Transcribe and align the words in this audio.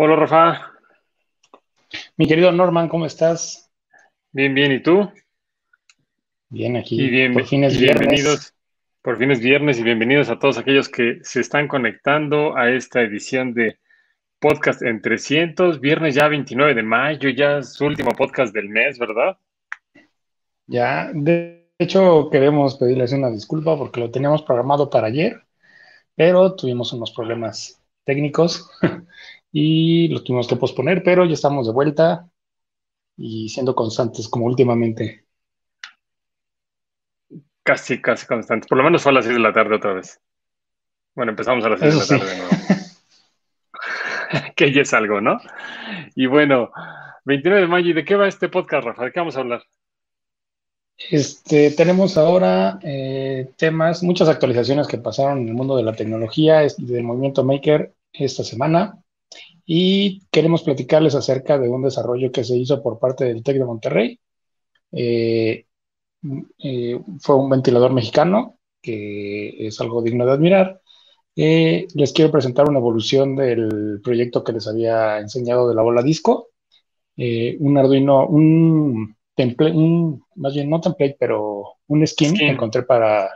Hola, 0.00 0.14
Rafa. 0.14 0.74
Mi 2.16 2.28
querido 2.28 2.52
Norman, 2.52 2.88
¿cómo 2.88 3.04
estás? 3.04 3.68
Bien, 4.30 4.54
bien, 4.54 4.70
¿y 4.70 4.80
tú? 4.80 5.10
Bien, 6.50 6.76
aquí. 6.76 7.02
Y 7.02 7.10
bien, 7.10 7.32
por 7.32 7.44
fin 7.44 7.64
es 7.64 7.74
y 7.74 7.78
viernes. 7.78 8.06
bienvenidos. 8.06 8.54
Por 9.02 9.18
fin 9.18 9.32
es 9.32 9.40
viernes 9.40 9.76
y 9.80 9.82
bienvenidos 9.82 10.30
a 10.30 10.38
todos 10.38 10.56
aquellos 10.56 10.88
que 10.88 11.18
se 11.22 11.40
están 11.40 11.66
conectando 11.66 12.56
a 12.56 12.70
esta 12.70 13.00
edición 13.02 13.54
de 13.54 13.80
Podcast 14.38 14.82
en 14.82 15.02
300. 15.02 15.80
Viernes 15.80 16.14
ya 16.14 16.28
29 16.28 16.74
de 16.74 16.82
mayo, 16.84 17.28
ya 17.30 17.58
es 17.58 17.72
su 17.72 17.84
último 17.84 18.12
podcast 18.12 18.54
del 18.54 18.68
mes, 18.68 19.00
¿verdad? 19.00 19.36
Ya, 20.68 21.10
de 21.12 21.72
hecho, 21.76 22.30
queremos 22.30 22.76
pedirles 22.76 23.12
una 23.14 23.30
disculpa 23.30 23.76
porque 23.76 23.98
lo 23.98 24.12
teníamos 24.12 24.42
programado 24.42 24.90
para 24.90 25.08
ayer, 25.08 25.42
pero 26.14 26.54
tuvimos 26.54 26.92
unos 26.92 27.10
problemas 27.10 27.82
técnicos 28.04 28.70
y 29.52 30.08
lo 30.08 30.22
tuvimos 30.22 30.48
que 30.48 30.56
posponer, 30.56 31.02
pero 31.02 31.24
ya 31.24 31.34
estamos 31.34 31.66
de 31.66 31.72
vuelta 31.72 32.28
y 33.16 33.48
siendo 33.48 33.74
constantes 33.74 34.28
como 34.28 34.46
últimamente. 34.46 35.24
Casi, 37.62 38.00
casi 38.00 38.26
constante. 38.26 38.66
Por 38.68 38.78
lo 38.78 38.84
menos 38.84 39.02
fue 39.02 39.12
a 39.12 39.16
las 39.16 39.24
6 39.24 39.36
de 39.36 39.42
la 39.42 39.52
tarde 39.52 39.76
otra 39.76 39.92
vez. 39.92 40.20
Bueno, 41.14 41.30
empezamos 41.32 41.64
a 41.64 41.68
las 41.68 41.80
6 41.80 41.92
de 41.92 41.98
la 41.98 42.04
sí. 42.04 42.18
tarde 42.18 42.30
de 42.30 42.36
nuevo. 42.38 42.52
que 44.56 44.72
ya 44.72 44.82
es 44.82 44.94
algo, 44.94 45.20
¿no? 45.20 45.38
Y 46.14 46.26
bueno, 46.26 46.70
29 47.24 47.62
de 47.62 47.68
mayo, 47.68 47.90
¿y 47.90 47.92
de 47.92 48.04
qué 48.04 48.16
va 48.16 48.28
este 48.28 48.48
podcast, 48.48 48.86
Rafa? 48.86 49.04
¿De 49.04 49.12
qué 49.12 49.20
vamos 49.20 49.36
a 49.36 49.40
hablar? 49.40 49.62
Este, 51.10 51.70
tenemos 51.70 52.18
ahora 52.18 52.78
eh, 52.82 53.50
temas, 53.56 54.02
muchas 54.02 54.28
actualizaciones 54.28 54.88
que 54.88 54.98
pasaron 54.98 55.38
en 55.40 55.48
el 55.48 55.54
mundo 55.54 55.76
de 55.76 55.84
la 55.84 55.92
tecnología, 55.92 56.64
es- 56.64 56.76
del 56.76 57.04
movimiento 57.04 57.44
Maker 57.44 57.94
esta 58.12 58.42
semana, 58.42 58.98
y 59.70 60.22
queremos 60.30 60.62
platicarles 60.62 61.14
acerca 61.14 61.58
de 61.58 61.68
un 61.68 61.82
desarrollo 61.82 62.32
que 62.32 62.42
se 62.42 62.56
hizo 62.56 62.82
por 62.82 62.98
parte 62.98 63.26
del 63.26 63.42
TEC 63.42 63.58
de 63.58 63.64
Monterrey. 63.66 64.20
Eh, 64.92 65.66
eh, 66.58 66.98
fue 67.20 67.36
un 67.36 67.50
ventilador 67.50 67.92
mexicano, 67.92 68.58
que 68.80 69.66
es 69.66 69.78
algo 69.82 70.00
digno 70.00 70.24
de 70.24 70.32
admirar. 70.32 70.80
Eh, 71.36 71.86
les 71.94 72.14
quiero 72.14 72.30
presentar 72.32 72.66
una 72.66 72.78
evolución 72.78 73.36
del 73.36 74.00
proyecto 74.02 74.42
que 74.42 74.54
les 74.54 74.66
había 74.66 75.18
enseñado 75.18 75.68
de 75.68 75.74
la 75.74 75.82
bola 75.82 76.02
disco. 76.02 76.48
Eh, 77.18 77.58
un 77.60 77.76
Arduino, 77.76 78.26
un 78.26 79.14
template, 79.34 79.76
un, 79.76 80.22
más 80.36 80.54
bien 80.54 80.70
no 80.70 80.80
template, 80.80 81.16
pero 81.20 81.74
un 81.88 82.06
skin 82.06 82.40
que 82.42 82.46
Skin. 82.46 82.48
encontré 82.52 82.84
para, 82.84 83.28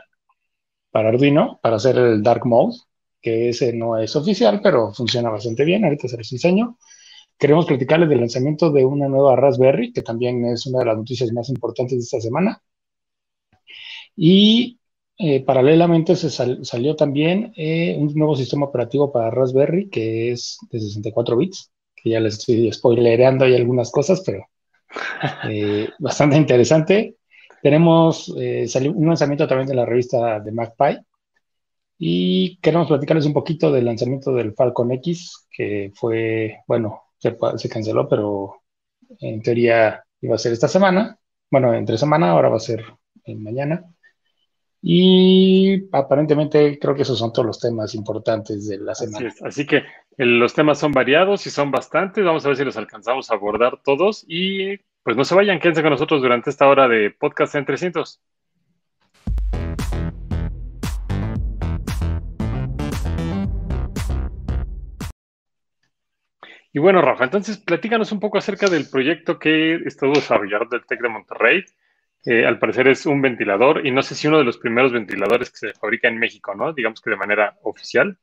para 0.91 1.09
Arduino, 1.09 1.59
para 1.61 1.75
hacer 1.75 1.97
el 1.97 2.23
Dark 2.23 2.45
Mode, 2.47 2.75
que 3.23 3.49
ese 3.51 3.73
no 3.73 3.97
es 3.99 4.15
oficial, 4.17 4.61
pero 4.63 4.93
funciona 4.93 5.31
bastante 5.31 5.65
bien. 5.65 5.85
Ahorita 5.85 6.09
se 6.09 6.17
los 6.17 6.31
enseño. 6.33 6.77
Queremos 7.39 7.65
platicarles 7.67 8.09
del 8.09 8.21
lanzamiento 8.21 8.71
de 8.71 8.85
una 8.85 9.07
nueva 9.09 9.35
Raspberry, 9.37 9.93
que 9.93 10.03
también 10.03 10.45
es 10.45 10.65
una 10.67 10.79
de 10.81 10.85
las 10.85 10.97
noticias 10.97 11.31
más 11.33 11.49
importantes 11.49 11.97
de 11.99 12.03
esta 12.03 12.21
semana. 12.21 12.61
Y 14.15 14.79
eh, 15.17 15.43
paralelamente 15.43 16.15
se 16.15 16.29
sal- 16.29 16.59
salió 16.65 16.95
también 16.95 17.53
eh, 17.55 17.95
un 17.99 18.13
nuevo 18.15 18.35
sistema 18.35 18.65
operativo 18.65 19.11
para 19.11 19.29
Raspberry 19.31 19.89
que 19.89 20.31
es 20.31 20.57
de 20.71 20.79
64 20.79 21.37
bits, 21.37 21.71
que 21.95 22.11
ya 22.11 22.19
les 22.19 22.37
estoy 22.39 22.71
spoilereando 22.71 23.45
ahí 23.45 23.55
algunas 23.55 23.91
cosas, 23.91 24.21
pero 24.25 24.45
eh, 25.49 25.89
bastante 25.99 26.37
interesante. 26.37 27.17
Tenemos 27.61 28.33
eh, 28.37 28.67
salió 28.67 28.91
un 28.91 29.07
lanzamiento 29.07 29.47
también 29.47 29.67
de 29.67 29.75
la 29.75 29.85
revista 29.85 30.39
de 30.39 30.51
MacPie 30.51 30.99
y 32.05 32.57
queremos 32.57 32.89
platicarles 32.89 33.25
un 33.25 33.31
poquito 33.31 33.71
del 33.71 33.85
lanzamiento 33.85 34.33
del 34.33 34.53
Falcon 34.53 34.91
X, 34.91 35.47
que 35.49 35.89
fue, 35.95 36.57
bueno, 36.67 37.01
se, 37.17 37.37
se 37.55 37.69
canceló, 37.69 38.09
pero 38.09 38.61
en 39.21 39.41
teoría 39.41 40.03
iba 40.19 40.35
a 40.35 40.37
ser 40.37 40.51
esta 40.51 40.67
semana. 40.67 41.17
Bueno, 41.49 41.73
entre 41.73 41.97
semana, 41.97 42.31
ahora 42.31 42.49
va 42.49 42.57
a 42.57 42.59
ser 42.59 42.83
eh, 43.23 43.35
mañana. 43.35 43.85
Y 44.81 45.87
aparentemente 45.93 46.77
creo 46.77 46.93
que 46.93 47.03
esos 47.03 47.17
son 47.17 47.31
todos 47.31 47.45
los 47.45 47.59
temas 47.61 47.95
importantes 47.95 48.67
de 48.67 48.79
la 48.79 48.91
Así 48.91 49.05
semana. 49.05 49.27
es. 49.29 49.41
Así 49.41 49.65
que 49.65 49.77
eh, 49.77 49.83
los 50.25 50.53
temas 50.53 50.79
son 50.79 50.91
variados 50.91 51.47
y 51.47 51.51
son 51.51 51.71
bastantes. 51.71 52.25
Vamos 52.25 52.43
a 52.43 52.49
ver 52.49 52.57
si 52.57 52.65
los 52.65 52.75
alcanzamos 52.75 53.31
a 53.31 53.35
abordar 53.35 53.79
todos. 53.81 54.25
Y 54.27 54.75
pues 55.03 55.15
no 55.15 55.23
se 55.23 55.35
vayan, 55.35 55.61
quédense 55.61 55.81
con 55.81 55.91
nosotros 55.91 56.21
durante 56.21 56.49
esta 56.49 56.67
hora 56.67 56.89
de 56.89 57.11
podcast 57.11 57.55
en 57.55 57.63
300. 57.63 58.19
Y 66.73 66.79
bueno, 66.79 67.01
Rafa, 67.01 67.25
entonces 67.25 67.57
platícanos 67.59 68.11
un 68.11 68.19
poco 68.19 68.39
acerca 68.39 68.67
del 68.67 68.89
proyecto 68.89 69.37
que 69.37 69.75
estuvo 69.85 70.13
desarrollando 70.13 70.75
el 70.75 70.85
TEC 70.85 71.01
de 71.01 71.09
Monterrey. 71.09 71.63
Eh, 72.25 72.45
al 72.45 72.57
parecer 72.57 72.87
es 72.87 73.05
un 73.05 73.21
ventilador 73.21 73.85
y 73.85 73.91
no 73.91 74.01
sé 74.01 74.15
si 74.15 74.27
uno 74.27 74.39
de 74.39 74.43
los 74.43 74.57
primeros 74.57 74.91
ventiladores 74.91 75.51
que 75.51 75.57
se 75.57 75.73
fabrica 75.73 76.07
en 76.07 76.17
México, 76.17 76.55
¿no? 76.55 76.73
Digamos 76.73 76.99
que 76.99 77.11
de 77.11 77.17
manera 77.17 77.57
oficial, 77.63 78.17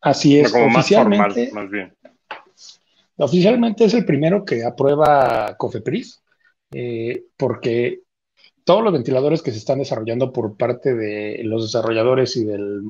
Así 0.00 0.38
es, 0.38 0.52
como 0.52 0.68
más 0.68 0.88
formal, 0.88 1.30
oficialmente, 1.30 1.54
más 1.54 1.70
bien. 1.70 1.94
oficialmente 3.16 3.84
es 3.84 3.94
el 3.94 4.04
primero 4.04 4.44
que 4.44 4.64
aprueba 4.64 5.56
COFEPRIS, 5.56 6.22
eh, 6.72 7.24
porque 7.36 8.02
todos 8.62 8.84
los 8.84 8.92
ventiladores 8.92 9.42
que 9.42 9.50
se 9.50 9.58
están 9.58 9.78
desarrollando 9.78 10.32
por 10.32 10.56
parte 10.56 10.94
de 10.94 11.40
los 11.44 11.64
desarrolladores 11.64 12.36
y 12.36 12.44
de 12.44 12.82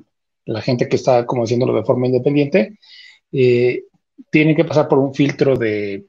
la 0.44 0.60
gente 0.60 0.88
que 0.88 0.96
está 0.96 1.24
como 1.24 1.44
haciéndolo 1.44 1.74
de 1.74 1.84
forma 1.84 2.06
independiente, 2.06 2.78
eh, 3.32 3.84
tienen 4.30 4.56
que 4.56 4.64
pasar 4.64 4.88
por 4.88 4.98
un 4.98 5.14
filtro 5.14 5.56
de 5.56 6.06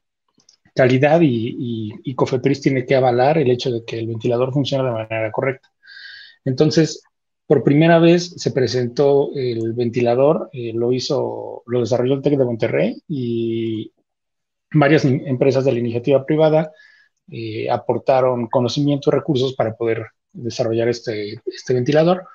calidad 0.75 1.21
y, 1.21 1.93
y, 2.03 2.15
COFEPRIS 2.15 2.61
tiene 2.61 2.85
que 2.85 2.95
avalar 2.95 3.37
el 3.37 3.51
hecho 3.51 3.71
de 3.71 3.83
que 3.83 3.99
el 3.99 4.07
ventilador 4.07 4.53
funcione 4.53 4.85
de 4.85 4.91
manera 4.91 5.31
correcta. 5.31 5.69
Entonces, 6.45 7.03
por 7.49 7.63
primera 7.63 7.99
vez 7.99 8.35
se 8.37 8.51
presentó 8.51 9.31
el 9.35 9.73
ventilador, 9.73 10.49
eh, 10.53 10.71
lo 10.73 10.91
hizo, 10.93 11.63
lo 11.65 11.79
desarrolló 11.79 12.13
el 12.13 12.21
TEC 12.21 12.37
de 12.37 12.45
Monterrey 12.45 13.03
y 13.07 13.91
varias 14.71 15.03
empresas 15.03 15.65
de 15.65 15.71
la 15.71 15.79
iniciativa 15.79 16.25
privada 16.25 16.71
eh, 17.31 17.69
aportaron 17.69 18.47
conocimiento 18.47 19.09
y 19.09 19.13
recursos 19.13 19.55
para 19.55 19.75
poder 19.75 20.05
desarrollar 20.31 20.89
este, 20.89 21.41
este 21.45 21.73
ventilador. 21.73 22.27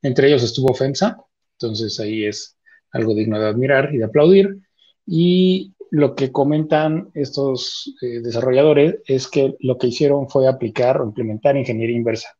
Entre 0.00 0.28
ellos 0.28 0.42
estuvo 0.42 0.74
FEMSA, 0.74 1.18
entonces 1.58 2.00
ahí 2.00 2.24
es 2.24 2.56
algo 2.92 3.14
digno 3.14 3.38
de 3.40 3.48
admirar 3.48 3.94
y 3.94 3.98
de 3.98 4.04
aplaudir. 4.04 4.58
Y 5.06 5.74
lo 5.90 6.14
que 6.14 6.32
comentan 6.32 7.10
estos 7.14 7.94
eh, 8.00 8.20
desarrolladores 8.20 9.00
es 9.06 9.28
que 9.28 9.56
lo 9.60 9.76
que 9.78 9.88
hicieron 9.88 10.28
fue 10.28 10.48
aplicar 10.48 11.00
o 11.00 11.04
implementar 11.04 11.56
ingeniería 11.56 11.96
inversa. 11.96 12.36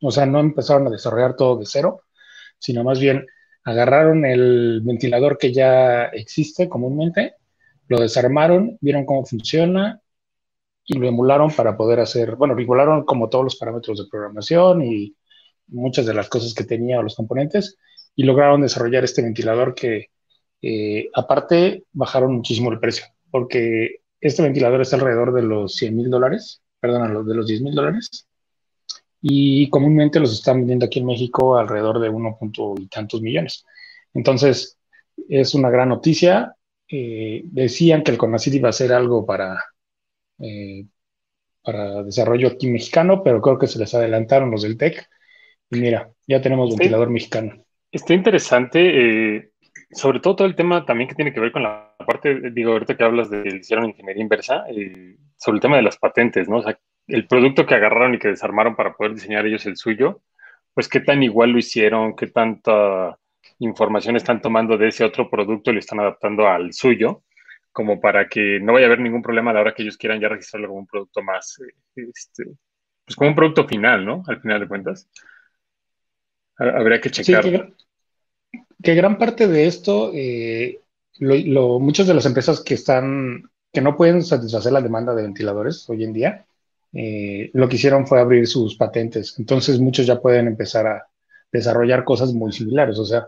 O 0.00 0.10
sea, 0.10 0.26
no 0.26 0.40
empezaron 0.40 0.86
a 0.86 0.90
desarrollar 0.90 1.36
todo 1.36 1.56
de 1.56 1.66
cero, 1.66 2.02
sino 2.58 2.84
más 2.84 3.00
bien 3.00 3.26
agarraron 3.64 4.24
el 4.24 4.80
ventilador 4.84 5.38
que 5.38 5.52
ya 5.52 6.06
existe 6.06 6.68
comúnmente, 6.68 7.34
lo 7.88 8.00
desarmaron, 8.00 8.78
vieron 8.80 9.06
cómo 9.06 9.24
funciona 9.24 10.00
y 10.84 10.98
lo 10.98 11.08
emularon 11.08 11.50
para 11.50 11.76
poder 11.76 12.00
hacer, 12.00 12.36
bueno, 12.36 12.58
emularon 12.58 13.04
como 13.04 13.28
todos 13.28 13.44
los 13.44 13.56
parámetros 13.56 13.98
de 13.98 14.10
programación 14.10 14.82
y 14.82 15.16
muchas 15.68 16.06
de 16.06 16.14
las 16.14 16.28
cosas 16.28 16.54
que 16.54 16.64
tenía 16.64 16.98
o 16.98 17.02
los 17.02 17.14
componentes 17.14 17.78
y 18.14 18.24
lograron 18.24 18.60
desarrollar 18.62 19.04
este 19.04 19.22
ventilador 19.22 19.74
que 19.74 20.08
eh, 20.60 21.08
aparte 21.14 21.84
bajaron 21.92 22.34
muchísimo 22.34 22.70
el 22.70 22.78
precio, 22.78 23.06
porque 23.30 24.00
este 24.20 24.42
ventilador 24.42 24.80
está 24.80 24.96
alrededor 24.96 25.32
de 25.32 25.42
los 25.42 25.74
100 25.76 25.96
mil 25.96 26.10
dólares, 26.10 26.62
perdón, 26.80 27.26
de 27.26 27.34
los 27.34 27.46
10 27.46 27.62
mil 27.62 27.74
dólares 27.74 28.26
y 29.22 29.70
comúnmente 29.70 30.18
los 30.18 30.32
están 30.32 30.58
vendiendo 30.58 30.86
aquí 30.86 30.98
en 30.98 31.06
México 31.06 31.56
alrededor 31.56 32.00
de 32.00 32.08
uno 32.08 32.36
punto 32.38 32.74
y 32.76 32.88
tantos 32.88 33.22
millones. 33.22 33.64
Entonces, 34.12 34.76
es 35.28 35.54
una 35.54 35.70
gran 35.70 35.88
noticia. 35.90 36.56
Eh, 36.88 37.42
decían 37.44 38.02
que 38.02 38.10
el 38.10 38.18
CONACYT 38.18 38.54
iba 38.54 38.68
a 38.68 38.70
hacer 38.70 38.92
algo 38.92 39.24
para, 39.24 39.64
eh, 40.40 40.86
para 41.62 42.02
desarrollo 42.02 42.48
aquí 42.48 42.66
mexicano, 42.66 43.22
pero 43.22 43.40
creo 43.40 43.58
que 43.58 43.68
se 43.68 43.78
les 43.78 43.94
adelantaron 43.94 44.50
los 44.50 44.62
del 44.62 44.76
TEC. 44.76 45.06
Y 45.70 45.78
mira, 45.78 46.10
ya 46.26 46.42
tenemos 46.42 46.70
Sí. 46.70 46.76
ventilador 46.76 47.08
mexicano. 47.08 47.64
Está 47.92 48.14
interesante, 48.14 49.36
eh, 49.36 49.52
sobre 49.90 50.20
todo 50.20 50.34
todo 50.36 50.48
el 50.48 50.56
tema 50.56 50.86
también 50.86 51.08
que 51.08 51.14
tiene 51.14 51.32
que 51.32 51.40
ver 51.40 51.52
con 51.52 51.62
la 51.62 51.94
parte, 52.06 52.50
digo, 52.50 52.72
ahorita 52.72 52.96
que 52.96 53.04
hablas 53.04 53.28
de 53.28 53.46
hicieron 53.56 53.84
ingeniería 53.84 54.22
inversa, 54.22 54.64
eh, 54.70 55.18
sobre 55.36 55.56
el 55.56 55.60
tema 55.60 55.76
de 55.76 55.82
las 55.82 55.98
patentes, 55.98 56.48
¿no? 56.48 56.58
O 56.58 56.62
sea, 56.62 56.78
el 57.06 57.26
producto 57.26 57.66
que 57.66 57.74
agarraron 57.74 58.14
y 58.14 58.18
que 58.18 58.28
desarmaron 58.28 58.76
para 58.76 58.94
poder 58.94 59.14
diseñar 59.14 59.44
ellos 59.46 59.66
el 59.66 59.76
suyo, 59.76 60.22
pues 60.72 60.88
qué 60.88 61.00
tan 61.00 61.22
igual 61.22 61.50
lo 61.50 61.58
hicieron, 61.58 62.16
qué 62.16 62.28
tanta 62.28 63.18
información 63.58 64.16
están 64.16 64.40
tomando 64.40 64.78
de 64.78 64.88
ese 64.88 65.04
otro 65.04 65.28
producto 65.28 65.70
y 65.70 65.74
lo 65.74 65.80
están 65.80 66.00
adaptando 66.00 66.48
al 66.48 66.72
suyo, 66.72 67.24
como 67.72 68.00
para 68.00 68.26
que 68.28 68.58
no 68.60 68.72
vaya 68.72 68.86
a 68.86 68.88
haber 68.88 69.00
ningún 69.00 69.22
problema 69.22 69.50
a 69.50 69.54
la 69.54 69.60
hora 69.60 69.74
que 69.74 69.82
ellos 69.82 69.98
quieran 69.98 70.20
ya 70.20 70.28
registrarlo 70.30 70.68
como 70.68 70.80
un 70.80 70.86
producto 70.86 71.22
más, 71.22 71.60
eh, 71.60 72.02
este, 72.14 72.44
pues 73.04 73.16
como 73.16 73.30
un 73.30 73.36
producto 73.36 73.68
final, 73.68 74.04
¿no? 74.06 74.22
Al 74.26 74.40
final 74.40 74.60
de 74.60 74.68
cuentas. 74.68 75.10
Habría 76.58 77.00
que 77.00 77.08
Sí, 77.08 77.22
checar. 77.22 77.42
que, 77.42 77.72
que 78.82 78.94
gran 78.94 79.18
parte 79.18 79.48
de 79.48 79.66
esto 79.66 80.10
eh, 80.14 80.80
muchas 81.20 82.06
de 82.06 82.14
las 82.14 82.26
empresas 82.26 82.60
que 82.60 82.74
están, 82.74 83.44
que 83.72 83.80
no 83.80 83.96
pueden 83.96 84.22
satisfacer 84.22 84.72
la 84.72 84.80
demanda 84.80 85.14
de 85.14 85.22
ventiladores 85.22 85.88
hoy 85.88 86.04
en 86.04 86.12
día, 86.12 86.44
eh, 86.92 87.50
lo 87.54 87.68
que 87.68 87.76
hicieron 87.76 88.06
fue 88.06 88.20
abrir 88.20 88.46
sus 88.46 88.76
patentes. 88.76 89.38
Entonces 89.38 89.78
muchos 89.78 90.06
ya 90.06 90.20
pueden 90.20 90.46
empezar 90.46 90.86
a 90.86 91.06
desarrollar 91.50 92.04
cosas 92.04 92.32
muy 92.32 92.52
similares. 92.52 92.98
O 92.98 93.04
sea, 93.04 93.26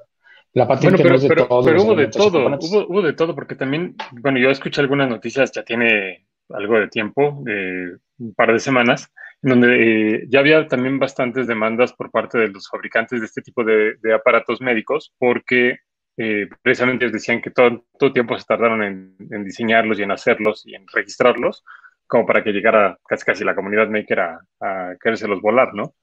la 0.53 0.69
patente 0.69 0.99
pero, 0.99 1.11
no 1.11 1.17
es 1.17 1.23
de 1.23 1.29
pero, 1.29 1.47
todo. 1.47 1.65
Pero 1.65 1.83
hubo 1.83 1.95
de 1.95 2.09
todo, 2.09 2.47
hubo, 2.47 2.87
hubo, 2.89 3.03
de 3.03 3.13
todo, 3.13 3.35
porque 3.35 3.55
también, 3.55 3.97
bueno, 4.13 4.39
yo 4.39 4.51
escuché 4.51 4.81
algunas 4.81 5.09
noticias, 5.09 5.53
ya 5.53 5.63
tiene 5.65 6.27
algo 6.51 6.79
de 6.79 6.89
tiempo, 6.89 7.43
eh, 7.49 7.97
un 8.19 8.35
par 8.35 8.53
de 8.53 8.61
semanas, 8.61 9.11
donde 9.45 10.15
eh, 10.15 10.27
ya 10.29 10.41
había 10.41 10.67
también 10.67 10.99
bastantes 10.99 11.47
demandas 11.47 11.93
por 11.93 12.11
parte 12.11 12.39
de 12.39 12.49
los 12.49 12.69
fabricantes 12.69 13.21
de 13.21 13.27
este 13.27 13.43
tipo 13.43 13.63
de, 13.63 13.97
de 14.03 14.15
aparatos 14.15 14.61
médicos, 14.63 15.13
porque 15.19 15.81
eh, 16.17 16.49
precisamente 16.63 17.11
decían 17.11 17.43
que 17.43 17.51
todo, 17.51 17.85
todo 17.99 18.13
tiempo 18.13 18.39
se 18.39 18.47
tardaron 18.47 18.83
en, 18.83 19.15
en, 19.31 19.45
diseñarlos 19.45 19.99
y 19.99 20.03
en 20.03 20.13
hacerlos 20.13 20.67
y 20.67 20.75
en 20.75 20.87
registrarlos, 20.91 21.63
como 22.07 22.25
para 22.25 22.43
que 22.43 22.53
llegara 22.53 22.99
casi 23.07 23.25
casi 23.25 23.45
la 23.45 23.55
comunidad 23.55 23.89
maker 23.91 24.21
a, 24.21 24.41
a 24.61 24.97
querérselos 24.99 25.43
volar, 25.43 25.75
¿no? 25.75 25.95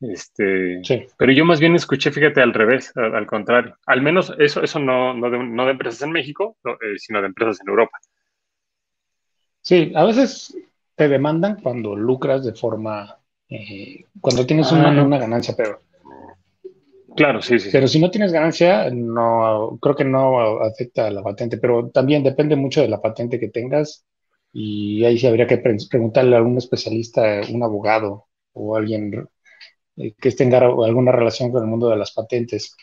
Este, 0.00 0.80
sí. 0.82 1.06
Pero 1.16 1.32
yo 1.32 1.44
más 1.44 1.60
bien 1.60 1.76
escuché, 1.76 2.10
fíjate, 2.10 2.40
al 2.40 2.54
revés, 2.54 2.92
al, 2.96 3.14
al 3.14 3.26
contrario. 3.26 3.76
Al 3.86 4.02
menos 4.02 4.34
eso, 4.38 4.60
eso 4.62 4.80
no, 4.80 5.14
no, 5.14 5.30
de, 5.30 5.38
no 5.38 5.64
de 5.66 5.70
empresas 5.70 6.02
en 6.02 6.10
México, 6.10 6.56
no, 6.64 6.72
eh, 6.72 6.98
sino 6.98 7.20
de 7.20 7.28
empresas 7.28 7.60
en 7.60 7.68
Europa. 7.68 7.96
Sí, 9.60 9.92
a 9.94 10.04
veces 10.04 10.56
te 10.98 11.08
demandan 11.08 11.60
cuando 11.62 11.94
lucras 11.94 12.44
de 12.44 12.52
forma, 12.52 13.20
eh, 13.48 14.04
cuando 14.20 14.44
tienes 14.44 14.72
una, 14.72 14.90
ah. 14.90 15.04
una, 15.04 15.18
ganancia, 15.18 15.54
pero... 15.56 15.80
Claro, 17.16 17.40
sí, 17.40 17.58
sí. 17.60 17.68
Pero 17.70 17.86
si 17.86 18.00
no 18.00 18.10
tienes 18.10 18.32
ganancia, 18.32 18.90
no, 18.90 19.78
creo 19.80 19.94
que 19.94 20.04
no 20.04 20.60
afecta 20.60 21.06
a 21.06 21.10
la 21.10 21.22
patente, 21.22 21.56
pero 21.58 21.88
también 21.90 22.24
depende 22.24 22.56
mucho 22.56 22.80
de 22.80 22.88
la 22.88 23.00
patente 23.00 23.38
que 23.38 23.48
tengas 23.48 24.04
y 24.52 25.04
ahí 25.04 25.18
sí 25.18 25.26
habría 25.28 25.46
que 25.46 25.58
preguntarle 25.58 26.34
a 26.34 26.38
algún 26.38 26.58
especialista, 26.58 27.42
un 27.52 27.62
abogado 27.62 28.26
o 28.52 28.76
alguien 28.76 29.28
eh, 29.96 30.14
que 30.20 30.32
tenga 30.32 30.58
alguna 30.58 31.12
relación 31.12 31.52
con 31.52 31.62
el 31.62 31.68
mundo 31.68 31.88
de 31.88 31.96
las 31.96 32.12
patentes. 32.12 32.76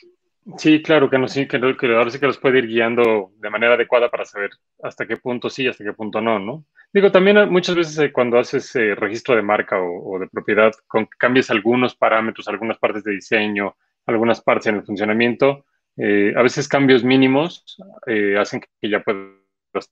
Sí, 0.57 0.83
claro, 0.83 1.09
que, 1.09 1.17
no, 1.17 1.27
sí, 1.27 1.47
que, 1.47 1.59
que 1.59 1.95
ahora 1.95 2.11
sí 2.11 2.19
que 2.19 2.27
los 2.27 2.37
puede 2.37 2.59
ir 2.59 2.67
guiando 2.67 3.31
de 3.37 3.49
manera 3.49 3.73
adecuada 3.73 4.11
para 4.11 4.25
saber 4.25 4.51
hasta 4.83 5.07
qué 5.07 5.17
punto 5.17 5.49
sí, 5.49 5.67
hasta 5.67 5.83
qué 5.83 5.91
punto 5.93 6.21
no, 6.21 6.37
¿no? 6.37 6.65
Digo, 6.93 7.11
también 7.11 7.49
muchas 7.49 7.75
veces 7.75 7.97
eh, 7.97 8.11
cuando 8.11 8.37
haces 8.37 8.75
eh, 8.75 8.93
registro 8.93 9.35
de 9.35 9.41
marca 9.41 9.81
o, 9.81 10.19
de 10.19 10.27
propiedad, 10.27 10.71
con 10.85 11.07
cambias 11.17 11.49
algunos 11.49 11.95
parámetros, 11.95 12.47
algunas 12.47 12.77
partes 12.77 13.03
de 13.03 13.13
diseño, 13.13 13.75
algunas 14.05 14.39
partes 14.41 14.67
en 14.67 14.75
el 14.75 14.83
funcionamiento, 14.85 15.65
eh, 15.97 16.33
a 16.37 16.43
veces 16.43 16.67
cambios 16.67 17.03
mínimos 17.03 17.77
eh, 18.05 18.37
hacen 18.37 18.61
que 18.61 18.89
ya 18.89 19.01
puedas 19.01 19.91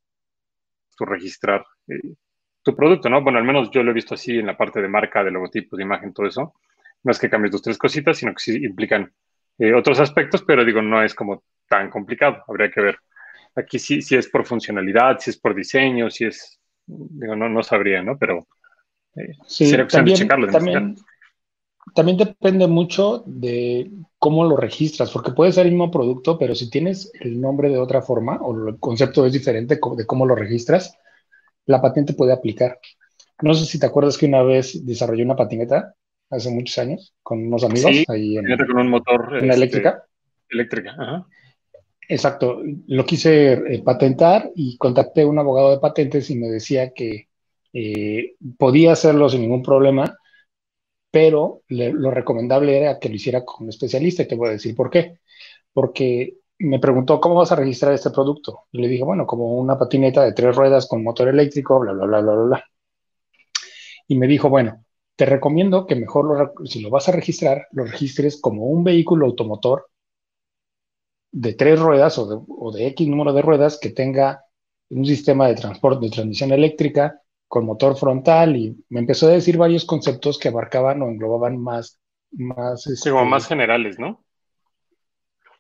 tú 0.96 1.06
registrar 1.06 1.66
eh, 1.88 2.14
tu 2.62 2.76
producto, 2.76 3.10
¿no? 3.10 3.22
Bueno, 3.24 3.40
al 3.40 3.46
menos 3.46 3.72
yo 3.72 3.84
lo 3.84 3.92
he 3.92 3.94
visto 3.94 4.14
así 4.14 4.38
en 4.38 4.48
la 4.48 4.58
parte 4.58 4.82
de 4.82 4.88
marca, 4.88 5.24
de 5.24 5.32
logotipos, 5.32 5.78
de 5.78 5.84
imagen, 5.84 6.14
todo 6.14 6.28
eso. 6.28 6.54
No 7.04 7.12
es 7.12 7.20
que 7.20 7.30
cambies 7.30 7.52
dos, 7.52 7.62
tres 7.62 7.78
cositas, 7.78 8.18
sino 8.18 8.34
que 8.34 8.40
sí 8.40 8.64
implican 8.64 9.12
eh, 9.60 9.74
otros 9.74 10.00
aspectos, 10.00 10.44
pero 10.44 10.66
digo, 10.66 10.82
no 10.82 11.04
es 11.04 11.14
como 11.14 11.44
tan 11.68 11.90
complicado. 11.90 12.44
Habría 12.48 12.72
que 12.72 12.82
ver. 12.82 12.98
Aquí 13.56 13.78
sí, 13.80 14.02
si 14.02 14.16
es 14.16 14.28
por 14.28 14.46
funcionalidad, 14.46 15.20
si 15.20 15.30
es 15.30 15.38
por 15.38 15.54
diseño, 15.54 16.10
si 16.10 16.26
es, 16.26 16.60
digo, 16.86 17.36
no, 17.36 17.50
no 17.50 17.62
sabría, 17.62 18.02
¿no? 18.02 18.18
Pero 18.18 18.48
eh, 19.16 19.34
sí, 19.46 19.68
sería 19.68 19.86
cuestión 19.86 20.06
también, 20.06 20.16
de 20.16 20.24
checarlo. 20.24 20.48
También, 20.48 20.96
también 21.94 22.18
depende 22.18 22.68
mucho 22.68 23.24
de 23.28 23.92
cómo 24.18 24.44
lo 24.46 24.58
registras, 24.58 25.12
porque 25.12 25.32
puede 25.32 25.52
ser 25.52 25.66
el 25.66 25.74
mismo 25.74 25.92
producto, 25.92 26.40
pero 26.40 26.56
si 26.56 26.70
tienes 26.70 27.12
el 27.20 27.40
nombre 27.40 27.70
de 27.70 27.78
otra 27.78 28.02
forma 28.02 28.38
o 28.42 28.70
el 28.70 28.80
concepto 28.80 29.26
es 29.26 29.34
diferente 29.34 29.80
de 29.98 30.06
cómo 30.06 30.26
lo 30.26 30.36
registras, 30.36 30.98
la 31.66 31.82
patente 31.82 32.14
puede 32.14 32.34
aplicar. 32.34 32.80
No 33.42 33.54
sé 33.54 33.66
si 33.66 33.80
te 33.80 33.86
acuerdas 33.86 34.18
que 34.18 34.26
una 34.26 34.42
vez 34.42 34.86
desarrollé 34.86 35.24
una 35.24 35.36
patineta 35.36 35.96
hace 36.36 36.50
muchos 36.50 36.78
años 36.78 37.14
con 37.22 37.46
unos 37.48 37.64
amigos 37.64 37.92
sí, 37.92 38.06
ahí 38.10 38.38
en, 38.38 38.46
con 38.58 38.78
un 38.78 38.90
motor 38.90 39.28
una 39.28 39.38
este, 39.38 39.54
eléctrica. 39.56 40.04
Eléctrica, 40.50 40.96
ajá. 40.98 41.28
Exacto, 42.08 42.62
lo 42.88 43.06
quise 43.06 43.54
eh, 43.54 43.82
patentar 43.84 44.52
y 44.56 44.78
contacté 44.78 45.22
a 45.22 45.28
un 45.28 45.40
abogado 45.40 45.72
de 45.72 45.80
patentes 45.80 46.30
y 46.30 46.36
me 46.36 46.48
decía 46.48 46.92
que 46.94 47.30
eh, 47.72 48.36
podía 48.58 48.92
hacerlo 48.92 49.30
sin 49.30 49.42
ningún 49.42 49.64
problema, 49.64 50.18
pero 51.10 51.62
le, 51.70 51.94
lo 51.94 52.12
recomendable 52.12 52.78
era 52.78 53.00
que 53.00 53.10
lo 53.10 53.16
hiciera 53.16 53.46
con 53.46 53.64
un 53.64 53.70
especialista 53.70 54.24
y 54.24 54.28
te 54.28 54.36
voy 54.36 54.50
a 54.50 54.54
decir 54.54 54.76
por 54.76 54.90
qué. 54.90 55.20
Porque 55.72 56.36
me 56.60 56.80
preguntó, 56.80 57.20
¿cómo 57.20 57.36
vas 57.36 57.52
a 57.52 57.56
registrar 57.56 57.94
este 57.94 58.12
producto? 58.12 58.66
Y 58.72 58.82
le 58.82 58.88
dije, 58.88 59.04
bueno, 59.04 59.26
como 59.26 59.58
una 59.58 59.78
patineta 59.78 60.24
de 60.24 60.34
tres 60.34 60.56
ruedas 60.56 60.88
con 60.88 61.04
motor 61.04 61.30
eléctrico, 61.30 61.80
bla, 61.80 61.94
bla, 61.94 62.06
bla, 62.06 62.22
bla, 62.22 62.34
bla, 62.34 62.44
bla. 62.44 62.66
Y 64.08 64.18
me 64.18 64.28
dijo, 64.28 64.50
bueno, 64.50 64.83
te 65.16 65.26
recomiendo 65.26 65.86
que 65.86 65.96
mejor, 65.96 66.26
lo, 66.26 66.66
si 66.66 66.82
lo 66.82 66.90
vas 66.90 67.10
a 67.10 67.12
registrar, 67.12 67.68
lo 67.72 67.86
registres 67.86 68.40
como 68.40 68.66
un 68.66 68.84
vehículo 68.84 69.26
automotor 69.26 69.88
de 71.32 71.54
tres 71.54 71.80
ruedas 71.80 72.18
o 72.18 72.28
de, 72.28 72.44
o 72.48 72.72
de 72.72 72.88
X 72.88 73.08
número 73.08 73.34
de 73.34 73.42
ruedas 73.42 73.80
que 73.80 73.90
tenga 73.90 74.44
un 74.90 75.06
sistema 75.06 75.48
de 75.48 75.56
transporte 75.56 76.06
de 76.06 76.12
transmisión 76.12 76.52
eléctrica 76.52 77.20
con 77.48 77.66
motor 77.66 77.96
frontal 77.96 78.56
y 78.56 78.84
me 78.90 79.00
empezó 79.00 79.28
a 79.28 79.32
decir 79.32 79.58
varios 79.58 79.86
conceptos 79.86 80.38
que 80.38 80.50
abarcaban 80.50 81.02
o 81.02 81.10
englobaban 81.10 81.58
más. 81.58 82.00
más 82.32 82.84
sí, 82.84 82.94
este, 82.94 83.12
como 83.12 83.26
más 83.26 83.48
generales, 83.48 84.00
¿no? 84.00 84.24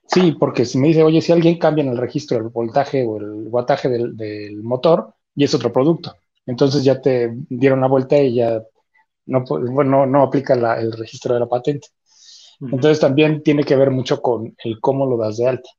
Sí, 0.07 0.35
porque 0.39 0.65
si 0.65 0.77
me 0.77 0.89
dice, 0.89 1.03
oye, 1.03 1.21
si 1.21 1.31
alguien 1.31 1.57
cambia 1.57 1.83
en 1.83 1.91
el 1.91 1.97
registro 1.97 2.37
el 2.37 2.49
voltaje 2.49 3.05
o 3.05 3.17
el 3.17 3.47
wattaje 3.47 3.89
del, 3.89 4.17
del 4.17 4.61
motor, 4.61 5.13
y 5.35 5.43
es 5.43 5.53
otro 5.53 5.71
producto. 5.71 6.15
Entonces 6.45 6.83
ya 6.83 7.01
te 7.01 7.31
dieron 7.49 7.81
la 7.81 7.87
vuelta 7.87 8.17
y 8.19 8.35
ya 8.35 8.61
no, 9.25 9.43
bueno, 9.47 10.05
no 10.05 10.23
aplica 10.23 10.55
la, 10.55 10.79
el 10.79 10.91
registro 10.93 11.33
de 11.33 11.39
la 11.39 11.47
patente. 11.47 11.87
Entonces 12.61 12.99
también 12.99 13.43
tiene 13.43 13.63
que 13.63 13.75
ver 13.75 13.91
mucho 13.91 14.21
con 14.21 14.55
el 14.63 14.79
cómo 14.79 15.05
lo 15.05 15.17
das 15.17 15.37
de 15.37 15.47
alta. 15.47 15.69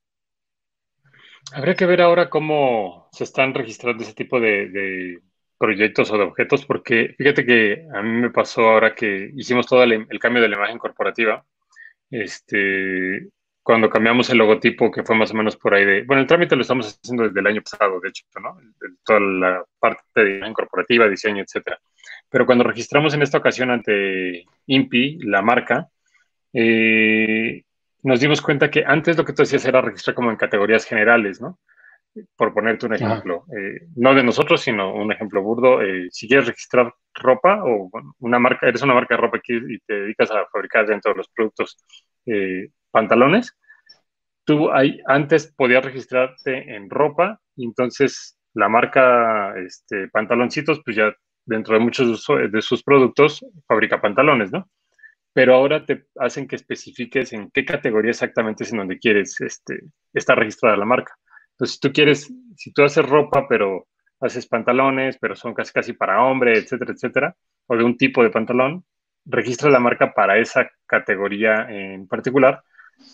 Habría 1.52 1.74
que 1.74 1.86
ver 1.86 2.02
ahora 2.02 2.30
cómo 2.30 3.08
se 3.12 3.24
están 3.24 3.54
registrando 3.54 4.02
ese 4.02 4.14
tipo 4.14 4.40
de, 4.40 4.68
de 4.68 5.22
proyectos 5.58 6.10
o 6.10 6.18
de 6.18 6.24
objetos, 6.24 6.64
porque 6.64 7.14
fíjate 7.16 7.44
que 7.44 7.86
a 7.94 8.02
mí 8.02 8.20
me 8.20 8.30
pasó 8.30 8.62
ahora 8.62 8.94
que 8.94 9.30
hicimos 9.34 9.66
todo 9.66 9.82
el, 9.82 10.06
el, 10.08 10.18
cambio 10.18 10.42
de 10.42 10.48
la 10.48 10.56
imagen 10.56 10.78
corporativa, 10.78 11.44
este, 12.10 13.28
cuando 13.62 13.88
cambiamos 13.88 14.28
el 14.30 14.38
logotipo, 14.38 14.90
que 14.90 15.04
fue 15.04 15.16
más 15.16 15.30
o 15.30 15.34
menos 15.34 15.56
por 15.56 15.74
ahí 15.74 15.84
de, 15.84 16.02
bueno, 16.04 16.22
el 16.22 16.28
trámite 16.28 16.56
lo 16.56 16.62
estamos 16.62 16.98
haciendo 17.02 17.24
desde 17.24 17.40
el 17.40 17.46
año 17.46 17.62
pasado, 17.62 17.98
de 18.00 18.08
hecho, 18.08 18.24
¿no? 18.40 18.58
Toda 19.04 19.20
la 19.20 19.64
parte 19.78 20.02
de 20.22 20.36
imagen 20.36 20.54
corporativa, 20.54 21.08
diseño, 21.08 21.42
etcétera. 21.42 21.78
Pero 22.34 22.46
cuando 22.46 22.64
registramos 22.64 23.14
en 23.14 23.22
esta 23.22 23.38
ocasión 23.38 23.70
ante 23.70 24.44
INPI, 24.66 25.18
la 25.20 25.40
marca, 25.40 25.86
eh, 26.52 27.62
nos 28.02 28.18
dimos 28.18 28.42
cuenta 28.42 28.72
que 28.72 28.82
antes 28.84 29.16
lo 29.16 29.24
que 29.24 29.32
tú 29.32 29.42
decías 29.42 29.64
era 29.66 29.80
registrar 29.80 30.16
como 30.16 30.32
en 30.32 30.36
categorías 30.36 30.84
generales, 30.84 31.40
¿no? 31.40 31.60
Por 32.34 32.52
ponerte 32.52 32.86
un 32.86 32.94
ejemplo, 32.94 33.44
eh, 33.56 33.86
no 33.94 34.16
de 34.16 34.24
nosotros, 34.24 34.62
sino 34.62 34.92
un 34.92 35.12
ejemplo 35.12 35.44
burdo. 35.44 35.80
Eh, 35.80 36.08
si 36.10 36.26
quieres 36.26 36.48
registrar 36.48 36.92
ropa 37.14 37.62
o 37.62 37.88
una 38.18 38.40
marca, 38.40 38.66
eres 38.66 38.82
una 38.82 38.94
marca 38.94 39.14
de 39.14 39.20
ropa 39.20 39.38
y 39.46 39.78
te 39.78 39.94
dedicas 39.94 40.32
a 40.32 40.44
fabricar 40.52 40.88
dentro 40.88 41.12
de 41.12 41.18
los 41.18 41.28
productos 41.28 41.76
eh, 42.26 42.70
pantalones, 42.90 43.56
tú 44.42 44.72
ahí, 44.72 45.00
antes 45.06 45.54
podías 45.56 45.84
registrarte 45.84 46.74
en 46.74 46.90
ropa 46.90 47.40
y 47.54 47.64
entonces 47.64 48.36
la 48.54 48.68
marca 48.68 49.54
este, 49.56 50.08
pantaloncitos, 50.08 50.80
pues 50.84 50.96
ya 50.96 51.14
dentro 51.46 51.74
de 51.74 51.80
muchos 51.80 52.26
de 52.50 52.62
sus 52.62 52.82
productos 52.82 53.44
fabrica 53.66 54.00
pantalones, 54.00 54.52
¿no? 54.52 54.68
Pero 55.32 55.54
ahora 55.54 55.84
te 55.84 56.06
hacen 56.18 56.46
que 56.46 56.56
especifiques 56.56 57.32
en 57.32 57.50
qué 57.50 57.64
categoría 57.64 58.10
exactamente 58.10 58.64
es 58.64 58.72
en 58.72 58.78
donde 58.78 58.98
quieres 58.98 59.40
este, 59.40 59.80
estar 60.12 60.38
registrada 60.38 60.76
la 60.76 60.84
marca. 60.84 61.16
Entonces, 61.52 61.74
si 61.74 61.80
tú 61.80 61.92
quieres, 61.92 62.32
si 62.56 62.72
tú 62.72 62.84
haces 62.84 63.08
ropa, 63.08 63.46
pero 63.48 63.86
haces 64.20 64.46
pantalones, 64.46 65.18
pero 65.18 65.34
son 65.36 65.54
casi 65.54 65.72
casi 65.72 65.92
para 65.92 66.22
hombre, 66.22 66.58
etcétera, 66.58 66.92
etcétera, 66.92 67.36
o 67.66 67.76
de 67.76 67.84
un 67.84 67.96
tipo 67.96 68.22
de 68.22 68.30
pantalón, 68.30 68.84
registra 69.24 69.70
la 69.70 69.80
marca 69.80 70.12
para 70.14 70.38
esa 70.38 70.70
categoría 70.86 71.66
en 71.68 72.06
particular. 72.06 72.62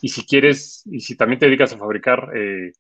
Y 0.03 0.09
si 0.09 0.27
quieres, 0.27 0.83
y 0.87 1.01
si 1.01 1.17
también 1.17 1.39
te 1.39 1.47
dedicas 1.47 1.73
a 1.73 1.79
fabricar 1.79 2.31
eh, 2.37 2.73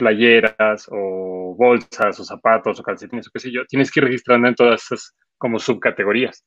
playeras 0.00 0.88
o 0.90 1.54
bolsas 1.56 2.18
o 2.20 2.24
zapatos 2.24 2.80
o 2.80 2.82
calcetines 2.82 3.28
o 3.28 3.30
qué 3.32 3.40
sé 3.40 3.52
yo, 3.52 3.66
tienes 3.66 3.90
que 3.90 4.00
ir 4.00 4.04
registrando 4.04 4.48
en 4.48 4.54
todas 4.54 4.82
esas 4.82 5.14
como 5.38 5.58
subcategorías. 5.58 6.44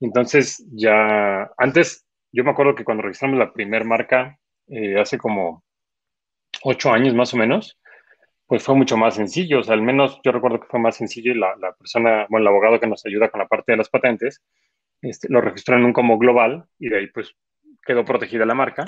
Entonces 0.00 0.64
ya, 0.72 1.50
antes, 1.56 2.06
yo 2.32 2.44
me 2.44 2.50
acuerdo 2.50 2.74
que 2.74 2.84
cuando 2.84 3.02
registramos 3.02 3.38
la 3.38 3.52
primera 3.52 3.84
marca, 3.84 4.38
eh, 4.68 5.00
hace 5.00 5.18
como 5.18 5.64
ocho 6.62 6.92
años 6.92 7.14
más 7.14 7.32
o 7.34 7.38
menos, 7.38 7.78
pues 8.46 8.62
fue 8.62 8.74
mucho 8.76 8.96
más 8.96 9.14
sencillo. 9.14 9.60
O 9.60 9.62
sea, 9.62 9.74
al 9.74 9.82
menos 9.82 10.20
yo 10.24 10.32
recuerdo 10.32 10.60
que 10.60 10.68
fue 10.68 10.80
más 10.80 10.96
sencillo 10.96 11.32
y 11.32 11.38
la, 11.38 11.54
persona, 11.78 12.26
bueno, 12.28 12.44
el 12.44 12.48
abogado 12.48 12.80
que 12.80 12.86
nos 12.86 13.04
ayuda 13.06 13.30
con 13.30 13.40
la 13.40 13.48
parte 13.48 13.72
de 13.72 13.78
las 13.78 13.88
patentes, 13.88 14.42
este, 15.02 15.28
lo 15.30 15.40
registró 15.40 15.76
en 15.76 15.84
un 15.84 15.92
como 15.92 16.18
global 16.18 16.66
y 16.78 16.90
de 16.90 16.98
ahí 16.98 17.06
pues 17.08 17.34
quedó 17.82 18.04
protegida 18.04 18.44
la 18.44 18.54
marca 18.54 18.84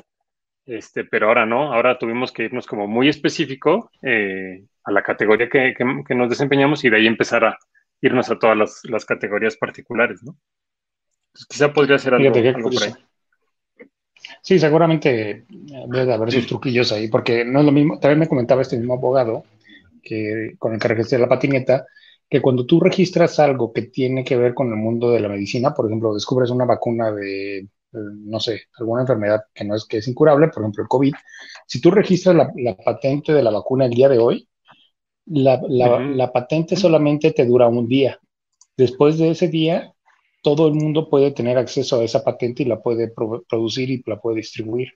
este, 0.67 1.05
pero 1.05 1.29
ahora 1.29 1.47
no, 1.47 1.73
ahora 1.73 1.99
tuvimos 1.99 2.33
que 2.33 2.45
irnos 2.45 2.67
como 2.67 2.87
muy 2.87 3.09
específico 3.09 3.91
eh, 4.03 4.65
a 4.85 4.93
la 4.93 5.03
categoría 5.03 5.49
que, 5.49 5.75
nos 6.15 6.29
desempeñamos 6.29 6.85
y 6.85 6.91
de 6.91 6.97
ahí 6.97 7.07
empezar 7.07 7.45
a 7.45 7.59
irnos 8.01 8.31
a 8.31 8.39
todas 8.39 8.83
las, 8.85 9.05
categorías 9.05 9.57
particulares, 9.57 10.23
¿no? 10.23 10.37
quizá 11.49 11.73
podría 11.73 11.99
ser 11.99 12.15
algo, 12.15 12.33
por 12.63 12.83
ahí. 12.83 12.93
Sí, 14.43 14.59
seguramente 14.59 15.45
debe 15.49 16.13
haber 16.13 16.31
sus 16.31 16.47
truquillos 16.47 16.93
ahí, 16.93 17.09
porque 17.09 17.45
no 17.45 17.61
es 17.61 17.65
lo 17.65 17.73
mismo. 17.73 17.99
También 17.99 18.21
me 18.21 18.29
comentaba 18.29 18.63
este 18.63 18.77
mismo 18.77 18.95
abogado 18.95 19.45
que 20.03 20.55
con 20.59 20.75
el 20.75 20.81
que 20.81 20.89
registré 20.89 21.19
la 21.19 21.29
patineta, 21.29 21.87
que 22.29 22.41
cuando 22.41 22.67
tú 22.67 22.81
registras 22.81 23.39
algo 23.39 23.73
que 23.73 23.83
tiene 23.83 24.25
que 24.25 24.37
ver 24.37 24.55
con 24.55 24.69
el 24.69 24.77
mundo 24.77 25.11
de 25.11 25.21
la 25.21 25.29
medicina, 25.29 25.75
por 25.75 25.87
ejemplo, 25.87 26.15
descubres 26.15 26.51
una 26.51 26.65
vacuna 26.65 27.13
de, 27.13 27.59
eh, 27.59 27.67
no 27.93 28.41
sé, 28.41 28.63
alguna 28.79 29.03
enfermedad 29.03 29.43
que 29.55 29.65
no 29.65 29.75
es 29.75 29.85
que 29.85 29.99
es 29.99 30.09
incurable, 30.09 30.49
por 30.49 30.63
ejemplo, 30.63 30.83
el 30.83 30.89
COVID, 30.89 31.15
si 31.67 31.81
tú 31.81 31.91
registras 31.91 32.37
la, 32.37 32.77
patente 32.77 33.33
de 33.33 33.43
la 33.43 33.51
vacuna 33.51 33.87
el 33.87 33.93
día 33.93 34.09
de 34.09 34.19
hoy, 34.19 34.49
la, 35.27 35.61
la 35.69 36.33
patente 36.33 36.77
solamente 36.77 37.33
te 37.33 37.45
dura 37.45 37.69
un 37.69 37.87
día. 37.87 38.19
Después 38.77 39.19
de 39.19 39.31
ese 39.31 39.49
día, 39.49 39.93
todo 40.43 40.67
el 40.69 40.75
mundo 40.75 41.09
puede 41.09 41.31
tener 41.31 41.57
acceso 41.57 42.01
a 42.01 42.05
esa 42.05 42.25
patente 42.25 42.65
y 42.65 42.67
la 42.67 42.83
puede 42.83 43.13
producir 43.49 43.91
y 43.91 44.03
la 44.07 44.21
puede 44.21 44.39
distribuir. 44.39 44.89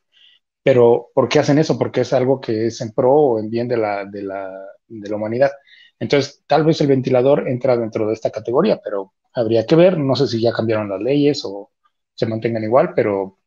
Pero, 0.62 1.10
¿por 1.14 1.28
qué 1.28 1.38
hacen 1.38 1.58
eso? 1.58 1.78
Porque 1.78 2.00
es 2.00 2.12
algo 2.12 2.40
que 2.40 2.66
es 2.66 2.80
en 2.80 2.92
pro 2.92 3.12
o 3.12 3.38
en 3.38 3.48
bien 3.48 3.68
de 3.68 3.76
la, 3.76 4.04
de 4.04 4.22
la, 4.22 4.50
de 4.88 5.08
la 5.08 5.16
humanidad. 5.16 5.52
Entonces, 6.00 6.42
tal 6.46 6.64
vez 6.64 6.80
el 6.80 6.88
ventilador 6.88 7.48
entra 7.48 7.76
dentro 7.76 8.08
de 8.08 8.14
esta 8.14 8.30
categoría, 8.30 8.80
pero 8.82 9.14
habría 9.32 9.64
que 9.64 9.76
ver. 9.76 9.98
No 9.98 10.16
sé 10.16 10.26
si 10.26 10.40
ya 10.40 10.52
cambiaron 10.52 10.88
las 10.88 11.00
leyes 11.00 11.44
o 11.44 11.70
se 12.16 12.26
mantengan 12.26 12.64
igual, 12.64 12.92
pero 12.94 13.38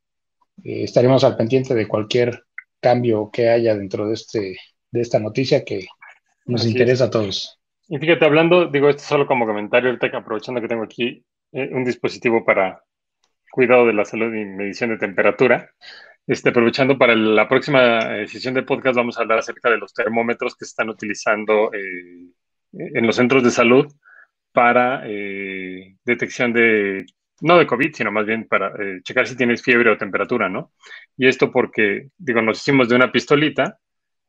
eh, 0.63 0.83
estaremos 0.83 1.23
al 1.23 1.35
pendiente 1.35 1.73
de 1.73 1.87
cualquier 1.87 2.45
cambio 2.79 3.29
que 3.31 3.49
haya 3.49 3.75
dentro 3.75 4.07
de, 4.07 4.13
este, 4.13 4.57
de 4.91 5.01
esta 5.01 5.19
noticia 5.19 5.65
que 5.65 5.87
nos 6.45 6.65
interesa 6.65 7.05
a 7.05 7.09
todos. 7.09 7.59
Y 7.87 7.97
fíjate, 7.97 8.25
hablando, 8.25 8.67
digo 8.67 8.89
esto 8.89 9.03
solo 9.03 9.25
como 9.25 9.45
comentario, 9.45 9.89
ahorita 9.89 10.15
aprovechando 10.15 10.61
que 10.61 10.67
tengo 10.67 10.83
aquí 10.83 11.25
eh, 11.51 11.69
un 11.71 11.83
dispositivo 11.83 12.45
para 12.45 12.83
cuidado 13.51 13.87
de 13.87 13.93
la 13.93 14.05
salud 14.05 14.33
y 14.33 14.45
medición 14.45 14.91
de 14.91 14.97
temperatura. 14.97 15.71
Este, 16.27 16.49
aprovechando 16.49 16.97
para 16.99 17.15
la 17.15 17.47
próxima 17.49 18.17
eh, 18.17 18.27
sesión 18.27 18.53
de 18.53 18.61
podcast, 18.61 18.95
vamos 18.95 19.17
a 19.17 19.21
hablar 19.21 19.39
acerca 19.39 19.71
de 19.71 19.77
los 19.77 19.93
termómetros 19.93 20.55
que 20.55 20.65
se 20.65 20.69
están 20.69 20.89
utilizando 20.89 21.73
eh, 21.73 22.29
en 22.71 23.07
los 23.07 23.15
centros 23.15 23.43
de 23.43 23.49
salud 23.49 23.91
para 24.51 25.03
detección 26.05 26.53
de, 26.53 27.05
no 27.41 27.57
de 27.57 27.67
COVID, 27.67 27.93
sino 27.93 28.11
más 28.11 28.25
bien 28.25 28.47
para 28.47 28.73
checar 29.03 29.27
si 29.27 29.35
tienes 29.35 29.61
fiebre 29.61 29.89
o 29.89 29.97
temperatura, 29.97 30.49
¿no? 30.49 30.71
Y 31.17 31.27
esto 31.27 31.51
porque, 31.51 32.09
digo, 32.17 32.41
nos 32.41 32.59
hicimos 32.59 32.89
de 32.89 32.95
una 32.95 33.11
pistolita 33.11 33.79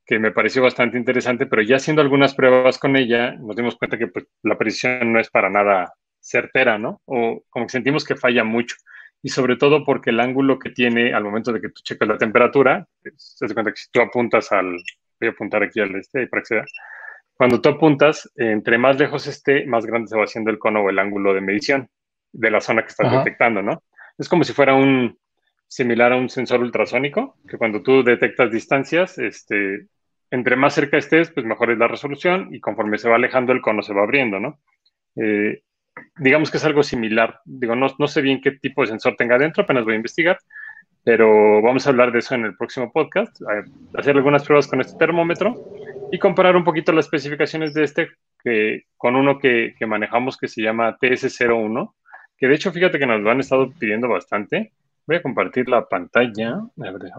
que 0.06 0.18
me 0.18 0.32
pareció 0.32 0.62
bastante 0.62 0.98
interesante, 0.98 1.46
pero 1.46 1.62
ya 1.62 1.76
haciendo 1.76 2.02
algunas 2.02 2.34
pruebas 2.34 2.78
con 2.78 2.96
ella, 2.96 3.32
nos 3.36 3.54
dimos 3.54 3.76
cuenta 3.76 3.96
que 3.96 4.08
pues, 4.08 4.26
la 4.42 4.58
precisión 4.58 5.12
no 5.12 5.20
es 5.20 5.30
para 5.30 5.48
nada 5.48 5.92
certera, 6.18 6.78
¿no? 6.78 7.00
O 7.04 7.44
como 7.48 7.66
que 7.66 7.72
sentimos 7.72 8.04
que 8.04 8.16
falla 8.16 8.42
mucho. 8.42 8.76
Y 9.22 9.28
sobre 9.28 9.56
todo 9.56 9.84
porque 9.84 10.10
el 10.10 10.20
ángulo 10.20 10.58
que 10.58 10.70
tiene 10.70 11.14
al 11.14 11.22
momento 11.22 11.52
de 11.52 11.60
que 11.60 11.68
tú 11.68 11.82
checas 11.84 12.08
la 12.08 12.18
temperatura, 12.18 12.86
se 13.16 13.44
das 13.44 13.54
cuenta 13.54 13.70
que 13.70 13.76
si 13.76 13.90
tú 13.90 14.00
apuntas 14.00 14.50
al, 14.50 14.76
voy 15.20 15.28
a 15.28 15.30
apuntar 15.30 15.62
aquí 15.62 15.78
al 15.80 15.94
este, 15.94 16.26
para 16.26 16.42
que 16.42 16.46
sea, 16.46 16.64
cuando 17.34 17.60
tú 17.60 17.68
apuntas, 17.68 18.30
entre 18.36 18.78
más 18.78 18.98
lejos 18.98 19.26
esté, 19.26 19.64
más 19.66 19.86
grande 19.86 20.08
se 20.08 20.16
va 20.16 20.24
haciendo 20.24 20.50
el 20.50 20.58
cono 20.58 20.82
o 20.82 20.90
el 20.90 20.98
ángulo 20.98 21.32
de 21.32 21.40
medición 21.40 21.88
de 22.32 22.50
la 22.50 22.60
zona 22.60 22.82
que 22.82 22.88
estás 22.88 23.10
detectando, 23.10 23.62
¿no? 23.62 23.82
Es 24.18 24.28
como 24.28 24.44
si 24.44 24.52
fuera 24.52 24.74
un 24.74 25.18
similar 25.66 26.12
a 26.12 26.16
un 26.16 26.28
sensor 26.28 26.60
ultrasónico, 26.60 27.36
que 27.48 27.56
cuando 27.56 27.82
tú 27.82 28.02
detectas 28.02 28.50
distancias, 28.50 29.18
este, 29.18 29.86
entre 30.30 30.56
más 30.56 30.74
cerca 30.74 30.98
estés, 30.98 31.30
pues 31.30 31.46
mejor 31.46 31.70
es 31.70 31.78
la 31.78 31.88
resolución 31.88 32.48
y 32.52 32.60
conforme 32.60 32.98
se 32.98 33.08
va 33.08 33.16
alejando 33.16 33.52
el 33.52 33.60
cono 33.60 33.82
se 33.82 33.94
va 33.94 34.02
abriendo, 34.02 34.40
¿no? 34.40 34.58
Eh, 35.16 35.62
digamos 36.16 36.50
que 36.50 36.56
es 36.56 36.64
algo 36.64 36.82
similar. 36.82 37.40
Digo, 37.44 37.76
no, 37.76 37.86
no 37.98 38.08
sé 38.08 38.20
bien 38.20 38.40
qué 38.40 38.52
tipo 38.52 38.82
de 38.82 38.88
sensor 38.88 39.16
tenga 39.16 39.38
dentro, 39.38 39.62
apenas 39.62 39.84
voy 39.84 39.94
a 39.94 39.96
investigar, 39.96 40.38
pero 41.04 41.62
vamos 41.62 41.86
a 41.86 41.90
hablar 41.90 42.12
de 42.12 42.18
eso 42.18 42.34
en 42.34 42.44
el 42.44 42.56
próximo 42.56 42.92
podcast, 42.92 43.36
hacer 43.96 44.16
algunas 44.16 44.44
pruebas 44.44 44.66
con 44.66 44.80
este 44.80 44.98
termómetro 44.98 45.56
y 46.12 46.18
comparar 46.18 46.56
un 46.56 46.64
poquito 46.64 46.92
las 46.92 47.06
especificaciones 47.06 47.74
de 47.74 47.84
este 47.84 48.08
que, 48.42 48.84
con 48.96 49.16
uno 49.16 49.38
que, 49.38 49.74
que 49.78 49.86
manejamos 49.86 50.36
que 50.36 50.48
se 50.48 50.62
llama 50.62 50.98
TS01, 50.98 51.92
que 52.40 52.48
de 52.48 52.54
hecho 52.54 52.72
fíjate 52.72 52.98
que 52.98 53.06
nos 53.06 53.20
lo 53.20 53.30
han 53.30 53.40
estado 53.40 53.70
pidiendo 53.78 54.08
bastante. 54.08 54.72
Voy 55.06 55.16
a 55.16 55.22
compartir 55.22 55.68
la 55.68 55.86
pantalla. 55.86 56.54
A 56.54 56.70
ver, 56.76 56.98
ver. 56.98 57.12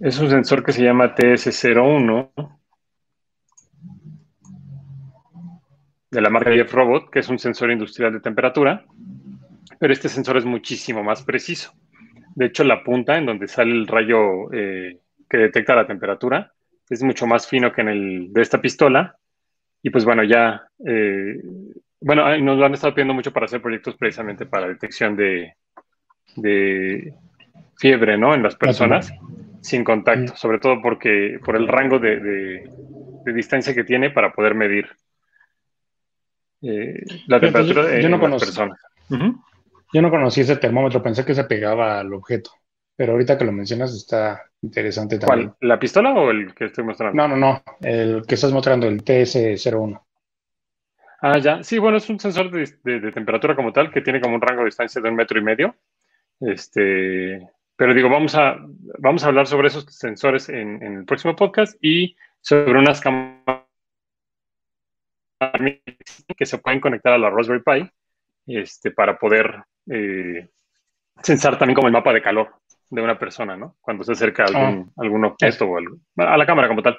Es 0.00 0.18
un 0.18 0.30
sensor 0.30 0.64
que 0.64 0.72
se 0.72 0.82
llama 0.82 1.14
TS01 1.14 2.30
de 6.10 6.20
la 6.20 6.30
marca 6.30 6.50
Jeff 6.50 6.72
Robot, 6.72 7.10
que 7.10 7.18
es 7.18 7.28
un 7.28 7.38
sensor 7.38 7.70
industrial 7.70 8.12
de 8.12 8.20
temperatura, 8.20 8.86
pero 9.78 9.92
este 9.92 10.08
sensor 10.08 10.38
es 10.38 10.46
muchísimo 10.46 11.02
más 11.02 11.22
preciso. 11.22 11.72
De 12.34 12.46
hecho, 12.46 12.64
la 12.64 12.82
punta 12.82 13.18
en 13.18 13.26
donde 13.26 13.48
sale 13.48 13.72
el 13.72 13.86
rayo 13.86 14.50
eh, 14.52 15.00
que 15.28 15.36
detecta 15.36 15.74
la 15.74 15.86
temperatura 15.86 16.52
es 16.88 17.02
mucho 17.02 17.26
más 17.26 17.46
fino 17.46 17.72
que 17.72 17.82
en 17.82 17.88
el 17.88 18.32
de 18.32 18.42
esta 18.42 18.60
pistola. 18.62 19.18
Y 19.86 19.90
pues 19.90 20.04
bueno, 20.04 20.24
ya, 20.24 20.66
eh, 20.84 21.40
bueno, 22.00 22.36
nos 22.38 22.58
lo 22.58 22.66
han 22.66 22.74
estado 22.74 22.92
pidiendo 22.92 23.14
mucho 23.14 23.32
para 23.32 23.46
hacer 23.46 23.62
proyectos 23.62 23.94
precisamente 23.94 24.44
para 24.44 24.66
detección 24.66 25.14
de, 25.14 25.54
fiebre, 27.78 28.18
¿no? 28.18 28.34
En 28.34 28.42
las 28.42 28.56
personas 28.56 29.12
sin 29.60 29.84
contacto, 29.84 30.34
sobre 30.34 30.58
todo 30.58 30.82
porque 30.82 31.38
por 31.44 31.54
el 31.54 31.68
rango 31.68 32.00
de 32.00 32.68
distancia 33.26 33.76
que 33.76 33.84
tiene 33.84 34.10
para 34.10 34.32
poder 34.32 34.56
medir 34.56 34.88
eh, 36.62 37.04
la 37.28 37.38
temperatura 37.38 37.84
de 37.84 38.02
yo 38.02 38.08
no 38.08 38.18
personas. 38.18 38.80
Yo 39.92 40.02
no 40.02 40.10
conocí 40.10 40.40
ese 40.40 40.56
termómetro, 40.56 41.00
pensé 41.00 41.24
que 41.24 41.32
se 41.32 41.44
pegaba 41.44 42.00
al 42.00 42.12
objeto, 42.12 42.50
pero 42.96 43.12
ahorita 43.12 43.36
que 43.36 43.44
lo 43.44 43.52
mencionas 43.52 43.94
está 43.94 44.42
interesante 44.62 45.18
también. 45.18 45.48
¿Cuál? 45.48 45.68
¿La 45.68 45.78
pistola 45.78 46.12
o 46.14 46.30
el 46.30 46.54
que 46.54 46.64
estoy 46.64 46.84
mostrando? 46.84 47.16
No, 47.16 47.28
no, 47.28 47.36
no, 47.36 47.62
el 47.82 48.22
que 48.26 48.34
estás 48.34 48.52
mostrando, 48.52 48.88
el 48.88 49.04
TS01. 49.04 50.00
Ah, 51.20 51.38
ya. 51.38 51.62
Sí, 51.62 51.78
bueno, 51.78 51.98
es 51.98 52.08
un 52.08 52.18
sensor 52.18 52.50
de, 52.50 53.12
temperatura 53.12 53.54
como 53.54 53.72
tal 53.72 53.90
que 53.90 54.00
tiene 54.00 54.20
como 54.20 54.34
un 54.34 54.40
rango 54.40 54.60
de 54.60 54.66
distancia 54.66 55.00
de 55.00 55.08
un 55.08 55.16
metro 55.16 55.38
y 55.38 55.42
medio. 55.42 55.76
Este, 56.40 57.48
pero 57.76 57.94
digo, 57.94 58.08
vamos 58.08 58.34
a, 58.34 58.56
vamos 58.98 59.24
a 59.24 59.28
hablar 59.28 59.46
sobre 59.46 59.68
esos 59.68 59.84
sensores 59.84 60.48
en, 60.48 60.82
en 60.82 60.98
el 60.98 61.04
próximo 61.04 61.36
podcast 61.36 61.76
y 61.80 62.16
sobre 62.40 62.78
unas 62.78 63.00
cámaras 63.00 63.66
que 66.36 66.46
se 66.46 66.58
pueden 66.58 66.80
conectar 66.80 67.12
a 67.12 67.18
la 67.18 67.30
Raspberry 67.30 67.62
Pi 67.62 67.90
este, 68.46 68.90
para 68.90 69.18
poder 69.18 69.64
eh, 69.90 70.48
sensar 71.22 71.58
también 71.58 71.74
como 71.74 71.88
el 71.88 71.92
mapa 71.92 72.12
de 72.12 72.22
calor 72.22 72.54
de 72.90 73.02
una 73.02 73.18
persona, 73.18 73.56
¿no? 73.56 73.76
Cuando 73.80 74.04
se 74.04 74.12
acerca 74.12 74.44
a 74.44 74.46
algún, 74.46 74.88
ah. 74.88 75.02
algún 75.02 75.24
objeto 75.24 75.66
o 75.66 75.76
algo, 75.76 75.96
a 76.16 76.36
la 76.36 76.46
cámara 76.46 76.68
como 76.68 76.82
tal. 76.82 76.98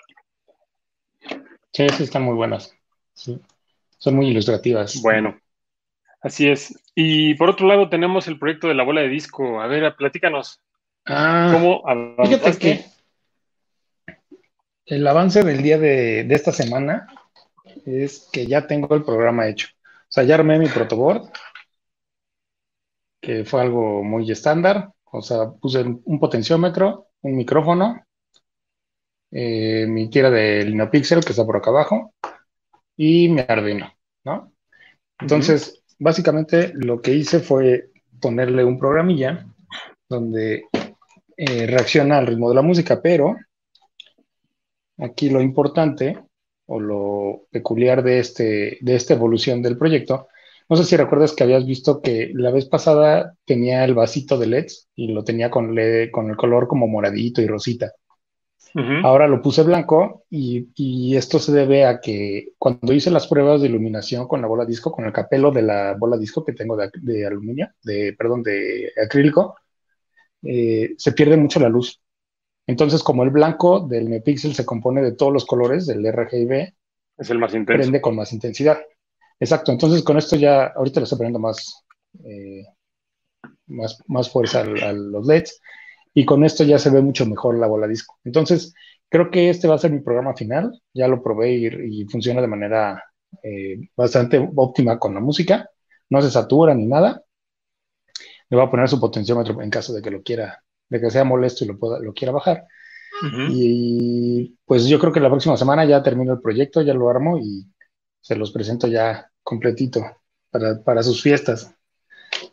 Sí, 1.72 1.88
sí, 1.90 2.04
están 2.04 2.24
muy 2.24 2.36
buenas. 2.36 2.76
Son 3.14 4.16
muy 4.16 4.28
ilustrativas. 4.28 5.02
Bueno, 5.02 5.40
así 6.22 6.50
es. 6.50 6.80
Y 6.96 7.36
por 7.36 7.50
otro 7.50 7.68
lado 7.68 7.90
tenemos 7.90 8.28
el 8.28 8.40
proyecto 8.40 8.68
de 8.68 8.76
la 8.76 8.84
bola 8.84 9.02
de 9.02 9.10
disco. 9.10 9.62
A 9.62 9.68
ver, 9.68 9.96
platícanos. 9.96 10.62
Ah, 11.06 11.52
¿Cómo 11.54 11.84
Fíjate 12.24 12.58
que 12.58 12.86
el 14.86 15.06
avance 15.06 15.44
del 15.44 15.62
día 15.62 15.78
de, 15.78 16.24
de 16.24 16.36
esta 16.36 16.52
semana 16.52 17.08
es 17.86 18.30
que 18.32 18.46
ya 18.46 18.68
tengo 18.68 18.94
el 18.96 19.04
programa 19.04 19.48
hecho. 19.48 19.68
O 19.80 20.10
sea, 20.12 20.24
ya 20.24 20.36
armé 20.36 20.58
mi 20.60 20.68
protoboard, 20.68 21.30
que 23.22 23.46
fue 23.46 23.62
algo 23.62 24.04
muy 24.04 24.30
estándar. 24.32 24.92
O 25.12 25.22
sea, 25.22 25.50
puse 25.52 25.84
un 25.84 26.20
potenciómetro, 26.20 27.08
un 27.22 27.36
micrófono, 27.36 28.04
eh, 29.32 29.86
mi 29.88 30.10
tira 30.10 30.30
de 30.30 30.64
Linopixel, 30.64 31.24
que 31.24 31.32
está 31.32 31.46
por 31.46 31.58
acá 31.58 31.70
abajo, 31.70 32.14
y 32.96 33.30
mi 33.30 33.42
Arduino, 33.48 33.92
¿no? 34.24 34.54
Entonces, 35.20 35.84
básicamente 36.00 36.72
lo 36.74 37.02
que 37.02 37.14
hice 37.14 37.40
fue 37.40 37.92
ponerle 38.20 38.64
un 38.64 38.80
programilla 38.80 39.46
donde 40.08 40.66
eh, 41.36 41.68
reacciona 41.68 42.18
al 42.18 42.28
ritmo 42.28 42.50
de 42.50 42.56
la 42.56 42.62
música, 42.62 43.02
pero 43.02 43.36
aquí 44.98 45.30
lo 45.30 45.42
importante 45.42 46.20
o 46.68 46.80
lo 46.80 47.48
peculiar 47.52 48.04
de, 48.04 48.20
este, 48.20 48.78
de 48.82 48.96
esta 48.96 49.14
evolución 49.14 49.62
del 49.62 49.78
proyecto. 49.78 50.28
No 50.70 50.76
sé 50.76 50.84
si 50.84 50.98
recuerdas 50.98 51.34
que 51.34 51.44
habías 51.44 51.66
visto 51.66 52.02
que 52.02 52.32
la 52.34 52.52
vez 52.52 52.66
pasada 52.66 53.34
tenía 53.46 53.86
el 53.86 53.94
vasito 53.94 54.38
de 54.38 54.48
LEDs 54.48 54.90
y 54.96 55.08
lo 55.14 55.24
tenía 55.24 55.50
con, 55.50 55.74
LED, 55.74 56.12
con 56.12 56.30
el 56.30 56.36
color 56.36 56.68
como 56.68 56.88
moradito 56.88 57.42
y 57.42 57.48
rosita. 57.48 57.94
Ahora 59.04 59.28
lo 59.28 59.42
puse 59.42 59.64
blanco 59.64 60.26
y, 60.30 61.16
esto 61.16 61.40
se 61.40 61.52
debe 61.52 61.86
a 61.86 62.00
que 62.00 62.50
cuando 62.60 62.94
hice 62.94 63.10
las 63.10 63.26
pruebas 63.26 63.62
de 63.62 63.68
iluminación 63.68 64.28
con 64.28 64.40
la 64.40 64.48
bola 64.48 64.66
disco, 64.66 64.92
con 64.92 65.06
el 65.06 65.14
capelo 65.14 65.50
de 65.50 65.64
la 65.64 65.96
bola 65.98 66.16
disco 66.16 66.46
que 66.46 66.54
tengo 66.54 66.78
de, 66.78 66.92
de 67.02 67.26
aluminio, 67.26 67.70
de, 67.82 68.14
perdón, 68.16 68.44
de 68.44 68.92
acrílico, 69.04 69.56
eh, 70.44 70.94
se 70.98 71.12
pierde 71.14 71.38
mucho 71.38 71.60
la 71.60 71.70
luz. 71.70 72.02
Entonces, 72.68 73.02
como 73.02 73.24
el 73.24 73.32
blanco 73.32 73.80
del 73.80 74.10
NeoPixel 74.10 74.54
se 74.54 74.66
compone 74.66 75.02
de 75.02 75.14
todos 75.14 75.34
los 75.34 75.46
colores 75.46 75.88
del 75.88 76.06
RGB, 76.06 76.74
es 77.18 77.30
el 77.32 77.40
más 77.40 77.54
intenso. 77.56 77.82
Prende 77.82 78.02
con 78.02 78.16
más 78.16 78.32
intensidad. 78.34 78.78
Exacto. 79.40 79.72
Entonces, 79.72 80.04
con 80.04 80.18
esto 80.18 80.36
ya, 80.36 80.68
ahorita 80.68 81.00
le 81.00 81.04
estoy 81.06 81.18
poniendo 81.18 81.40
más, 81.40 81.84
eh, 82.24 82.64
más, 83.68 84.02
más 84.08 84.30
fuerza 84.30 84.62
a, 84.62 84.94
los 84.94 85.28
LEDs. 85.28 85.60
Y 86.14 86.26
con 86.26 86.44
esto 86.44 86.64
ya 86.64 86.80
se 86.80 86.90
ve 86.90 87.02
mucho 87.02 87.26
mejor 87.26 87.58
la 87.60 87.68
bola 87.68 87.88
disco. 87.88 88.18
Entonces, 88.24 88.74
creo 89.10 89.30
que 89.30 89.50
este 89.50 89.68
va 89.68 89.76
a 89.76 89.80
ser 89.80 89.92
mi 89.92 90.00
programa 90.00 90.36
final. 90.36 90.82
Ya 90.94 91.08
lo 91.08 91.22
probé 91.22 91.52
y, 91.52 92.06
funciona 92.06 92.42
de 92.42 92.48
manera 92.48 93.04
eh, 93.44 93.80
bastante 93.96 94.40
óptima 94.56 94.98
con 94.98 95.14
la 95.14 95.20
música. 95.20 95.70
No 96.10 96.22
se 96.22 96.32
satura 96.32 96.74
ni 96.74 96.88
nada. 96.88 97.22
Le 98.50 98.58
voy 98.58 98.66
a 98.66 98.72
poner 98.72 98.88
su 98.88 99.00
potenciómetro 99.00 99.62
en 99.62 99.70
caso 99.70 99.94
de 99.94 100.02
que 100.02 100.10
lo 100.10 100.24
quiera, 100.24 100.64
de 100.90 101.02
que 101.02 101.12
sea 101.12 101.24
molesto 101.24 101.66
y 101.66 101.68
lo, 101.68 101.78
pueda, 101.78 102.00
lo 102.00 102.14
quiera 102.14 102.32
bajar. 102.32 102.66
Y 103.50 104.56
pues 104.66 104.86
yo 104.88 105.00
creo 105.00 105.12
que 105.12 105.20
la 105.20 105.30
próxima 105.30 105.58
semana 105.58 105.86
ya 105.86 106.04
termino 106.04 106.34
el 106.34 106.42
proyecto, 106.42 106.82
ya 106.82 106.94
lo 106.94 107.10
armo 107.10 107.40
y 107.40 107.66
se 108.28 108.36
los 108.36 108.52
presento 108.52 108.88
ya 108.88 109.32
completito 109.42 110.02
para, 110.52 111.02
sus 111.02 111.24
fiestas. 111.24 111.74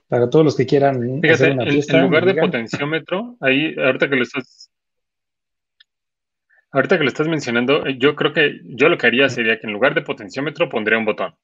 Para 0.07 0.31
todos 0.31 0.45
los 0.45 0.57
que 0.57 0.67
quieran 0.67 1.21
hacer 1.29 1.51
una 1.51 1.67
fiesta. 1.67 1.99
En, 1.99 2.05
lugar 2.05 2.25
de 2.27 2.35
potenciómetro, 2.35 3.37
ahí, 3.41 3.75
ahorita 3.77 4.09
que 4.09 4.15
lo 4.15 4.23
estás. 4.23 4.71
Ahorita 6.71 6.97
que 6.97 7.03
lo 7.03 7.09
estás 7.09 7.27
mencionando, 7.27 7.89
yo 7.89 8.15
creo 8.15 8.33
que 8.33 8.61
yo 8.65 8.89
lo 8.89 8.97
que 8.97 9.09
haría 9.09 9.29
sería 9.29 9.59
que 9.59 9.67
en 9.67 9.73
lugar 9.73 9.95
de 9.95 10.03
potenciómetro 10.03 10.69
pondría 10.69 10.97
un 10.97 11.07
botón. 11.07 11.35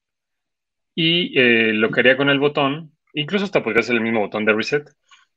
Y 0.94 1.36
eh, 1.36 1.72
lo 1.72 1.90
que 1.90 2.00
haría 2.00 2.16
con 2.16 2.30
el 2.30 2.38
botón, 2.38 2.92
incluso 3.14 3.44
hasta 3.44 3.64
podría 3.64 3.82
ser 3.82 3.96
el 3.96 4.02
mismo 4.02 4.20
botón 4.20 4.44
de 4.44 4.52
reset, 4.52 4.88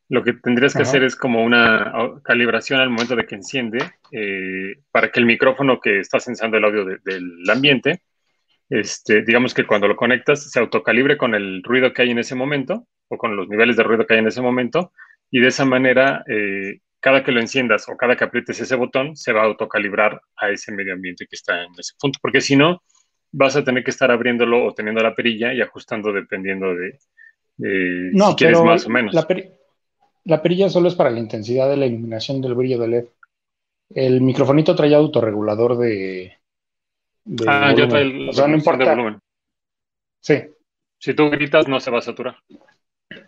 lo 0.09 0.23
que 0.23 0.33
tendrías 0.33 0.75
que 0.75 0.83
hacer 0.83 1.03
es 1.03 1.15
como 1.15 1.43
una 1.43 1.91
calibración 2.23 2.79
al 2.79 2.89
momento 2.91 3.15
de 3.15 3.25
que 3.25 3.35
enciende 3.35 3.79
eh, 4.11 4.81
para 4.91 5.11
que 5.11 5.19
el 5.19 5.25
micrófono 5.25 5.79
que 5.79 5.99
está 5.99 6.19
sensando 6.19 6.57
el 6.57 6.65
audio 6.65 6.85
del 6.85 7.49
ambiente, 7.49 8.03
este, 8.73 9.21
digamos 9.21 9.53
que 9.53 9.67
cuando 9.67 9.87
lo 9.87 9.95
conectas 9.95 10.49
se 10.49 10.59
autocalibre 10.59 11.17
con 11.17 11.35
el 11.35 11.61
ruido 11.63 11.93
que 11.93 12.01
hay 12.01 12.11
en 12.11 12.19
ese 12.19 12.33
momento 12.33 12.87
o 13.07 13.17
con 13.17 13.35
los 13.35 13.47
niveles 13.47 13.77
de 13.77 13.83
ruido 13.83 14.07
que 14.07 14.15
hay 14.15 14.19
en 14.21 14.27
ese 14.27 14.41
momento 14.41 14.91
y 15.29 15.39
de 15.39 15.47
esa 15.47 15.63
manera 15.63 16.23
eh, 16.27 16.79
cada 16.99 17.23
que 17.23 17.31
lo 17.31 17.39
enciendas 17.39 17.87
o 17.87 17.95
cada 17.97 18.15
que 18.15 18.23
aprietes 18.23 18.59
ese 18.59 18.75
botón 18.75 19.15
se 19.15 19.31
va 19.31 19.41
a 19.41 19.45
autocalibrar 19.45 20.21
a 20.37 20.49
ese 20.49 20.71
medio 20.71 20.93
ambiente 20.93 21.27
que 21.27 21.35
está 21.35 21.63
en 21.63 21.71
ese 21.77 21.93
punto, 21.99 22.17
porque 22.21 22.41
si 22.41 22.55
no 22.55 22.81
vas 23.31 23.55
a 23.55 23.63
tener 23.63 23.83
que 23.83 23.91
estar 23.91 24.09
abriéndolo 24.09 24.65
o 24.65 24.73
teniendo 24.73 25.03
la 25.03 25.13
perilla 25.13 25.53
y 25.53 25.61
ajustando 25.61 26.11
dependiendo 26.11 26.73
de, 26.73 26.97
no, 27.57 28.29
si 28.29 28.35
quieres 28.35 28.61
más 28.61 28.85
o 28.85 28.89
menos. 28.89 29.13
La, 29.13 29.27
la 30.23 30.41
perilla 30.41 30.69
solo 30.69 30.87
es 30.87 30.95
para 30.95 31.11
la 31.11 31.19
intensidad 31.19 31.69
de 31.69 31.77
la 31.77 31.85
iluminación 31.85 32.41
del 32.41 32.55
brillo 32.55 32.79
del 32.79 32.91
LED. 32.91 33.05
El 33.93 34.21
microfonito 34.21 34.75
trae 34.75 34.95
autorregulador 34.95 35.77
de. 35.77 36.37
Ah, 37.47 37.73
ya 37.75 37.87
trae 37.87 38.03
el 38.03 38.29
o 38.29 38.33
sea, 38.33 38.47
no 38.47 38.55
importa. 38.55 38.83
de 38.83 38.89
volumen. 38.89 39.19
Sí. 40.19 40.41
Si 40.97 41.13
tú 41.13 41.29
gritas, 41.29 41.67
no 41.67 41.79
se 41.79 41.91
va 41.91 41.99
a 41.99 42.01
saturar. 42.01 42.37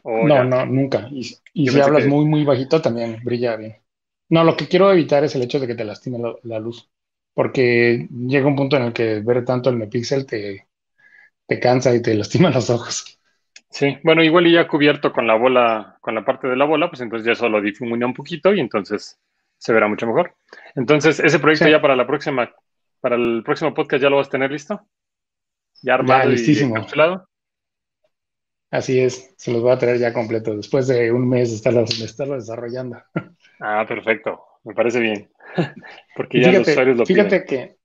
no, 0.04 0.44
no, 0.44 0.66
nunca. 0.66 1.08
Y, 1.12 1.24
si 1.24 1.80
hablas 1.80 2.08
muy, 2.08 2.26
muy 2.26 2.44
bajito, 2.44 2.82
también 2.82 3.20
brilla 3.24 3.56
bien. 3.56 3.78
No, 4.30 4.44
lo 4.44 4.56
que 4.56 4.68
quiero 4.68 4.92
evitar 4.92 5.24
es 5.24 5.36
el 5.36 5.44
hecho 5.44 5.60
de 5.60 5.68
que 5.68 5.76
te 5.76 5.84
lastime 5.84 6.18
la, 6.44 6.60
luz. 6.60 6.90
Porque 7.34 8.08
llega 8.12 8.48
un 8.48 8.56
punto 8.56 8.78
en 8.78 8.84
el 8.84 8.94
que 8.94 9.20
ver 9.20 9.44
tanto 9.44 9.70
el 9.70 9.78
Nepixel 9.78 10.26
te, 10.26 10.68
te 11.46 11.60
cansa 11.60 11.94
y 11.94 12.02
te 12.02 12.16
lastima 12.16 12.50
los 12.50 12.70
ojos. 12.70 13.20
Sí, 13.70 13.98
bueno, 14.04 14.24
igual 14.24 14.48
y 14.48 14.54
ya 14.54 14.70
cubierto 14.70 15.12
con 15.12 15.28
la 15.28 15.36
bola, 15.36 15.98
con 16.00 16.16
la 16.16 16.24
parte 16.24 16.48
de 16.48 16.56
la 16.56 16.64
bola, 16.64 16.90
pues 16.90 17.02
entonces 17.02 17.28
ya 17.28 17.36
solo 17.36 17.62
difumina 17.62 18.06
un 18.06 18.14
poquito 18.14 18.54
y 18.54 18.62
entonces 18.62 19.20
se 19.58 19.74
verá 19.74 19.88
mucho 19.90 20.08
mejor. 20.08 20.36
Entonces, 20.76 21.20
ese 21.20 21.40
proyecto 21.40 21.68
ya 21.68 21.82
para 21.82 21.96
la 21.96 22.08
próxima, 22.08 22.54
para 23.06 23.18
el 23.18 23.44
próximo 23.44 23.72
podcast 23.72 24.02
ya 24.02 24.10
lo 24.10 24.16
vas 24.16 24.30
a 24.30 24.32
tener 24.32 24.52
listo. 24.52 24.82
Ya 25.84 25.94
armado 25.94 26.28
listísimo. 26.28 26.76
y 26.80 26.86
Así 28.72 29.00
es, 29.00 29.32
se 29.38 29.52
los 29.52 29.62
voy 29.62 29.74
a 29.74 29.78
tener 29.78 30.00
ya 30.00 30.12
completo, 30.12 30.58
después 30.58 30.88
de 30.88 31.12
un 31.12 31.30
mes 31.30 31.52
de 31.52 31.56
estarlo, 32.06 32.36
desarrollando. 32.36 32.98
Ah, 33.60 33.86
perfecto, 33.88 34.42
me 34.64 34.74
parece 34.74 35.00
bien. 35.00 35.30
Porque 36.16 36.42
ya 36.42 36.52
los 36.52 36.68
usuarios 36.68 36.98
lo 36.98 37.06
Fíjate 37.06 37.46
que 37.46 37.78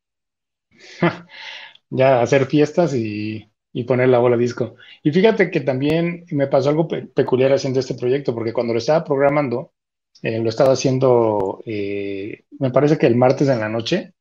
ya 1.90 2.22
hacer 2.22 2.46
fiestas 2.46 2.94
y 2.94 3.46
y 3.72 3.84
poner 3.84 4.08
la 4.08 4.18
bola 4.18 4.38
disco. 4.38 4.76
Y 5.02 5.12
fíjate 5.12 5.50
que 5.50 5.60
también 5.60 6.24
me 6.30 6.46
pasó 6.46 6.70
algo 6.70 6.88
peculiar 6.88 7.52
haciendo 7.52 7.80
este 7.80 7.94
proyecto, 7.94 8.34
porque 8.34 8.52
cuando 8.52 8.72
lo 8.72 8.78
estaba 8.78 9.04
programando, 9.04 9.72
eh, 10.22 10.40
lo 10.40 10.48
estaba 10.48 10.72
haciendo, 10.72 11.62
eh, 11.66 12.44
me 12.58 12.70
parece 12.70 12.98
que 12.98 13.06
el 13.06 13.16
martes 13.16 13.48
en 13.48 13.60
la 13.60 13.68
noche, 13.68 14.14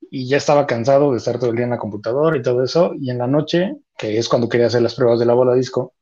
y 0.00 0.28
ya 0.28 0.36
estaba 0.38 0.66
cansado 0.66 1.12
de 1.12 1.18
estar 1.18 1.38
todo 1.38 1.50
el 1.50 1.56
día 1.56 1.64
en 1.64 1.70
la 1.70 1.78
computadora 1.78 2.36
y 2.36 2.42
todo 2.42 2.64
eso, 2.64 2.92
y 2.98 3.10
en 3.10 3.18
la 3.18 3.26
noche, 3.26 3.76
que 3.98 4.18
es 4.18 4.28
cuando 4.28 4.48
quería 4.48 4.66
hacer 4.68 4.82
las 4.82 4.94
pruebas 4.94 5.18
de 5.18 5.26
la 5.26 5.34
bola 5.34 5.54
disco, 5.54 5.94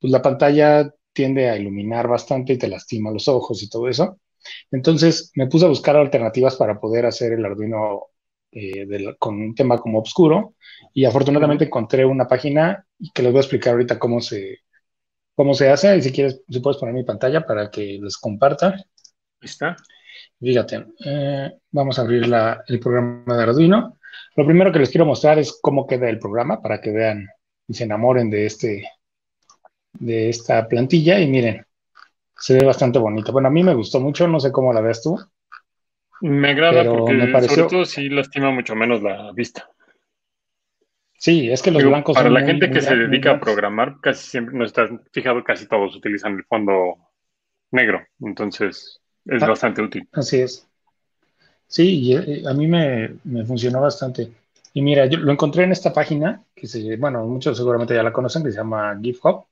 pues 0.00 0.12
la 0.12 0.22
pantalla 0.22 0.92
tiende 1.12 1.50
a 1.50 1.56
iluminar 1.56 2.08
bastante 2.08 2.54
y 2.54 2.58
te 2.58 2.68
lastima 2.68 3.10
los 3.10 3.28
ojos 3.28 3.62
y 3.62 3.68
todo 3.68 3.88
eso. 3.88 4.18
Entonces 4.70 5.32
me 5.36 5.46
puse 5.46 5.64
a 5.66 5.68
buscar 5.68 5.96
alternativas 5.96 6.56
para 6.56 6.80
poder 6.80 7.06
hacer 7.06 7.32
el 7.32 7.44
Arduino 7.44 8.08
eh, 8.52 8.86
con 9.18 9.36
un 9.40 9.54
tema 9.54 9.78
como 9.78 10.00
oscuro 10.00 10.54
y 10.92 11.04
afortunadamente 11.06 11.64
encontré 11.64 12.04
una 12.04 12.28
página 12.28 12.86
que 13.14 13.22
les 13.22 13.32
voy 13.32 13.38
a 13.38 13.42
explicar 13.42 13.72
ahorita 13.74 13.98
cómo 13.98 14.20
se, 14.20 14.58
cómo 15.34 15.54
se 15.54 15.70
hace 15.70 15.96
y 15.96 16.02
si 16.02 16.12
quieres, 16.12 16.42
si 16.48 16.60
puedes 16.60 16.78
poner 16.78 16.94
mi 16.94 17.04
pantalla 17.04 17.46
para 17.46 17.70
que 17.70 17.98
les 18.02 18.16
comparta. 18.18 18.76
¿Está? 19.40 19.76
Fíjate, 20.40 20.86
eh, 21.04 21.52
vamos 21.70 21.98
a 21.98 22.02
abrir 22.02 22.24
el 22.66 22.80
programa 22.80 23.36
de 23.36 23.42
Arduino. 23.42 23.98
Lo 24.36 24.44
primero 24.44 24.72
que 24.72 24.80
les 24.80 24.90
quiero 24.90 25.06
mostrar 25.06 25.38
es 25.38 25.58
cómo 25.62 25.86
queda 25.86 26.08
el 26.08 26.18
programa 26.18 26.60
para 26.60 26.80
que 26.80 26.90
vean 26.90 27.28
y 27.66 27.74
se 27.74 27.84
enamoren 27.84 28.30
de 28.30 28.46
este 28.46 28.84
de 29.92 30.28
esta 30.28 30.66
plantilla 30.66 31.20
y 31.20 31.28
miren, 31.28 31.64
se 32.36 32.54
ve 32.54 32.64
bastante 32.64 32.98
bonito. 32.98 33.32
Bueno, 33.32 33.48
a 33.48 33.50
mí 33.50 33.62
me 33.62 33.74
gustó 33.74 34.00
mucho, 34.00 34.26
no 34.26 34.40
sé 34.40 34.50
cómo 34.50 34.72
la 34.72 34.80
ves 34.80 35.02
tú. 35.02 35.18
Me 36.20 36.50
agrada 36.50 36.84
porque 36.84 37.12
me 37.12 37.28
pareció... 37.28 37.56
sobre 37.56 37.70
todo 37.70 37.84
sí 37.84 38.08
lastima 38.08 38.50
mucho 38.50 38.74
menos 38.74 39.02
la 39.02 39.32
vista. 39.32 39.68
Sí, 41.16 41.50
es 41.50 41.62
que 41.62 41.70
los 41.70 41.82
blancos 41.82 42.16
Para 42.16 42.28
la 42.28 42.44
gente 42.44 42.70
que 42.70 42.82
se 42.82 42.94
dedica 42.94 43.32
a 43.32 43.40
programar, 43.40 43.96
casi 44.02 44.28
siempre 44.28 44.56
no 44.56 44.64
está 44.64 44.88
fijado, 45.10 45.42
casi 45.42 45.66
todos 45.66 45.96
utilizan 45.96 46.34
el 46.34 46.44
fondo 46.44 46.96
negro. 47.70 48.04
Entonces 48.20 49.00
es 49.26 49.42
ah, 49.42 49.48
bastante 49.48 49.82
útil. 49.82 50.08
Así 50.12 50.40
es. 50.40 50.66
Sí, 51.66 52.12
eh, 52.14 52.42
a 52.46 52.52
mí 52.52 52.66
me, 52.66 53.16
funcionó 53.46 53.80
bastante. 53.80 54.32
Y 54.72 54.82
mira, 54.82 55.06
yo 55.06 55.18
lo 55.18 55.32
encontré 55.32 55.64
en 55.64 55.72
esta 55.72 55.92
página, 55.92 56.42
que 56.54 56.66
se, 56.66 56.96
bueno, 56.96 57.24
muchos 57.26 57.56
seguramente 57.56 57.94
ya 57.94 58.02
la 58.02 58.12
conocen, 58.12 58.42
que 58.42 58.50
se 58.50 58.58
llama 58.58 58.98
GitHub. 59.00 59.46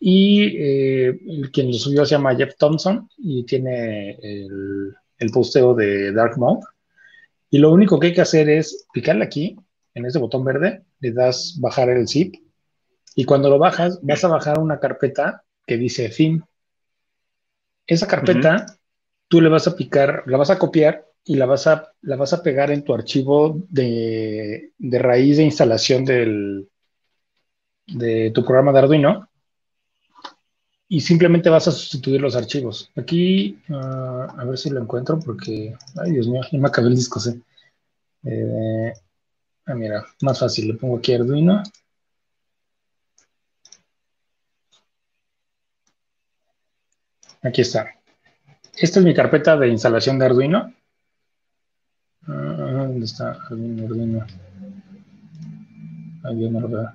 Y 0.00 0.56
eh, 0.56 1.18
quien 1.52 1.68
lo 1.68 1.74
subió 1.74 2.06
se 2.06 2.12
llama 2.12 2.36
Jeff 2.36 2.56
Thompson 2.56 3.08
y 3.16 3.44
tiene 3.44 4.10
el, 4.22 4.94
el, 5.18 5.30
posteo 5.30 5.74
de 5.74 6.12
Dark 6.12 6.38
Mode. 6.38 6.64
Y 7.50 7.58
lo 7.58 7.72
único 7.72 7.98
que 7.98 8.08
hay 8.08 8.14
que 8.14 8.20
hacer 8.20 8.48
es 8.48 8.86
picarle 8.92 9.24
aquí, 9.24 9.56
en 9.94 10.06
este 10.06 10.18
botón 10.18 10.44
verde, 10.44 10.84
le 11.00 11.12
das 11.12 11.58
bajar 11.60 11.90
el 11.90 12.06
zip. 12.06 12.34
Y 13.14 13.24
cuando 13.24 13.50
lo 13.50 13.58
bajas, 13.58 13.98
vas 14.02 14.22
a 14.22 14.28
bajar 14.28 14.60
una 14.60 14.78
carpeta 14.78 15.44
que 15.66 15.76
dice 15.76 16.08
theme. 16.08 16.42
Esa 17.88 18.06
carpeta, 18.06 18.78
tú 19.26 19.40
le 19.40 19.48
vas 19.48 19.66
a 19.66 19.74
picar, 19.74 20.22
la 20.26 20.36
vas 20.36 20.50
a 20.50 20.58
copiar 20.58 21.06
y 21.24 21.34
la 21.34 21.46
vas 21.46 21.66
a, 21.66 21.92
la 22.02 22.16
vas 22.16 22.32
a 22.32 22.42
pegar 22.42 22.70
en 22.70 22.84
tu 22.84 22.94
archivo 22.94 23.60
de, 23.68 24.72
de 24.78 24.98
raíz 24.98 25.38
de 25.38 25.44
instalación 25.44 26.04
del, 26.04 26.68
de 27.86 28.30
tu 28.30 28.44
programa 28.44 28.72
de 28.72 28.78
Arduino 28.78 29.28
y 30.88 31.00
simplemente 31.00 31.50
vas 31.50 31.68
a 31.68 31.72
sustituir 31.72 32.20
los 32.20 32.36
archivos. 32.36 32.90
Aquí, 32.96 33.58
ah, 33.70 34.34
a 34.38 34.44
ver 34.44 34.56
si 34.56 34.70
lo 34.70 34.80
encuentro 34.80 35.18
porque, 35.18 35.74
ay 35.96 36.12
Dios 36.12 36.28
mío, 36.28 36.42
ya 36.50 36.58
me 36.58 36.68
acabé 36.68 36.88
el 36.88 36.94
disco 36.94 37.20
C. 37.20 37.40
Eh, 38.24 38.92
ah, 39.66 39.74
mira, 39.74 40.04
más 40.22 40.38
fácil, 40.38 40.68
le 40.68 40.74
pongo 40.74 40.98
aquí 40.98 41.14
Arduino. 41.14 41.62
Aquí 47.42 47.60
está. 47.60 47.94
Esta 48.76 49.00
es 49.00 49.04
mi 49.04 49.14
carpeta 49.14 49.56
de 49.56 49.68
instalación 49.68 50.18
de 50.18 50.26
Arduino. 50.26 50.72
Ah, 52.26 52.32
¿Dónde 52.32 53.04
está 53.04 53.32
Arduino? 53.32 53.84
Arduino. 53.84 54.26
Ahí 56.24 56.36
viene, 56.36 56.60
¿verdad? 56.60 56.94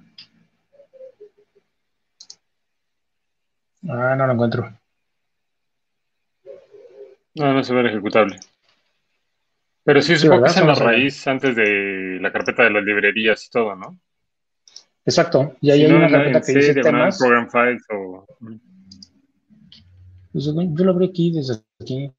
Ah, 3.89 4.15
no 4.15 4.27
lo 4.27 4.33
encuentro. 4.33 4.79
No, 7.35 7.53
no 7.53 7.63
se 7.63 7.73
ve 7.73 7.81
el 7.81 7.87
ejecutable. 7.87 8.39
Pero 9.83 10.01
sí, 10.01 10.15
supongo 10.15 10.43
que 10.43 10.51
es 10.51 10.57
en 10.57 10.67
la 10.67 10.75
raíz 10.75 11.27
antes 11.27 11.55
de 11.55 12.19
la 12.21 12.31
carpeta 12.31 12.63
de 12.63 12.69
las 12.69 12.83
librerías 12.83 13.45
y 13.45 13.49
todo, 13.49 13.75
¿no? 13.75 13.99
Exacto. 15.05 15.57
Y 15.59 15.71
ahí 15.71 15.83
hay 15.83 15.91
una 15.91 16.09
carpeta 16.09 16.41
que 16.41 16.53
dice 16.53 16.73
temas. 16.75 17.17
Program 17.17 17.49
files 17.49 17.83
o... 17.89 18.25
Pues, 20.33 20.45
yo 20.45 20.83
lo 20.83 20.91
abrí 20.91 21.07
aquí 21.07 21.31
desde 21.31 21.61
aquí. 21.79 22.11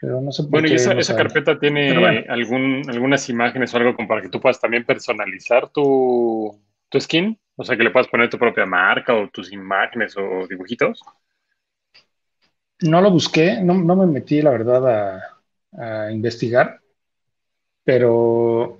Pero 0.00 0.20
no 0.20 0.32
sé 0.32 0.42
por 0.42 0.52
bueno, 0.52 0.66
qué 0.66 0.74
y 0.74 0.76
esa, 0.76 0.94
no 0.94 1.00
esa 1.00 1.16
carpeta 1.16 1.58
tiene 1.58 1.98
bueno. 1.98 2.22
algún, 2.28 2.82
algunas 2.88 3.28
imágenes 3.28 3.72
o 3.72 3.76
algo 3.76 3.94
como 3.94 4.08
para 4.08 4.22
que 4.22 4.28
tú 4.28 4.40
puedas 4.40 4.60
también 4.60 4.84
personalizar 4.84 5.70
tu, 5.70 6.60
tu 6.88 7.00
skin. 7.00 7.38
O 7.56 7.64
sea, 7.64 7.76
que 7.76 7.84
le 7.84 7.90
puedas 7.90 8.08
poner 8.08 8.28
tu 8.30 8.38
propia 8.38 8.66
marca 8.66 9.14
o 9.14 9.28
tus 9.28 9.52
imágenes 9.52 10.16
o 10.16 10.46
dibujitos. 10.48 11.02
No 12.80 13.02
lo 13.02 13.10
busqué, 13.10 13.60
no, 13.62 13.74
no 13.74 13.94
me 13.94 14.06
metí, 14.06 14.40
la 14.40 14.50
verdad, 14.50 14.88
a, 14.88 16.06
a 16.06 16.10
investigar, 16.10 16.80
pero 17.84 18.78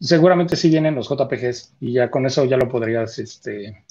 seguramente 0.00 0.56
sí 0.56 0.68
vienen 0.68 0.94
los 0.94 1.08
JPGs 1.08 1.76
y 1.80 1.92
ya 1.92 2.10
con 2.10 2.26
eso 2.26 2.44
ya 2.44 2.56
lo 2.56 2.68
podrías 2.68 3.18
este, 3.18 3.84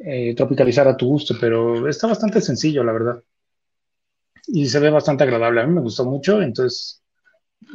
eh, 0.00 0.34
tropicalizar 0.34 0.86
a 0.86 0.96
tu 0.96 1.06
gusto, 1.06 1.34
pero 1.40 1.88
está 1.88 2.06
bastante 2.06 2.40
sencillo, 2.40 2.84
la 2.84 2.92
verdad. 2.92 3.22
Y 4.46 4.66
se 4.66 4.78
ve 4.80 4.90
bastante 4.90 5.24
agradable. 5.24 5.60
A 5.60 5.66
mí 5.66 5.74
me 5.74 5.80
gustó 5.80 6.04
mucho, 6.04 6.40
entonces 6.40 7.02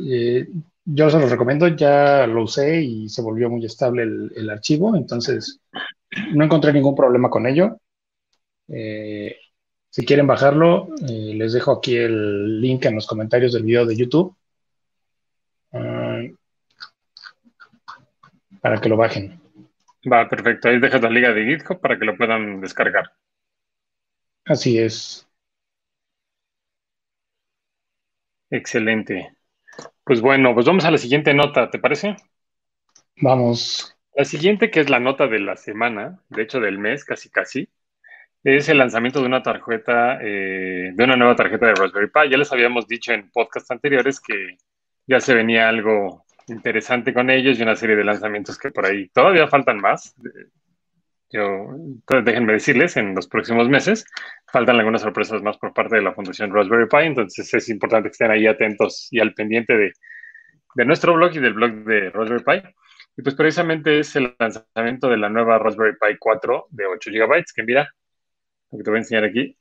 eh, 0.08 0.48
yo 0.86 1.10
se 1.10 1.20
los 1.20 1.30
recomiendo. 1.30 1.68
Ya 1.68 2.28
lo 2.28 2.44
usé 2.44 2.82
y 2.82 3.10
se 3.10 3.22
volvió 3.22 3.50
muy 3.50 3.66
estable 3.66 4.04
el, 4.04 4.50
archivo, 4.50 4.96
entonces 4.96 5.60
no 6.34 6.46
encontré 6.46 6.74
ningún 6.74 6.96
problema 6.96 7.30
con 7.30 7.46
ello. 7.48 7.78
Eh, 8.68 9.36
si 9.90 10.06
quieren 10.06 10.26
bajarlo, 10.26 10.90
les 11.08 11.54
dejo 11.54 11.72
aquí 11.72 11.96
el 11.96 12.62
link 12.62 12.86
en 12.86 12.96
los 12.96 13.06
comentarios 13.06 13.54
del 13.54 13.64
video 13.64 13.86
de 13.86 13.96
YouTube 13.96 14.36
ah, 15.72 16.22
para 18.62 18.82
que 18.82 18.90
lo 18.90 18.98
bajen. 18.98 19.43
Va, 20.12 20.28
perfecto. 20.30 20.70
Ahí 20.70 20.80
dejas 20.80 21.02
la 21.02 21.10
liga 21.10 21.34
de 21.34 21.46
GitHub 21.46 21.80
para 21.80 21.98
que 21.98 22.06
lo 22.06 22.18
puedan 22.18 22.62
descargar. 22.62 23.12
Así 24.46 24.78
es. 24.80 25.28
Excelente. 28.50 29.36
Pues 30.04 30.22
bueno, 30.22 30.54
pues 30.54 30.66
vamos 30.66 30.86
a 30.86 30.92
la 30.92 30.98
siguiente 30.98 31.34
nota, 31.34 31.70
¿te 31.70 31.80
parece? 31.80 32.16
Vamos. 33.18 33.96
La 34.16 34.26
siguiente, 34.26 34.70
que 34.70 34.80
es 34.82 34.90
la 34.90 35.00
nota 35.00 35.28
de 35.28 35.40
la 35.40 35.56
semana, 35.56 36.20
de 36.30 36.44
hecho 36.44 36.60
del 36.60 36.78
mes, 36.78 37.04
casi 37.06 37.30
casi, 37.30 37.70
es 38.44 38.70
el 38.70 38.78
lanzamiento 38.78 39.22
de 39.22 39.28
una 39.28 39.42
tarjeta, 39.42 40.20
eh, 40.22 40.92
de 40.94 41.04
una 41.04 41.16
nueva 41.16 41.36
tarjeta 41.36 41.68
de 41.68 41.76
Raspberry 41.76 42.10
Pi. 42.10 42.30
Ya 42.30 42.38
les 42.38 42.52
habíamos 42.52 42.88
dicho 42.88 43.14
en 43.14 43.32
podcasts 43.32 43.72
anteriores 43.72 44.20
que 44.20 44.58
ya 45.08 45.20
se 45.20 45.34
venía 45.34 45.70
algo 45.70 46.23
interesante 46.48 47.14
con 47.14 47.30
ellos 47.30 47.60
y 47.60 47.64
una 47.64 47.76
serie 47.76 47.96
de 47.96 48.04
lanzamientos 48.04 48.58
que 48.58 48.72
por 48.72 48.86
ahí 48.86 49.10
todavía 49.10 49.48
faltan 49.48 49.78
más. 49.78 50.16
Yo, 51.30 51.70
entonces 51.76 52.26
déjenme 52.26 52.54
decirles, 52.54 52.96
en 52.96 53.16
los 53.16 53.28
próximos 53.28 53.68
meses 53.68 54.06
faltan 54.52 54.78
algunas 54.78 55.02
sorpresas 55.02 55.42
más 55.42 55.58
por 55.58 55.74
parte 55.74 55.96
de 55.96 56.04
la 56.04 56.14
Fundación 56.14 56.54
Raspberry 56.54 56.88
Pi, 56.88 57.08
entonces 57.08 57.52
es 57.54 57.70
importante 57.70 58.10
que 58.10 58.14
estén 58.14 58.30
ahí 58.30 58.46
atentos 58.46 59.08
y 59.10 59.20
al 59.20 59.34
pendiente 59.34 59.76
de, 59.76 59.94
de 60.76 60.86
nuestro 60.86 61.16
blog 61.16 61.32
y 61.34 61.40
del 61.40 61.54
blog 61.54 61.72
de 61.86 62.12
Raspberry 62.12 62.44
Pi. 62.44 62.70
Y 63.18 63.22
pues 63.22 63.36
precisamente 63.36 64.00
es 64.00 64.16
el 64.16 64.36
lanzamiento 64.40 65.10
de 65.10 65.18
la 65.18 65.30
nueva 65.30 65.60
Raspberry 65.60 65.94
Pi 65.94 66.18
4 66.20 66.68
de 66.70 66.86
8 66.86 67.12
GB, 67.12 67.44
que 67.56 67.64
mira, 67.64 67.90
lo 68.72 68.78
que 68.78 68.84
te 68.84 68.90
voy 68.90 68.98
a 68.98 69.02
enseñar 69.02 69.24
aquí. 69.24 69.58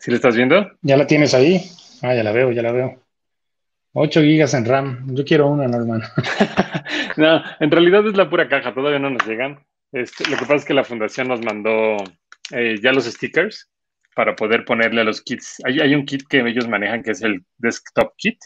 ¿Sí 0.00 0.10
lo 0.10 0.16
estás 0.16 0.34
viendo? 0.34 0.70
¿Ya 0.80 0.96
la 0.96 1.06
tienes 1.06 1.34
ahí? 1.34 1.60
Ah, 2.02 2.14
ya 2.14 2.22
la 2.22 2.32
veo, 2.32 2.50
ya 2.52 2.62
la 2.62 2.72
veo. 2.72 3.02
8 3.92 4.22
gigas 4.22 4.54
en 4.54 4.64
RAM. 4.64 5.14
Yo 5.14 5.24
quiero 5.24 5.48
una, 5.48 5.68
no, 5.68 5.76
hermano. 5.76 6.04
no, 7.18 7.42
en 7.60 7.70
realidad 7.70 8.06
es 8.06 8.16
la 8.16 8.30
pura 8.30 8.48
caja, 8.48 8.72
todavía 8.72 8.98
no 8.98 9.10
nos 9.10 9.26
llegan. 9.26 9.58
Este, 9.92 10.24
lo 10.30 10.36
que 10.36 10.42
pasa 10.42 10.54
es 10.54 10.64
que 10.64 10.74
la 10.74 10.84
fundación 10.84 11.28
nos 11.28 11.44
mandó 11.44 11.96
eh, 12.52 12.76
ya 12.82 12.92
los 12.92 13.04
stickers 13.04 13.70
para 14.14 14.34
poder 14.36 14.64
ponerle 14.64 15.02
a 15.02 15.04
los 15.04 15.20
kits. 15.20 15.60
Hay, 15.64 15.80
hay, 15.80 15.94
un 15.94 16.06
kit 16.06 16.22
que 16.28 16.40
ellos 16.40 16.66
manejan 16.66 17.02
que 17.02 17.10
es 17.10 17.22
el 17.22 17.44
Desktop 17.58 18.14
Kit, 18.16 18.38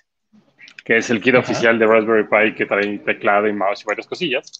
que 0.85 0.97
es 0.97 1.11
el 1.11 1.21
kit 1.21 1.35
Ajá. 1.35 1.45
oficial 1.45 1.79
de 1.79 1.87
Raspberry 1.87 2.25
Pi 2.25 2.55
que 2.55 2.67
trae 2.67 2.99
teclado 2.99 3.47
y 3.47 3.53
mouse 3.53 3.83
y 3.83 3.85
varias 3.87 4.07
cosillas. 4.07 4.51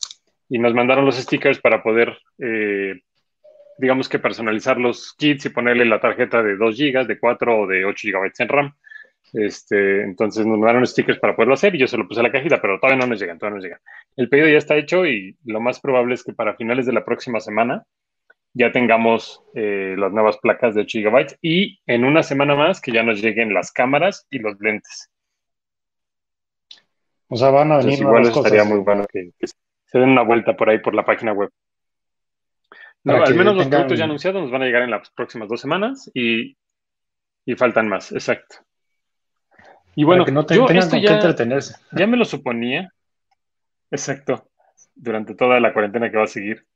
Y 0.49 0.59
nos 0.59 0.75
mandaron 0.75 1.05
los 1.05 1.17
stickers 1.17 1.59
para 1.59 1.83
poder, 1.83 2.17
eh, 2.39 3.01
digamos 3.79 4.09
que 4.09 4.19
personalizar 4.19 4.79
los 4.79 5.15
kits 5.17 5.47
y 5.47 5.51
ponerle 5.51 5.85
la 5.85 6.01
tarjeta 6.01 6.43
de 6.43 6.57
2 6.57 6.77
GB, 6.77 7.07
de 7.07 7.19
4 7.19 7.61
o 7.61 7.67
de 7.67 7.85
8 7.85 8.09
GB 8.09 8.33
en 8.39 8.49
RAM. 8.49 8.75
Este, 9.33 10.03
entonces 10.03 10.47
nos 10.47 10.59
mandaron 10.59 10.87
stickers 10.87 11.19
para 11.19 11.35
poderlo 11.35 11.55
hacer 11.55 11.75
y 11.75 11.79
yo 11.79 11.89
se 11.89 11.97
lo 11.97 12.07
puse 12.07 12.21
a 12.21 12.23
la 12.23 12.31
cajita, 12.31 12.61
pero 12.61 12.79
todavía 12.79 13.01
no 13.01 13.09
nos 13.09 13.21
llegan, 13.21 13.39
todavía 13.39 13.55
no 13.55 13.57
nos 13.57 13.65
llegan. 13.65 13.81
El 14.17 14.29
pedido 14.29 14.49
ya 14.49 14.59
está 14.59 14.77
hecho 14.77 15.05
y 15.07 15.37
lo 15.45 15.61
más 15.61 15.81
probable 15.81 16.15
es 16.15 16.23
que 16.23 16.33
para 16.33 16.55
finales 16.55 16.87
de 16.87 16.93
la 16.93 17.05
próxima 17.05 17.41
semana 17.41 17.85
ya 18.53 18.71
tengamos 18.71 19.43
eh, 19.55 19.97
las 19.99 20.13
nuevas 20.13 20.39
placas 20.39 20.75
de 20.75 20.83
8 20.83 20.99
GB 21.01 21.39
y 21.43 21.81
en 21.87 22.05
una 22.05 22.23
semana 22.23 22.55
más 22.55 22.81
que 22.81 22.93
ya 22.93 23.03
nos 23.03 23.21
lleguen 23.21 23.53
las 23.53 23.73
cámaras 23.73 24.27
y 24.31 24.39
los 24.39 24.59
lentes. 24.61 25.11
O 27.29 27.37
sea, 27.37 27.51
van 27.51 27.73
a 27.73 27.79
venir 27.79 27.95
Entonces, 27.95 28.01
igual 28.01 28.27
estaría 28.27 28.61
cosas. 28.61 28.69
muy 28.69 28.85
bueno 28.85 29.07
que, 29.13 29.31
que, 29.37 29.47
se 29.47 29.99
den 29.99 30.11
una 30.11 30.23
vuelta 30.23 30.57
por 30.57 30.71
ahí 30.71 30.79
por 30.79 30.95
la 30.95 31.05
página 31.05 31.33
web. 31.33 31.51
No, 33.05 33.23
al 33.23 33.35
menos 33.35 33.55
los 33.55 33.67
productos 33.69 33.99
ya 33.99 34.05
anunciados 34.05 34.43
nos 34.43 34.51
van 34.51 34.63
a 34.63 34.65
llegar 34.65 34.83
en 34.83 34.91
las 34.91 35.11
próximas 35.11 35.49
dos 35.49 35.61
semanas 35.61 36.11
y, 36.15 36.57
y 37.45 37.55
faltan 37.55 37.89
más, 37.89 38.13
exacto. 38.13 38.57
Y 39.97 40.05
bueno, 40.05 40.25
que 40.25 40.33
no 40.33 40.45
te, 40.45 40.57
yo 40.57 40.67
tengan 40.67 40.83
esto 40.83 40.97
con 40.97 41.03
ya, 41.03 41.09
qué 41.09 41.15
entretenerse. 41.15 41.77
ya 41.93 42.07
me 42.07 42.17
lo 42.17 42.25
suponía. 42.25 42.91
Exacto. 43.91 44.49
Durante 44.95 45.35
toda 45.35 45.61
la 45.61 45.73
cuarentena 45.73 46.11
que 46.11 46.17
va 46.17 46.25
a 46.25 46.29
seguir. 46.29 46.67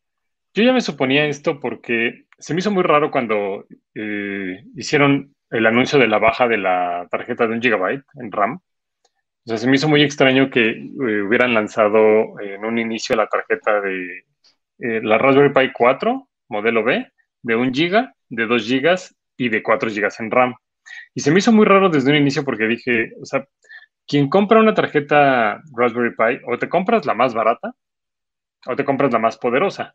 Yo 0.54 0.62
ya 0.62 0.72
me 0.72 0.80
suponía 0.80 1.26
esto 1.26 1.60
porque 1.60 2.26
se 2.38 2.54
me 2.54 2.60
hizo 2.60 2.70
muy 2.70 2.82
raro 2.82 3.10
cuando 3.10 3.66
eh, 3.94 4.62
hicieron 4.76 5.34
el 5.50 5.66
anuncio 5.66 5.98
de 5.98 6.08
la 6.08 6.18
baja 6.18 6.46
de 6.46 6.58
la 6.58 7.06
tarjeta 7.10 7.46
de 7.46 7.54
un 7.54 7.62
gigabyte 7.62 8.04
en 8.14 8.30
RAM. 8.30 8.54
O 8.54 9.48
sea, 9.48 9.56
se 9.56 9.66
me 9.66 9.76
hizo 9.76 9.88
muy 9.88 10.02
extraño 10.02 10.50
que 10.50 10.70
eh, 10.70 11.22
hubieran 11.22 11.54
lanzado 11.54 12.38
en 12.40 12.64
un 12.64 12.78
inicio 12.78 13.16
la 13.16 13.26
tarjeta 13.26 13.80
de 13.80 14.24
eh, 14.78 15.00
la 15.02 15.18
Raspberry 15.18 15.52
Pi 15.52 15.72
4, 15.72 16.28
modelo 16.48 16.84
B, 16.84 17.06
de 17.42 17.56
1 17.56 17.72
giga, 17.72 18.14
de 18.28 18.46
2 18.46 18.66
gigas 18.66 19.16
y 19.36 19.48
de 19.48 19.62
4 19.62 19.90
gigas 19.90 20.20
en 20.20 20.30
RAM. 20.30 20.54
Y 21.14 21.20
se 21.20 21.30
me 21.30 21.38
hizo 21.38 21.52
muy 21.52 21.66
raro 21.66 21.88
desde 21.88 22.10
un 22.10 22.16
inicio 22.16 22.44
porque 22.44 22.66
dije, 22.66 23.12
o 23.20 23.24
sea, 23.24 23.46
quien 24.06 24.28
compra 24.28 24.60
una 24.60 24.74
tarjeta 24.74 25.60
Raspberry 25.76 26.14
Pi, 26.14 26.44
o 26.46 26.58
te 26.58 26.68
compras 26.68 27.04
la 27.04 27.14
más 27.14 27.34
barata, 27.34 27.74
o 28.66 28.76
te 28.76 28.84
compras 28.84 29.12
la 29.12 29.18
más 29.18 29.36
poderosa. 29.36 29.94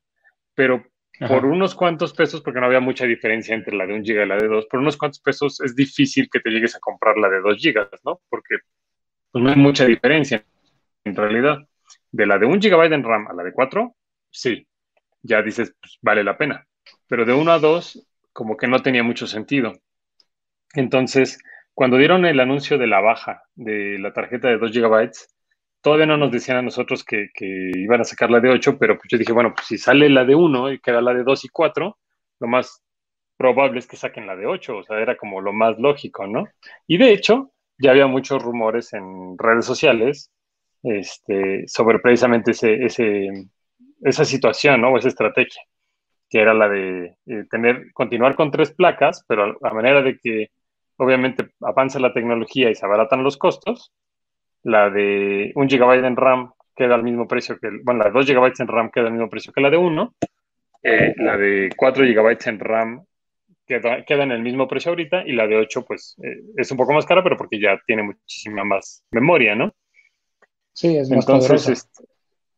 Pero 0.54 0.86
Ajá. 1.20 1.34
por 1.34 1.46
unos 1.46 1.76
cuantos 1.76 2.14
pesos, 2.14 2.42
porque 2.42 2.60
no 2.60 2.68
había 2.68 2.80
mucha 2.80 3.06
diferencia 3.06 3.56
entre 3.56 3.76
la 3.76 3.86
de 3.86 3.94
1 3.94 4.04
giga 4.04 4.24
y 4.24 4.28
la 4.28 4.38
de 4.38 4.48
2, 4.48 4.68
por 4.68 4.80
unos 4.80 4.98
cuantos 4.98 5.20
pesos 5.20 5.62
es 5.62 5.76
difícil 5.76 6.30
que 6.32 6.40
te 6.40 6.50
llegues 6.50 6.76
a 6.76 6.80
comprar 6.80 7.18
la 7.18 7.30
de 7.30 7.42
2 7.42 7.58
gigas, 7.58 7.90
¿no? 8.04 8.22
Porque 8.30 8.58
pues, 9.32 9.44
no 9.44 9.50
hay 9.50 9.58
mucha 9.58 9.86
diferencia 9.86 10.44
en 11.04 11.16
realidad. 11.16 11.58
De 12.12 12.26
la 12.28 12.38
de 12.38 12.46
1 12.46 12.62
gigabyte 12.62 12.94
en 12.94 13.04
RAM 13.04 13.28
a 13.28 13.34
la 13.34 13.44
de 13.44 13.52
4, 13.52 13.96
sí, 14.30 14.68
ya 15.24 15.42
dices, 15.42 15.76
pues, 15.82 15.98
vale 16.02 16.24
la 16.24 16.38
pena. 16.38 16.68
Pero 17.08 17.26
de 17.26 17.34
1 17.34 17.52
a 17.52 17.60
2, 17.60 18.08
como 18.34 18.58
que 18.58 18.68
no 18.68 18.82
tenía 18.82 19.04
mucho 19.04 19.26
sentido. 19.28 19.74
Entonces, 20.76 21.40
cuando 21.74 21.98
dieron 21.98 22.26
el 22.26 22.40
anuncio 22.40 22.78
de 22.78 22.88
la 22.88 23.02
baja 23.02 23.44
de 23.56 23.98
la 24.00 24.14
tarjeta 24.14 24.50
de 24.50 24.58
2 24.58 24.72
GB, 24.72 25.12
todavía 25.82 26.06
no 26.06 26.18
nos 26.18 26.32
decían 26.32 26.58
a 26.58 26.62
nosotros 26.62 27.04
que, 27.04 27.30
iban 27.76 28.02
a 28.02 28.06
sacar 28.06 28.32
la 28.32 28.40
de 28.40 28.50
8, 28.50 28.78
pero 28.78 28.98
pues 28.98 29.08
yo 29.10 29.18
dije, 29.18 29.34
bueno, 29.34 29.54
pues 29.56 29.68
si 29.68 29.78
sale 29.78 30.10
la 30.10 30.26
de 30.26 30.36
1 30.36 30.74
y 30.74 30.80
queda 30.80 31.02
la 31.02 31.14
de 31.14 31.24
2 31.24 31.46
y 31.46 31.50
4, 31.50 31.98
lo 32.40 32.48
más 32.48 32.84
probable 33.38 33.80
es 33.80 33.88
que 33.88 33.98
saquen 33.98 34.28
la 34.28 34.36
de 34.36 34.46
8, 34.46 34.78
o 34.78 34.84
sea, 34.84 35.00
era 35.00 35.18
como 35.18 35.42
lo 35.42 35.54
más 35.54 35.78
lógico, 35.80 36.28
¿no? 36.28 36.48
Y 36.88 36.98
de 36.98 37.12
hecho, 37.12 37.52
ya 37.78 37.92
había 37.92 38.08
muchos 38.08 38.42
rumores 38.42 38.94
en 38.94 39.38
redes 39.38 39.66
sociales 39.66 40.32
este, 40.84 41.68
sobre 41.68 42.00
precisamente 42.00 42.52
ese, 42.52 43.48
esa 44.04 44.26
situación, 44.26 44.82
¿no? 44.82 44.92
O 44.92 44.98
esa 44.98 45.10
estrategia, 45.10 45.62
que 46.30 46.40
era 46.40 46.54
la 46.54 46.70
de 46.70 47.16
eh, 47.26 47.46
tener, 47.50 47.92
continuar 47.94 48.36
con 48.36 48.52
tres 48.52 48.72
placas, 48.72 49.24
pero 49.28 49.58
a 49.62 49.74
manera 49.74 50.02
de 50.02 50.18
que 50.18 50.50
obviamente 50.98 51.50
avanza 51.62 52.00
la 52.00 52.14
tecnología 52.14 52.70
y 52.70 52.76
se 52.76 52.86
abaratan 52.86 53.24
los 53.24 53.38
costos, 53.38 53.92
la 54.64 54.90
de 54.90 55.52
un 55.56 55.68
gigabyte 55.68 56.06
en 56.06 56.16
RAM 56.16 56.52
queda 56.76 56.96
al 56.96 57.04
mismo 57.04 57.28
precio 57.28 57.58
que, 57.60 57.70
bueno, 57.84 58.00
la 58.00 58.06
de 58.06 58.12
2 58.12 58.26
gigabytes 58.26 58.60
en 58.60 58.68
RAM 58.68 58.90
queda 58.90 59.08
al 59.08 59.14
mismo 59.14 59.30
precio 59.30 59.54
que 59.54 59.62
la 59.62 59.70
de 59.70 59.78
1, 59.78 60.16
eh, 60.84 61.14
la 61.18 61.38
de 61.38 61.70
4 61.76 62.06
gigabytes 62.06 62.48
en 62.48 62.60
RAM 62.60 63.06
queda, 63.66 64.04
queda, 64.04 64.24
en 64.24 64.32
el 64.32 64.42
mismo 64.42 64.68
precio 64.68 64.90
ahorita 64.90 65.24
y 65.26 65.34
la 65.34 65.48
de 65.48 65.58
8 65.58 65.86
pues 65.86 66.16
eh, 66.24 66.42
es 66.58 66.72
un 66.72 66.78
poco 66.78 66.94
más 66.94 67.06
cara, 67.06 67.24
pero 67.24 67.38
porque 67.38 67.60
ya 67.60 67.80
tiene 67.86 68.04
muchísima 68.04 68.64
más 68.64 69.04
memoria, 69.12 69.56
¿no? 69.56 69.74
Sí, 70.74 70.98
es 70.98 71.10
más 71.10 71.20
Entonces, 71.28 71.64
poderosa. 71.64 72.13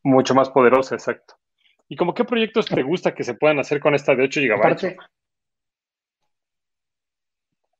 Mucho 0.06 0.36
más 0.36 0.50
poderosa, 0.50 0.94
exacto. 0.94 1.34
¿Y 1.90 1.96
como 1.96 2.14
qué 2.14 2.24
proyectos 2.24 2.68
te 2.68 2.84
gusta 2.84 3.14
que 3.14 3.24
se 3.24 3.34
puedan 3.34 3.60
hacer 3.60 3.80
con 3.80 3.96
esta 3.96 4.16
de 4.16 4.24
8 4.24 4.40
gigabytes? 4.40 4.84
Aparte, 4.84 4.98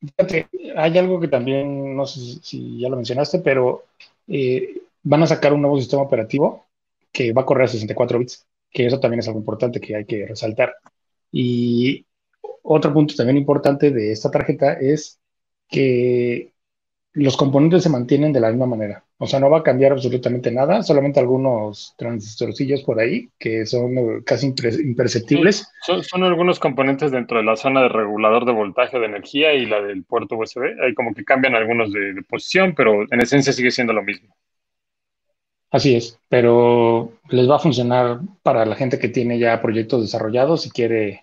Fíjate, 0.02 0.48
hay 0.76 0.98
algo 0.98 1.20
que 1.20 1.28
también, 1.28 1.96
no 1.96 2.06
sé 2.06 2.20
si, 2.20 2.40
si 2.42 2.80
ya 2.80 2.90
lo 2.90 2.96
mencionaste, 2.96 3.40
pero 3.40 3.86
eh, 4.28 4.82
van 5.04 5.24
a 5.24 5.28
sacar 5.28 5.54
un 5.54 5.62
nuevo 5.62 5.80
sistema 5.80 6.02
operativo 6.04 6.66
que 7.12 7.32
va 7.32 7.44
a 7.44 7.46
correr 7.46 7.66
a 7.66 7.68
64 7.68 8.20
bits. 8.20 8.46
que 8.72 8.88
eso 8.88 9.00
también 9.00 9.20
es 9.20 9.28
algo 9.28 9.40
importante 9.40 9.80
que 9.80 9.96
hay 9.96 10.06
que 10.06 10.26
resaltar. 10.26 10.76
Y 11.32 12.06
otro 12.64 12.92
punto 12.92 13.14
también 13.16 13.38
importante 13.38 13.92
de 13.92 14.12
esta 14.12 14.32
tarjeta 14.32 14.74
es 14.74 15.20
que 15.70 16.52
los 17.16 17.38
componentes 17.38 17.82
se 17.82 17.90
mantienen 17.90 18.34
de 18.34 18.42
la 18.42 18.50
misma 18.50 18.66
manera. 18.66 19.04
O 19.18 19.26
sea, 19.26 19.40
no 19.40 19.50
va 19.50 19.60
a 19.60 19.64
cambiar 19.64 19.94
absolutamente 19.94 20.52
nada, 20.52 20.84
solamente 20.84 21.22
algunos 21.22 21.96
transistorcillos 21.98 22.84
por 22.84 23.00
ahí 23.00 23.30
que 23.40 23.66
son 23.66 24.22
casi 24.26 24.48
imperceptibles. 24.48 25.72
son, 25.82 26.24
algunos 26.24 26.60
componentes 26.60 27.12
dentro 27.12 27.38
de 27.38 27.46
la 27.46 27.56
zona 27.56 27.84
de 27.84 27.90
regulador 27.90 28.46
de 28.46 28.52
voltaje 28.52 29.00
de 29.00 29.06
energía 29.06 29.54
y 29.54 29.66
la 29.66 29.82
del 29.82 30.04
puerto 30.04 30.36
USB. 30.36 30.76
Hay 30.84 30.94
como 30.94 31.14
que 31.14 31.24
cambian 31.24 31.56
algunos 31.56 31.94
de, 31.94 32.22
posición, 32.28 32.74
pero 32.76 33.04
en 33.04 33.22
esencia 33.22 33.54
sigue 33.54 33.72
siendo 33.72 33.94
lo 33.94 34.04
mismo. 34.04 34.36
Así 35.72 35.96
es, 35.96 36.20
pero 36.30 37.14
les 37.30 37.50
va 37.50 37.56
a 37.56 37.60
funcionar 37.60 38.20
para 38.44 38.66
la 38.66 38.76
gente 38.76 39.00
que 39.00 39.10
tiene 39.10 39.40
ya 39.40 39.62
proyectos 39.62 40.02
desarrollados 40.02 40.66
y 40.66 40.70
quiere 40.70 41.22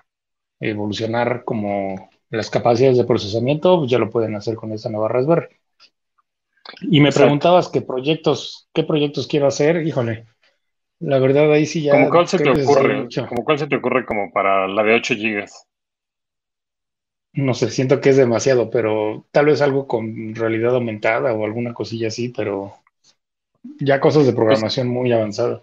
evolucionar 0.61 1.45
como 1.45 2.11
las 2.31 2.49
capacidades 2.49 2.97
de 2.97 3.05
procesamiento, 3.05 3.79
pues 3.79 3.91
ya 3.91 3.99
lo 3.99 4.09
pueden 4.09 4.35
hacer 4.35 4.57
con 4.57 4.73
esta 4.73 4.89
nueva 4.89 5.09
Raspberry. 5.09 5.62
Y 6.83 7.01
me 7.01 7.13
preguntabas 7.13 7.69
qué 7.69 7.83
proyectos, 7.83 8.69
qué 8.73 8.85
proyectos 8.85 9.27
quiero 9.27 9.47
hacer, 9.47 9.87
híjole. 9.87 10.27
La 11.01 11.19
verdad 11.19 11.53
ahí 11.53 11.67
sí 11.67 11.83
ya. 11.83 11.93
¿Cómo 11.93 12.11
cuál 12.11 12.29
se 12.29 12.39
te 12.39 12.51
ocurre? 12.51 13.09
¿Cómo 13.29 13.45
cuál 13.45 13.59
se 13.59 13.67
te 13.67 13.77
ocurre 13.77 14.07
como 14.07 14.33
para 14.33 14.69
la 14.69 14.83
de 14.83 14.95
8 14.95 15.15
gigas? 15.15 15.67
No 17.35 17.55
sé, 17.55 17.71
siento 17.71 18.01
que 18.01 18.11
es 18.11 18.17
demasiado, 18.17 18.69
pero 18.69 19.27
tal 19.31 19.47
vez 19.47 19.63
algo 19.63 19.87
con 19.87 20.35
realidad 20.35 20.75
aumentada 20.75 21.33
o 21.33 21.45
alguna 21.45 21.73
cosilla 21.73 22.09
así, 22.09 22.29
pero 22.29 22.75
ya 23.81 24.01
cosas 24.01 24.27
de 24.27 24.35
programación 24.35 24.89
muy 24.89 25.13
avanzadas. 25.13 25.63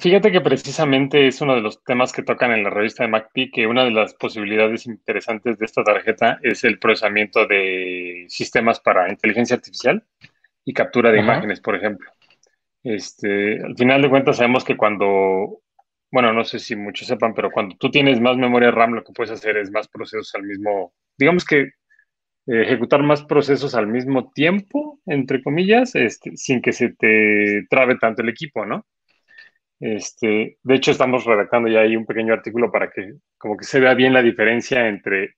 Fíjate 0.00 0.32
que 0.32 0.40
precisamente 0.40 1.26
es 1.26 1.42
uno 1.42 1.54
de 1.54 1.60
los 1.60 1.84
temas 1.84 2.12
que 2.12 2.22
tocan 2.22 2.50
en 2.52 2.64
la 2.64 2.70
revista 2.70 3.04
de 3.04 3.10
MacPi, 3.10 3.50
que 3.50 3.66
una 3.66 3.84
de 3.84 3.90
las 3.90 4.14
posibilidades 4.14 4.86
interesantes 4.86 5.58
de 5.58 5.66
esta 5.66 5.84
tarjeta 5.84 6.38
es 6.42 6.64
el 6.64 6.78
procesamiento 6.78 7.46
de 7.46 8.24
sistemas 8.28 8.80
para 8.80 9.10
inteligencia 9.10 9.56
artificial 9.56 10.02
y 10.64 10.72
captura 10.72 11.10
de 11.10 11.20
imágenes, 11.20 11.60
por 11.60 11.76
ejemplo. 11.76 12.10
Este, 12.82 13.62
al 13.62 13.76
final 13.76 14.00
de 14.00 14.08
cuentas 14.08 14.38
sabemos 14.38 14.64
que 14.64 14.78
cuando, 14.78 15.60
bueno, 16.10 16.32
no 16.32 16.42
sé 16.44 16.58
si 16.58 16.74
muchos 16.74 17.06
sepan, 17.06 17.34
pero 17.34 17.50
cuando 17.50 17.76
tú 17.76 17.90
tienes 17.90 18.18
más 18.18 18.38
memoria 18.38 18.70
RAM, 18.70 18.92
lo 18.92 19.04
que 19.04 19.12
puedes 19.12 19.30
hacer 19.30 19.58
es 19.58 19.70
más 19.70 19.88
procesos 19.88 20.34
al 20.34 20.44
mismo, 20.44 20.94
digamos 21.18 21.44
que 21.44 21.60
eh, 21.60 22.62
ejecutar 22.62 23.02
más 23.02 23.24
procesos 23.24 23.74
al 23.74 23.88
mismo 23.88 24.32
tiempo, 24.32 25.00
entre 25.04 25.42
comillas, 25.42 25.94
este, 25.94 26.34
sin 26.36 26.62
que 26.62 26.72
se 26.72 26.94
te 26.94 27.66
trabe 27.68 27.98
tanto 27.98 28.22
el 28.22 28.30
equipo, 28.30 28.64
¿no? 28.64 28.86
Este, 29.82 30.58
de 30.62 30.74
hecho, 30.76 30.92
estamos 30.92 31.24
redactando 31.24 31.68
ya 31.68 31.80
ahí 31.80 31.96
un 31.96 32.06
pequeño 32.06 32.32
artículo 32.32 32.70
para 32.70 32.88
que 32.88 33.14
como 33.36 33.56
que 33.56 33.64
se 33.64 33.80
vea 33.80 33.94
bien 33.94 34.12
la 34.12 34.22
diferencia 34.22 34.86
entre 34.86 35.34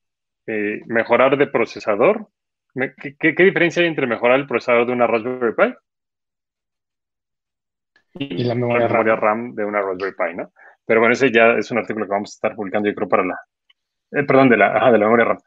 eh, 0.46 0.82
mejorar 0.84 1.38
de 1.38 1.46
procesador. 1.46 2.28
¿Qué, 2.74 3.32
diferencia 3.38 3.80
hay 3.80 3.88
entre 3.88 4.06
mejorar 4.06 4.38
el 4.38 4.46
procesador 4.46 4.86
de 4.86 4.92
una 4.92 5.06
Raspberry 5.06 5.54
Pi 5.54 5.74
y, 8.18 8.44
la 8.44 8.54
memoria, 8.54 9.16
RAM. 9.16 9.54
de 9.54 9.64
una 9.64 9.80
Raspberry 9.80 10.12
Pi, 10.14 10.36
¿no? 10.36 10.52
Pero 10.84 11.00
bueno, 11.00 11.14
ese 11.14 11.32
ya 11.32 11.52
es 11.52 11.70
un 11.70 11.78
artículo 11.78 12.04
que 12.04 12.12
vamos 12.12 12.32
a 12.32 12.36
estar 12.36 12.54
publicando, 12.54 12.90
yo 12.90 12.94
creo, 12.94 13.08
para 13.08 13.24
la... 13.24 13.38
Eh, 14.10 14.24
perdón, 14.24 14.50
de 14.50 14.58
la, 14.58 14.92
de 14.92 14.98
la 14.98 15.06
memoria 15.06 15.24
RAM. 15.24 15.38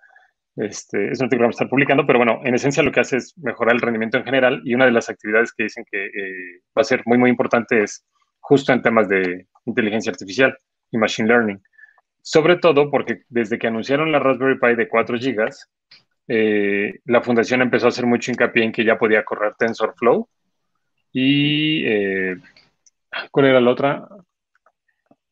Este, 0.56 1.12
es 1.12 1.20
un 1.20 1.26
artículo 1.26 1.42
que 1.42 1.50
vamos 1.50 1.56
a 1.56 1.60
estar 1.60 1.70
publicando, 1.70 2.08
pero 2.08 2.18
bueno, 2.18 2.42
en 2.44 2.56
esencia 2.56 2.82
lo 2.82 2.92
que 2.92 3.02
hace 3.02 3.18
es 3.18 3.38
mejorar 3.38 3.76
el 3.76 3.82
rendimiento 3.82 4.18
en 4.18 4.26
general 4.26 4.62
y 4.64 4.74
una 4.74 4.86
de 4.86 4.92
las 4.92 5.08
actividades 5.08 5.54
que 5.54 5.66
dicen 5.66 5.86
que 5.92 6.08
eh, 6.08 6.62
va 6.76 6.82
a 6.82 6.84
ser 6.84 7.04
muy, 7.06 7.20
muy 7.20 7.30
importante 7.30 7.84
es 7.84 8.04
justo 8.48 8.72
en 8.72 8.82
temas 8.82 9.10
de 9.10 9.46
inteligencia 9.66 10.10
artificial 10.10 10.58
y 10.90 10.98
machine 10.98 11.28
learning. 11.28 11.62
Sobre 12.22 12.56
todo 12.56 12.90
porque 12.90 13.24
desde 13.28 13.60
que 13.60 13.68
anunciaron 13.68 14.10
la 14.10 14.20
Raspberry 14.20 14.58
Pi 14.58 14.76
de 14.76 14.88
4 14.88 15.18
GB, 15.18 15.50
eh, 16.30 16.94
la 17.04 17.22
fundación 17.22 17.62
empezó 17.62 17.88
a 17.88 17.90
hacer 17.90 18.06
mucho 18.06 18.32
hincapié 18.32 18.64
en 18.64 18.72
que 18.72 18.86
ya 18.86 18.98
podía 18.98 19.26
correr 19.26 19.54
TensorFlow. 19.60 20.30
Y, 21.12 21.86
eh, 21.88 22.38
¿cuál 23.32 23.48
era 23.48 23.60
la 23.60 23.70
otra? 23.70 24.08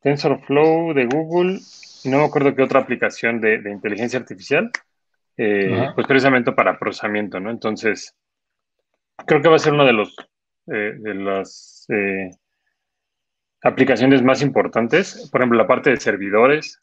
TensorFlow 0.02 0.94
de 0.94 1.06
Google, 1.06 1.60
no 2.04 2.18
me 2.18 2.26
acuerdo 2.26 2.54
qué 2.54 2.64
otra 2.64 2.82
aplicación 2.82 3.40
de, 3.40 3.62
inteligencia 3.72 4.20
artificial, 4.20 4.72
eh, 5.38 5.88
pues 5.96 6.06
precisamente 6.06 6.52
para 6.52 6.78
procesamiento, 6.78 7.40
¿no? 7.40 7.50
Entonces, 7.50 8.14
creo 9.26 9.42
que 9.42 9.48
va 9.48 9.56
a 9.56 9.60
ser 9.60 9.72
uno 9.72 9.86
de 9.86 9.94
los, 9.94 10.16
de 10.66 11.14
las 11.16 11.88
aplicaciones 13.66 14.22
más 14.22 14.44
importantes, 14.44 15.28
por 15.32 15.42
ejemplo, 15.42 15.58
la 15.58 15.68
parte 15.68 15.90
de 15.90 15.98
servidores, 15.98 16.80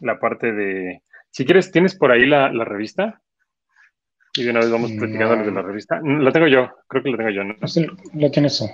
la 0.00 0.18
parte 0.18 0.52
de... 0.52 1.02
Si 1.30 1.44
quieres, 1.44 1.70
¿tienes 1.70 1.94
por 1.94 2.10
ahí 2.10 2.26
la, 2.26 2.48
revista? 2.64 3.20
Y 4.34 4.44
de 4.44 4.50
una 4.50 4.60
vez 4.60 4.70
vamos 4.70 4.92
platicando 4.92 5.36
de 5.36 5.50
la 5.50 5.62
revista. 5.62 6.00
La 6.02 6.32
tengo 6.32 6.46
yo, 6.46 6.70
creo 6.88 7.02
que 7.02 7.10
la 7.10 7.16
tengo 7.18 7.30
yo. 7.30 7.44
¿no? 7.44 7.54
La 8.14 8.30
tienes 8.30 8.58
tú. 8.58 8.66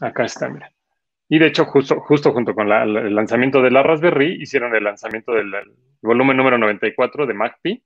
Acá 0.00 0.24
está, 0.24 0.48
mira. 0.48 0.70
Y 1.28 1.38
de 1.40 1.46
hecho, 1.46 1.64
justo, 1.64 2.00
justo 2.00 2.32
junto 2.32 2.54
con 2.54 2.70
el 2.70 3.14
lanzamiento 3.14 3.60
de 3.60 3.70
la 3.72 3.82
Raspberry, 3.82 4.40
hicieron 4.40 4.74
el 4.74 4.84
lanzamiento 4.84 5.32
del 5.32 5.52
volumen 6.00 6.36
número 6.36 6.58
94 6.58 7.26
de 7.26 7.34
MacPi, 7.34 7.82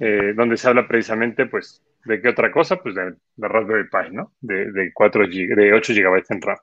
eh, 0.00 0.32
donde 0.34 0.56
se 0.56 0.68
habla 0.68 0.88
precisamente, 0.88 1.46
pues, 1.46 1.84
¿De 2.04 2.20
qué 2.20 2.28
otra 2.28 2.50
cosa? 2.50 2.76
Pues 2.76 2.94
de 2.94 3.14
Raspberry 3.36 3.88
Pi, 3.88 4.14
¿no? 4.14 4.32
De, 4.40 4.72
de, 4.72 4.92
4 4.92 5.26
de 5.28 5.72
8 5.72 5.92
GB 5.92 6.22
en 6.30 6.40
RAM. 6.40 6.56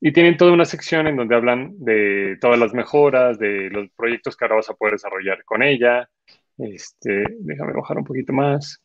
Y 0.00 0.12
tienen 0.12 0.36
toda 0.36 0.52
una 0.52 0.66
sección 0.66 1.06
en 1.06 1.16
donde 1.16 1.34
hablan 1.34 1.72
de 1.78 2.36
todas 2.40 2.58
las 2.58 2.74
mejoras, 2.74 3.38
de 3.38 3.70
los 3.70 3.88
proyectos 3.96 4.36
que 4.36 4.44
ahora 4.44 4.56
vas 4.56 4.68
a 4.68 4.74
poder 4.74 4.94
desarrollar 4.94 5.42
con 5.44 5.62
ella. 5.62 6.08
Este, 6.58 7.24
déjame 7.40 7.72
bajar 7.72 7.96
un 7.96 8.04
poquito 8.04 8.32
más. 8.32 8.82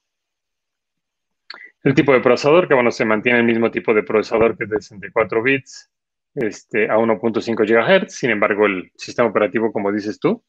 El 1.83 1.93
tipo 1.93 2.13
de 2.13 2.21
procesador, 2.21 2.67
que 2.67 2.73
bueno, 2.73 2.91
se 2.91 3.05
mantiene 3.05 3.39
el 3.39 3.45
mismo 3.45 3.69
tipo 3.71 3.93
de 3.93 4.03
procesador 4.03 4.57
que 4.57 4.65
es 4.65 4.69
de 4.69 4.81
64 4.81 5.43
bits 5.43 5.91
este, 6.35 6.89
a 6.89 6.97
1.5 6.97 7.65
GHz. 7.65 8.13
Sin 8.13 8.29
embargo, 8.29 8.65
el 8.65 8.91
sistema 8.95 9.29
operativo, 9.29 9.73
como 9.73 9.91
dices 9.91 10.19
tú, 10.19 10.43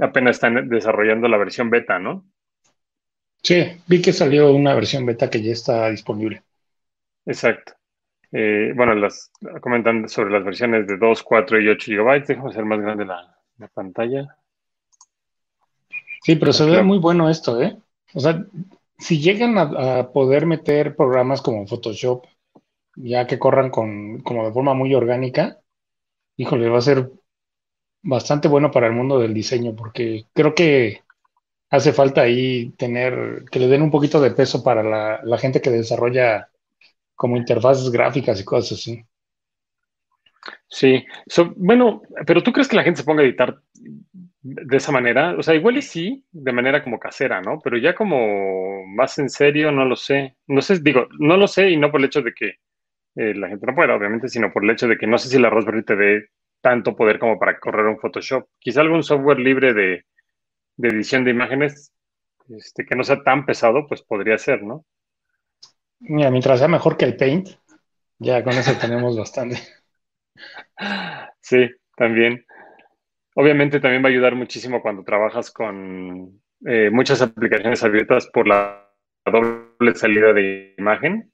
apenas 0.00 0.36
están 0.36 0.68
desarrollando 0.68 1.28
la 1.28 1.36
versión 1.36 1.70
beta, 1.70 1.98
¿no? 1.98 2.26
Sí, 3.42 3.64
vi 3.86 4.02
que 4.02 4.12
salió 4.12 4.52
una 4.52 4.74
versión 4.74 5.06
beta 5.06 5.30
que 5.30 5.42
ya 5.42 5.52
está 5.52 5.88
disponible. 5.90 6.42
Exacto. 7.26 7.72
Eh, 8.32 8.72
bueno, 8.76 8.94
las 8.94 9.30
comentan 9.60 10.08
sobre 10.08 10.30
las 10.30 10.44
versiones 10.44 10.86
de 10.86 10.96
2, 10.96 11.22
4 11.22 11.60
y 11.60 11.68
8 11.68 11.92
GB. 11.92 12.26
Déjame 12.26 12.50
hacer 12.50 12.64
más 12.64 12.80
grande 12.80 13.04
la, 13.04 13.36
pantalla. 13.74 14.36
Sí, 16.22 16.36
pero 16.36 16.52
se 16.52 16.64
ve 16.66 16.82
muy 16.82 16.98
bueno 16.98 17.28
esto, 17.28 17.60
¿eh? 17.60 17.76
O 18.14 18.20
sea, 18.20 18.44
si 18.98 19.20
llegan 19.20 19.56
a, 19.58 20.10
poder 20.12 20.46
meter 20.46 20.94
programas 20.94 21.40
como 21.40 21.66
Photoshop, 21.66 22.26
ya 22.96 23.26
que 23.26 23.38
corran 23.38 23.70
con, 23.70 24.20
como 24.20 24.44
de 24.46 24.52
forma 24.52 24.74
muy 24.74 24.94
orgánica, 24.94 25.60
híjole, 26.36 26.68
va 26.68 26.78
a 26.78 26.82
ser 26.82 27.10
bastante 28.02 28.48
bueno 28.48 28.70
para 28.70 28.86
el 28.86 28.92
mundo 28.92 29.18
del 29.18 29.34
diseño, 29.34 29.74
porque 29.74 30.26
creo 30.34 30.54
que 30.54 31.02
hace 31.70 31.92
falta 31.92 32.22
ahí 32.22 32.70
tener, 32.76 33.44
que 33.50 33.60
le 33.60 33.68
den 33.68 33.82
un 33.82 33.90
poquito 33.90 34.20
de 34.20 34.32
peso 34.32 34.62
para 34.62 34.82
la, 34.82 35.38
gente 35.38 35.60
que 35.60 35.70
desarrolla 35.70 36.48
como 37.14 37.36
interfaces 37.36 37.90
gráficas 37.90 38.40
y 38.40 38.44
cosas 38.44 38.78
así. 38.78 39.04
Sí, 40.68 41.04
bueno, 41.56 42.02
pero 42.26 42.42
¿tú 42.42 42.52
crees 42.52 42.68
que 42.68 42.76
la 42.76 42.82
gente 42.82 43.00
se 43.00 43.04
ponga 43.04 43.22
a 43.22 43.24
editar 43.24 43.60
de 44.42 44.76
esa 44.76 44.92
manera? 44.92 45.34
O 45.38 45.42
sea, 45.42 45.54
igual 45.54 45.76
y 45.76 45.82
sí, 45.82 46.24
de 46.32 46.52
manera 46.52 46.82
como 46.82 46.98
casera, 46.98 47.40
¿no? 47.40 47.58
Pero 47.62 47.76
ya 47.78 47.94
como 47.94 48.86
más 48.86 49.18
en 49.18 49.28
serio, 49.28 49.70
no 49.70 49.84
lo 49.84 49.96
sé. 49.96 50.36
No 50.46 50.62
sé, 50.62 50.80
digo, 50.80 51.08
no 51.18 51.36
lo 51.36 51.46
sé 51.46 51.70
y 51.70 51.76
no 51.76 51.90
por 51.90 52.00
el 52.00 52.06
hecho 52.06 52.22
de 52.22 52.32
que 52.34 52.54
eh, 53.16 53.34
la 53.34 53.48
gente 53.48 53.66
no 53.66 53.74
pueda, 53.74 53.94
obviamente, 53.94 54.28
sino 54.28 54.52
por 54.52 54.64
el 54.64 54.70
hecho 54.70 54.88
de 54.88 54.98
que 54.98 55.06
no 55.06 55.18
sé 55.18 55.28
si 55.28 55.38
la 55.38 55.50
Raspberry 55.50 55.84
te 55.84 55.96
dé 55.96 56.28
tanto 56.60 56.96
poder 56.96 57.18
como 57.18 57.38
para 57.38 57.58
correr 57.58 57.86
un 57.86 57.98
Photoshop. 57.98 58.48
Quizá 58.58 58.80
algún 58.80 59.02
software 59.02 59.40
libre 59.40 59.74
de, 59.74 60.04
de 60.76 60.88
edición 60.88 61.24
de 61.24 61.30
imágenes 61.30 61.92
este, 62.48 62.84
que 62.84 62.96
no 62.96 63.04
sea 63.04 63.22
tan 63.22 63.46
pesado, 63.46 63.86
pues 63.86 64.02
podría 64.02 64.38
ser, 64.38 64.62
¿no? 64.62 64.84
Mira, 66.00 66.30
mientras 66.30 66.58
sea 66.58 66.68
mejor 66.68 66.96
que 66.96 67.04
el 67.04 67.16
Paint, 67.16 67.50
ya 68.18 68.42
con 68.42 68.54
eso 68.54 68.72
tenemos 68.80 69.16
bastante. 69.16 69.56
Sí, 71.42 71.68
también. 71.96 72.46
Obviamente 73.34 73.80
también 73.80 74.02
va 74.02 74.06
a 74.06 74.10
ayudar 74.10 74.34
muchísimo 74.36 74.80
cuando 74.80 75.02
trabajas 75.02 75.50
con 75.50 76.40
eh, 76.64 76.90
muchas 76.90 77.20
aplicaciones 77.20 77.82
abiertas 77.82 78.28
por 78.32 78.46
la 78.46 78.88
doble 79.26 79.94
salida 79.94 80.32
de 80.32 80.74
imagen. 80.78 81.32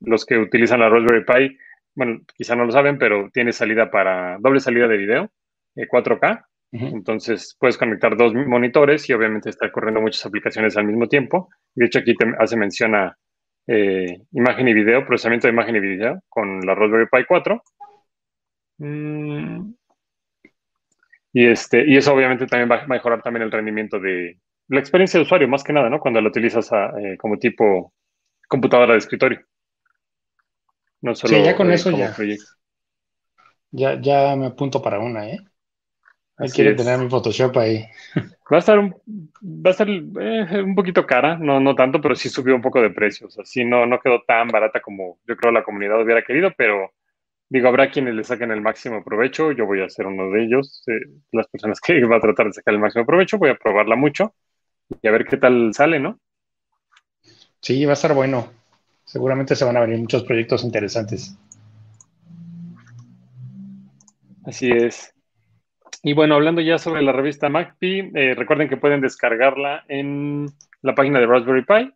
los 0.00 0.24
que 0.24 0.38
utilizan 0.38 0.80
la 0.80 0.88
Raspberry 0.88 1.24
Pi, 1.24 1.58
bueno, 1.94 2.20
quizá 2.34 2.54
no 2.54 2.64
lo 2.64 2.72
saben, 2.72 2.98
pero 2.98 3.30
tiene 3.32 3.52
salida 3.52 3.90
para 3.90 4.38
doble 4.38 4.60
salida 4.60 4.86
de 4.86 4.96
video, 4.96 5.30
4K, 5.74 6.38
eh, 6.38 6.42
entonces 6.80 7.56
puedes 7.58 7.78
conectar 7.78 8.16
dos 8.16 8.34
monitores 8.34 9.08
y 9.08 9.12
obviamente 9.12 9.50
estar 9.50 9.70
corriendo 9.70 10.00
muchas 10.00 10.24
aplicaciones 10.26 10.76
al 10.76 10.86
mismo 10.86 11.08
tiempo. 11.08 11.48
De 11.74 11.86
hecho, 11.86 11.98
aquí 11.98 12.14
te 12.14 12.26
hace 12.38 12.56
mención 12.56 12.94
a, 12.94 13.16
eh, 13.66 14.22
imagen 14.32 14.68
y 14.68 14.74
video, 14.74 15.04
procesamiento 15.04 15.46
de 15.46 15.52
imagen 15.52 15.76
y 15.76 15.80
video 15.80 16.22
con 16.28 16.60
la 16.60 16.74
Raspberry 16.74 17.06
Pi 17.10 17.24
4. 17.26 17.62
Mm. 18.78 19.72
Y, 21.32 21.46
este, 21.46 21.84
y 21.86 21.96
eso 21.96 22.14
obviamente 22.14 22.46
también 22.46 22.70
va 22.70 22.82
a 22.82 22.86
mejorar 22.86 23.22
también 23.22 23.42
el 23.42 23.52
rendimiento 23.52 23.98
de 23.98 24.38
la 24.68 24.80
experiencia 24.80 25.18
de 25.18 25.24
usuario, 25.24 25.48
más 25.48 25.64
que 25.64 25.72
nada, 25.72 25.90
¿no? 25.90 26.00
Cuando 26.00 26.20
lo 26.20 26.28
utilizas 26.28 26.70
eh, 26.72 27.16
como 27.18 27.38
tipo 27.38 27.92
computadora 28.48 28.92
de 28.92 28.98
escritorio. 28.98 29.40
No 31.02 31.14
solo 31.14 31.36
sí, 31.36 31.42
ya 31.42 31.56
con 31.56 31.70
eso 31.70 31.90
ya. 31.90 32.14
ya. 33.70 34.00
Ya 34.00 34.36
me 34.36 34.46
apunto 34.46 34.80
para 34.80 34.98
una, 34.98 35.28
¿eh? 35.28 35.38
Quiere 36.54 36.74
tener 36.74 36.98
mi 36.98 37.08
Photoshop 37.08 37.56
ahí. 37.58 37.86
Va 38.52 38.58
a 38.58 38.60
estar 38.60 38.78
un, 38.78 38.94
va 39.42 39.70
a 39.70 39.72
estar 39.72 39.88
eh, 39.88 40.62
un 40.62 40.76
poquito 40.76 41.04
cara, 41.04 41.36
no, 41.36 41.58
no 41.58 41.74
tanto, 41.74 42.00
pero 42.00 42.14
sí 42.14 42.28
subió 42.28 42.54
un 42.54 42.62
poco 42.62 42.80
de 42.80 42.90
precios. 42.90 43.36
Así 43.40 43.64
no, 43.64 43.86
no 43.86 43.98
quedó 43.98 44.22
tan 44.22 44.46
barata 44.46 44.80
como 44.80 45.18
yo 45.26 45.36
creo 45.36 45.50
la 45.50 45.64
comunidad 45.64 46.00
hubiera 46.00 46.22
querido, 46.22 46.52
pero 46.56 46.92
digo, 47.48 47.66
habrá 47.66 47.90
quienes 47.90 48.14
le 48.14 48.22
saquen 48.22 48.52
el 48.52 48.60
máximo 48.60 49.02
provecho. 49.02 49.50
Yo 49.50 49.66
voy 49.66 49.82
a 49.82 49.88
ser 49.88 50.06
uno 50.06 50.30
de 50.30 50.44
ellos. 50.44 50.84
Eh, 50.86 51.10
las 51.32 51.48
personas 51.48 51.80
que 51.80 52.00
va 52.04 52.18
a 52.18 52.20
tratar 52.20 52.46
de 52.46 52.52
sacar 52.52 52.74
el 52.74 52.78
máximo 52.78 53.04
provecho, 53.04 53.36
voy 53.36 53.50
a 53.50 53.56
probarla 53.56 53.96
mucho 53.96 54.32
y 55.02 55.08
a 55.08 55.10
ver 55.10 55.24
qué 55.24 55.38
tal 55.38 55.74
sale, 55.74 55.98
¿no? 55.98 56.20
Sí, 57.60 57.84
va 57.84 57.92
a 57.92 57.94
estar 57.94 58.14
bueno. 58.14 58.52
Seguramente 59.04 59.56
se 59.56 59.64
van 59.64 59.76
a 59.76 59.80
venir 59.80 59.98
muchos 59.98 60.22
proyectos 60.22 60.62
interesantes. 60.62 61.36
Así 64.44 64.70
es. 64.70 65.15
Y 66.06 66.12
bueno, 66.12 66.36
hablando 66.36 66.60
ya 66.60 66.78
sobre 66.78 67.02
la 67.02 67.10
revista 67.10 67.48
MacPi, 67.48 68.12
eh, 68.14 68.34
recuerden 68.36 68.68
que 68.68 68.76
pueden 68.76 69.00
descargarla 69.00 69.84
en 69.88 70.46
la 70.80 70.94
página 70.94 71.18
de 71.18 71.26
Raspberry 71.26 71.64
Pi, 71.64 71.92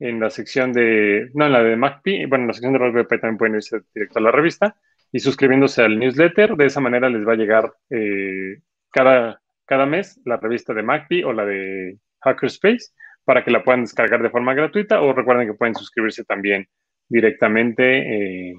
en 0.00 0.18
la 0.18 0.28
sección 0.28 0.72
de, 0.72 1.30
no, 1.34 1.46
en 1.46 1.52
la 1.52 1.62
de 1.62 1.76
MacPi, 1.76 2.26
bueno, 2.26 2.42
en 2.42 2.46
la 2.48 2.52
sección 2.52 2.72
de 2.72 2.80
Raspberry 2.80 3.06
Pi 3.06 3.20
también 3.20 3.38
pueden 3.38 3.54
irse 3.54 3.82
directo 3.94 4.18
a 4.18 4.22
la 4.22 4.32
revista 4.32 4.74
y 5.12 5.20
suscribiéndose 5.20 5.82
al 5.82 6.00
newsletter. 6.00 6.56
De 6.56 6.66
esa 6.66 6.80
manera 6.80 7.08
les 7.08 7.24
va 7.24 7.34
a 7.34 7.36
llegar 7.36 7.72
eh, 7.90 8.60
cada, 8.90 9.40
cada 9.64 9.86
mes 9.86 10.20
la 10.24 10.36
revista 10.36 10.74
de 10.74 10.82
MacPi 10.82 11.22
o 11.22 11.32
la 11.32 11.44
de 11.44 11.96
Hackerspace 12.22 12.88
para 13.22 13.44
que 13.44 13.52
la 13.52 13.62
puedan 13.62 13.82
descargar 13.82 14.20
de 14.20 14.30
forma 14.30 14.54
gratuita 14.54 15.00
o 15.00 15.12
recuerden 15.12 15.46
que 15.46 15.54
pueden 15.54 15.76
suscribirse 15.76 16.24
también 16.24 16.66
directamente 17.08 18.50
eh, 18.50 18.54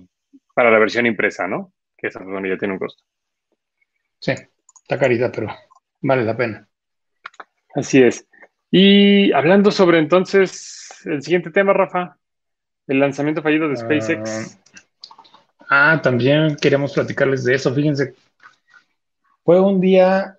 para 0.54 0.72
la 0.72 0.80
versión 0.80 1.06
impresa, 1.06 1.50
¿no? 1.50 1.74
Que 1.98 2.08
esa 2.08 2.20
también 2.20 2.56
ya 2.56 2.58
tiene 2.58 2.76
un 2.76 2.80
costo. 2.80 3.04
Sí. 4.22 4.36
Está 4.86 5.00
carita, 5.00 5.32
pero 5.32 5.48
vale 6.02 6.24
la 6.24 6.38
pena. 6.38 6.68
Así 7.74 8.04
es. 8.04 8.28
Y 8.70 9.32
hablando 9.32 9.72
sobre 9.72 9.98
entonces 9.98 11.02
el 11.06 11.24
siguiente 11.24 11.50
tema, 11.50 11.74
Rafa, 11.74 12.20
el 12.86 13.00
lanzamiento 13.00 13.42
fallido 13.42 13.68
de 13.68 13.78
SpaceX. 13.78 14.60
Ah, 15.62 15.94
ah, 15.94 16.02
también 16.04 16.56
queremos 16.58 16.94
platicarles 16.94 17.44
de 17.44 17.56
eso. 17.56 17.74
Fíjense, 17.74 18.14
fue 19.44 19.60
un 19.60 19.82
día 19.82 20.38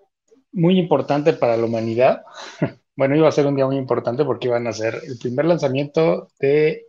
muy 0.53 0.79
importante 0.79 1.33
para 1.33 1.57
la 1.57 1.65
humanidad. 1.65 2.23
Bueno, 2.99 3.15
iba 3.15 3.29
a 3.29 3.33
ser 3.33 3.47
un 3.47 3.55
día 3.57 3.67
muy 3.67 3.77
importante 3.77 4.25
porque 4.25 4.49
iban 4.49 4.67
a 4.67 4.73
ser 4.73 4.99
el 5.07 5.19
primer 5.19 5.45
lanzamiento 5.45 6.31
de 6.41 6.87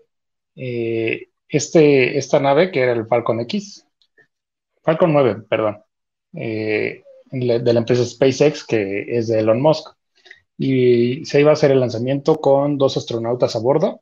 eh, 0.56 1.28
este, 1.50 2.18
esta 2.18 2.40
nave 2.40 2.72
que 2.72 2.80
era 2.80 2.94
el 2.94 3.08
Falcon 3.08 3.42
X. 3.42 3.86
Falcon 4.84 5.12
9, 5.12 5.44
perdón. 5.50 5.84
Eh, 6.34 7.04
de 7.32 7.74
la 7.74 7.80
empresa 7.80 8.06
SpaceX, 8.06 8.66
que 8.66 9.06
es 9.18 9.28
de 9.28 9.40
Elon 9.40 9.62
Musk. 9.62 9.90
Y 10.58 11.24
se 11.26 11.40
iba 11.40 11.52
a 11.52 11.54
hacer 11.54 11.72
el 11.72 11.80
lanzamiento 11.80 12.38
con 12.38 12.78
dos 12.78 12.98
astronautas 12.98 13.56
a 13.56 13.60
bordo. 13.60 14.02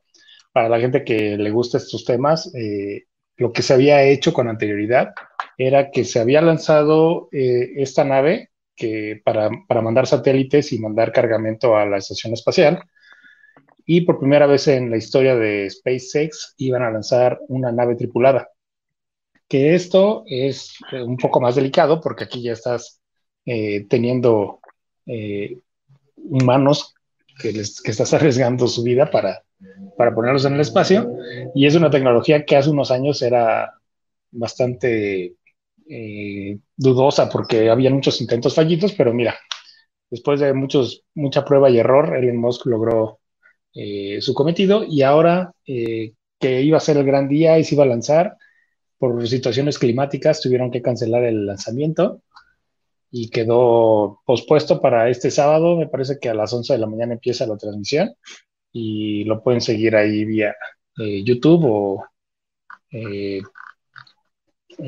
Para 0.52 0.68
la 0.68 0.80
gente 0.80 1.04
que 1.04 1.36
le 1.36 1.50
gusta 1.50 1.78
estos 1.78 2.04
temas, 2.04 2.52
eh, 2.54 3.04
lo 3.36 3.52
que 3.52 3.62
se 3.62 3.74
había 3.74 4.02
hecho 4.04 4.32
con 4.32 4.48
anterioridad 4.48 5.12
era 5.58 5.90
que 5.90 6.04
se 6.04 6.18
había 6.18 6.40
lanzado 6.40 7.28
eh, 7.32 7.72
esta 7.76 8.04
nave 8.04 8.50
que 8.74 9.20
para, 9.24 9.50
para, 9.68 9.80
mandar 9.82 10.06
satélites 10.06 10.72
y 10.72 10.78
mandar 10.78 11.12
cargamento 11.12 11.76
a 11.76 11.86
la 11.86 11.98
estación 11.98 12.32
espacial. 12.32 12.82
Y 13.84 14.02
por 14.02 14.18
primera 14.18 14.46
vez 14.46 14.68
en 14.68 14.90
la 14.90 14.96
historia 14.96 15.36
de 15.36 15.70
SpaceX 15.70 16.54
iban 16.58 16.82
a 16.82 16.90
lanzar 16.90 17.38
una 17.48 17.72
nave 17.72 17.96
tripulada. 17.96 18.50
Que 19.48 19.74
esto 19.74 20.24
es 20.26 20.74
un 20.92 21.16
poco 21.16 21.40
más 21.40 21.54
delicado 21.54 22.00
porque 22.00 22.24
aquí 22.24 22.42
ya 22.42 22.52
estás 22.52 23.00
eh, 23.48 23.86
teniendo 23.88 24.58
eh, 25.06 25.58
humanos 26.16 26.94
que, 27.40 27.52
les, 27.52 27.80
que 27.80 27.92
estás 27.92 28.12
arriesgando 28.14 28.66
su 28.66 28.82
vida 28.82 29.08
para, 29.08 29.44
para 29.96 30.12
ponerlos 30.12 30.44
en 30.46 30.54
el 30.54 30.60
espacio. 30.60 31.16
Y 31.54 31.66
es 31.66 31.76
una 31.76 31.90
tecnología 31.90 32.44
que 32.44 32.56
hace 32.56 32.70
unos 32.70 32.90
años 32.90 33.22
era 33.22 33.72
bastante 34.32 35.36
eh, 35.88 36.58
dudosa 36.76 37.28
porque 37.28 37.70
había 37.70 37.90
muchos 37.90 38.20
intentos 38.20 38.52
fallidos, 38.52 38.92
pero 38.94 39.14
mira, 39.14 39.38
después 40.10 40.40
de 40.40 40.52
muchos, 40.52 41.04
mucha 41.14 41.44
prueba 41.44 41.70
y 41.70 41.78
error, 41.78 42.16
Elon 42.16 42.38
Musk 42.38 42.66
logró 42.66 43.20
su 44.20 44.32
cometido 44.32 44.84
y 44.84 45.02
ahora 45.02 45.52
que 45.66 46.62
iba 46.62 46.78
a 46.78 46.80
ser 46.80 46.96
el 46.96 47.04
gran 47.04 47.28
día 47.28 47.58
y 47.58 47.64
se 47.64 47.74
iba 47.74 47.84
a 47.84 47.86
lanzar, 47.86 48.34
por 48.96 49.28
situaciones 49.28 49.78
climáticas 49.78 50.40
tuvieron 50.40 50.70
que 50.70 50.80
cancelar 50.80 51.24
el 51.24 51.44
lanzamiento 51.44 52.22
y 53.10 53.30
quedó 53.30 54.20
pospuesto 54.24 54.80
para 54.80 55.08
este 55.08 55.30
sábado. 55.30 55.76
Me 55.76 55.88
parece 55.88 56.18
que 56.20 56.28
a 56.28 56.34
las 56.34 56.52
11 56.52 56.72
de 56.72 56.78
la 56.78 56.86
mañana 56.86 57.14
empieza 57.14 57.46
la 57.46 57.56
transmisión 57.56 58.14
y 58.72 59.24
lo 59.24 59.42
pueden 59.42 59.60
seguir 59.60 59.96
ahí 59.96 60.24
vía 60.24 60.54
eh, 60.98 61.22
YouTube 61.24 61.64
o 61.64 62.04
eh, 62.90 63.40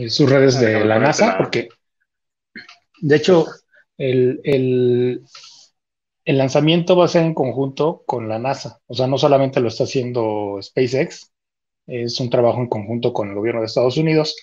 sus 0.08 0.28
redes 0.30 0.60
de 0.60 0.84
la 0.84 0.98
NASA, 0.98 1.36
porque 1.38 1.68
de 3.00 3.16
hecho 3.16 3.46
el, 3.96 4.40
el, 4.44 5.22
el, 6.24 6.38
lanzamiento 6.38 6.96
va 6.96 7.06
a 7.06 7.08
ser 7.08 7.24
en 7.24 7.34
conjunto 7.34 8.02
con 8.06 8.28
la 8.28 8.38
NASA. 8.38 8.80
O 8.86 8.94
sea, 8.94 9.06
no 9.06 9.18
solamente 9.18 9.60
lo 9.60 9.68
está 9.68 9.84
haciendo 9.84 10.58
SpaceX, 10.60 11.32
es 11.86 12.20
un 12.20 12.28
trabajo 12.28 12.60
en 12.60 12.68
conjunto 12.68 13.12
con 13.12 13.28
el 13.28 13.34
gobierno 13.34 13.60
de 13.60 13.66
Estados 13.66 13.96
Unidos 13.96 14.36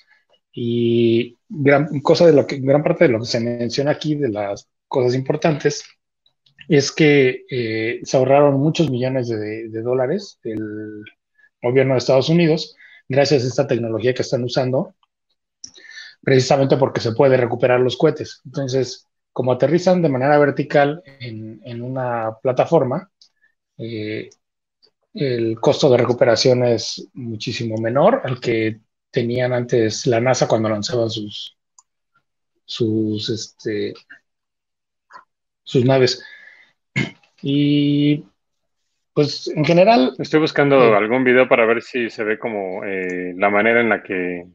y 0.57 1.37
gran, 1.49 1.99
cosa 1.99 2.25
de 2.25 2.31
lo 2.31 2.47
que, 2.47 2.59
gran 2.59 2.81
parte 2.81 3.03
de 3.03 3.11
lo 3.11 3.19
que 3.19 3.25
se 3.25 3.41
menciona 3.41 3.91
aquí, 3.91 4.15
de 4.15 4.29
las 4.29 4.69
cosas 4.87 5.13
importantes, 5.13 5.83
es 6.69 6.93
que 6.93 7.45
eh, 7.51 7.99
se 8.03 8.17
ahorraron 8.17 8.59
muchos 8.59 8.89
millones 8.89 9.27
de, 9.27 9.69
dólares 9.81 10.39
del 10.43 11.03
gobierno 11.61 11.93
de 11.93 11.97
Estados 11.97 12.29
Unidos 12.29 12.73
gracias 13.09 13.43
a 13.43 13.47
esta 13.47 13.67
tecnología 13.67 14.13
que 14.13 14.21
están 14.21 14.45
usando, 14.45 14.95
precisamente 16.21 16.77
porque 16.77 17.01
se 17.01 17.11
puede 17.11 17.35
recuperar 17.35 17.81
los 17.81 17.97
cohetes. 17.97 18.41
Entonces, 18.45 19.05
como 19.33 19.51
aterrizan 19.51 20.01
de 20.01 20.09
manera 20.09 20.39
vertical 20.39 21.03
en, 21.19 21.81
una 21.81 22.37
plataforma, 22.41 23.11
eh, 23.77 24.29
el 25.13 25.59
costo 25.59 25.89
de 25.89 25.97
recuperación 25.97 26.63
es 26.63 27.09
muchísimo 27.13 27.77
menor 27.77 28.21
al 28.23 28.39
que 28.39 28.79
tenían 29.15 29.53
antes 29.53 30.05
la 30.07 30.19
NASA 30.19 30.45
cuando 30.45 30.67
lanzaban 30.67 31.09
sus, 31.09 31.57
sus, 32.65 33.29
este, 33.29 33.93
sus 35.63 35.85
naves. 35.85 36.21
Y 37.41 38.25
pues 39.13 39.47
en 39.47 39.63
general... 39.63 40.13
Estoy 40.19 40.41
buscando 40.41 40.83
eh, 40.83 40.97
algún 40.97 41.23
video 41.23 41.47
para 41.47 41.65
ver 41.65 41.81
si 41.81 42.09
se 42.09 42.25
ve 42.25 42.37
como 42.37 42.83
eh, 42.83 43.33
la 43.37 43.49
manera 43.49 43.79
en 43.79 43.87
la 43.87 44.03
que 44.03 44.47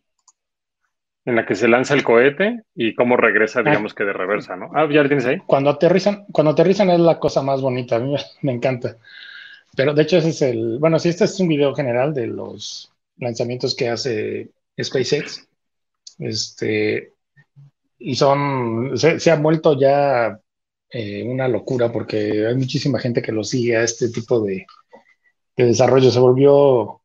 en 1.26 1.36
la 1.36 1.46
que 1.46 1.54
se 1.54 1.68
lanza 1.68 1.94
el 1.94 2.02
cohete 2.02 2.62
y 2.74 2.94
cómo 2.94 3.16
regresa, 3.16 3.60
ah. 3.60 3.62
digamos 3.62 3.94
que 3.94 4.04
de 4.04 4.12
reversa, 4.12 4.56
¿no? 4.56 4.70
Ah, 4.74 4.86
ya 4.90 5.02
lo 5.02 5.08
tienes 5.08 5.24
ahí. 5.24 5.38
Cuando 5.46 5.70
aterrizan, 5.70 6.26
cuando 6.32 6.52
aterrizan 6.52 6.90
es 6.90 7.00
la 7.00 7.18
cosa 7.18 7.40
más 7.40 7.62
bonita, 7.62 7.96
a 7.96 8.00
mí 8.00 8.14
me 8.42 8.52
encanta. 8.52 8.98
Pero 9.74 9.94
de 9.94 10.02
hecho 10.02 10.18
ese 10.18 10.30
es 10.30 10.42
el, 10.42 10.78
bueno, 10.78 10.98
si 10.98 11.08
este 11.08 11.24
es 11.24 11.40
un 11.40 11.48
video 11.48 11.74
general 11.74 12.12
de 12.12 12.26
los 12.26 12.90
lanzamientos 13.20 13.76
que 13.76 13.88
hace 13.88 14.50
SpaceX. 14.82 15.46
Este, 16.18 17.12
y 17.98 18.14
son, 18.16 18.96
se, 18.96 19.30
ha 19.30 19.36
vuelto 19.36 19.78
ya 19.78 20.38
eh, 20.90 21.22
una 21.24 21.48
locura 21.48 21.92
porque 21.92 22.46
hay 22.46 22.54
muchísima 22.56 22.98
gente 22.98 23.22
que 23.22 23.32
lo 23.32 23.44
sigue 23.44 23.76
a 23.76 23.84
este 23.84 24.08
tipo 24.08 24.40
de, 24.40 24.66
desarrollo. 25.56 26.10
Se 26.10 26.18
volvió 26.18 27.02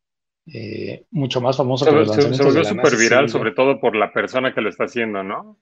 eh, 0.47 1.05
mucho 1.11 1.41
más 1.41 1.57
famoso. 1.57 1.86
Se, 1.86 1.91
volvió 1.91 2.63
súper 2.63 2.97
viral, 2.97 3.30
sobre 3.30 3.51
todo 3.51 3.80
por 3.80 3.95
la 3.95 4.11
persona 4.13 4.53
que 4.53 4.61
lo 4.61 4.70
está 4.70 4.86
haciendo, 4.86 5.24
¿no? 5.24 5.59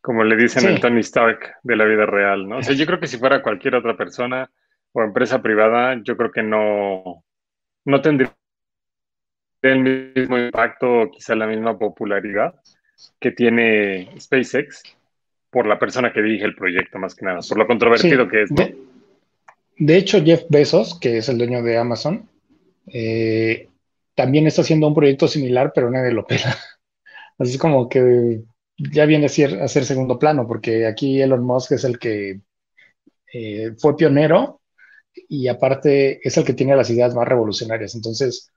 Como 0.00 0.22
le 0.22 0.36
dicen 0.36 0.68
el 0.68 0.80
Tony 0.80 1.00
Stark 1.00 1.56
de 1.62 1.76
la 1.76 1.86
vida 1.86 2.04
real, 2.04 2.46
¿no? 2.46 2.58
O 2.58 2.62
sea, 2.62 2.74
yo 2.74 2.84
creo 2.84 3.00
que 3.00 3.06
si 3.06 3.16
fuera 3.16 3.42
cualquier 3.42 3.74
otra 3.74 3.96
persona 3.96 4.50
o 4.92 5.02
empresa 5.02 5.40
privada, 5.40 5.98
yo 6.02 6.14
creo 6.18 6.30
que 6.30 6.42
no, 6.42 7.24
no 7.86 8.02
tendría 8.02 8.34
el 9.72 10.14
mismo 10.14 10.38
impacto, 10.38 11.10
quizá 11.10 11.34
la 11.34 11.46
misma 11.46 11.78
popularidad 11.78 12.54
que 13.18 13.32
tiene 13.32 14.08
SpaceX 14.18 14.82
por 15.50 15.66
la 15.66 15.78
persona 15.78 16.12
que 16.12 16.22
dirige 16.22 16.44
el 16.44 16.54
proyecto, 16.54 16.98
más 16.98 17.14
que 17.14 17.24
nada, 17.24 17.40
por 17.48 17.58
lo 17.58 17.66
controvertido 17.66 18.28
que 18.28 18.42
es. 18.42 18.50
De, 19.76 19.96
hecho, 19.96 20.22
Jeff 20.22 20.44
Bezos, 20.48 20.98
que 20.98 21.18
es 21.18 21.28
el 21.28 21.38
dueño 21.38 21.62
de 21.62 21.78
Amazon, 21.78 22.28
eh, 22.86 23.68
también 24.14 24.46
está 24.46 24.62
haciendo 24.62 24.88
un 24.88 24.94
proyecto 24.94 25.28
similar, 25.28 25.72
pero 25.74 25.90
nadie 25.90 26.12
lo 26.12 26.26
pela. 26.26 26.56
Así 27.38 27.58
como 27.58 27.88
que 27.88 28.42
ya 28.76 29.06
viene 29.06 29.26
a 29.26 29.28
ser, 29.28 29.62
a 29.62 29.68
ser 29.68 29.84
segundo 29.84 30.18
plano, 30.18 30.46
porque 30.46 30.86
aquí 30.86 31.20
Elon 31.20 31.44
Musk 31.44 31.72
es 31.72 31.84
el 31.84 31.98
que 31.98 32.40
eh, 33.32 33.72
fue 33.78 33.96
pionero 33.96 34.60
y 35.28 35.48
aparte 35.48 36.26
es 36.26 36.36
el 36.36 36.44
que 36.44 36.54
tiene 36.54 36.76
las 36.76 36.90
ideas 36.90 37.14
más 37.14 37.26
revolucionarias. 37.26 37.94
Entonces, 37.94 38.50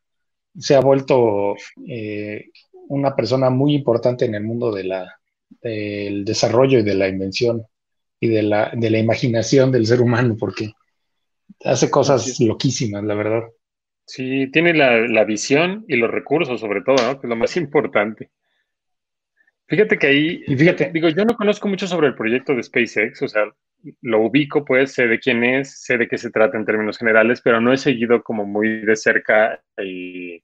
se 0.58 0.76
ha 0.76 0.80
vuelto 0.80 1.56
eh, 1.88 2.46
una 2.90 3.16
persona 3.16 3.50
muy 3.50 3.76
importante 3.76 4.26
en 4.26 4.36
el 4.36 4.44
mundo 4.44 4.72
de 4.72 4.84
la, 4.84 5.20
del 5.62 6.26
desarrollo 6.26 6.80
y 6.80 6.84
de 6.84 6.96
la 6.96 7.08
invención 7.08 7.64
y 8.20 8.30
de 8.30 8.44
la, 8.44 8.72
de 8.76 8.90
la 8.90 9.00
imaginación 9.00 9.72
del 9.72 9.86
ser 9.86 10.02
humano, 10.02 10.36
porque 10.40 10.72
hace 11.64 11.90
cosas 11.90 12.40
loquísimas, 12.40 13.04
la 13.04 13.16
verdad. 13.16 13.44
Sí, 14.06 14.50
tiene 14.52 14.74
la, 14.74 15.24
visión 15.26 15.84
y 15.88 15.98
los 15.98 16.10
recursos, 16.10 16.62
sobre 16.62 16.82
todo, 16.82 16.96
¿no? 16.96 17.20
Que 17.20 17.28
es 17.28 17.30
lo 17.30 17.36
más 17.36 17.58
importante. 17.58 18.32
Fíjate 19.68 19.98
que 19.98 20.08
ahí, 20.08 20.44
y 20.48 20.56
fíjate, 20.56 20.92
digo, 20.94 21.10
yo 21.10 21.26
no 21.26 21.36
conozco 21.36 21.68
mucho 21.68 21.88
sobre 21.88 22.08
el 22.08 22.16
proyecto 22.16 22.56
de 22.56 22.64
SpaceX, 22.64 23.22
o 23.22 23.28
sea, 23.28 23.44
lo 24.02 24.22
ubico, 24.22 24.66
pues, 24.66 24.94
sé 24.94 25.08
de 25.08 25.20
quién 25.20 25.44
es, 25.44 25.82
sé 25.84 25.98
de 25.98 26.08
qué 26.08 26.18
se 26.18 26.32
trata 26.32 26.58
en 26.58 26.66
términos 26.66 26.98
generales, 26.98 27.42
pero 27.42 27.62
no 27.62 27.74
he 27.74 27.78
seguido 27.78 28.24
como 28.24 28.46
muy 28.46 28.82
de 28.82 28.96
cerca 28.96 29.62
y 29.78 30.44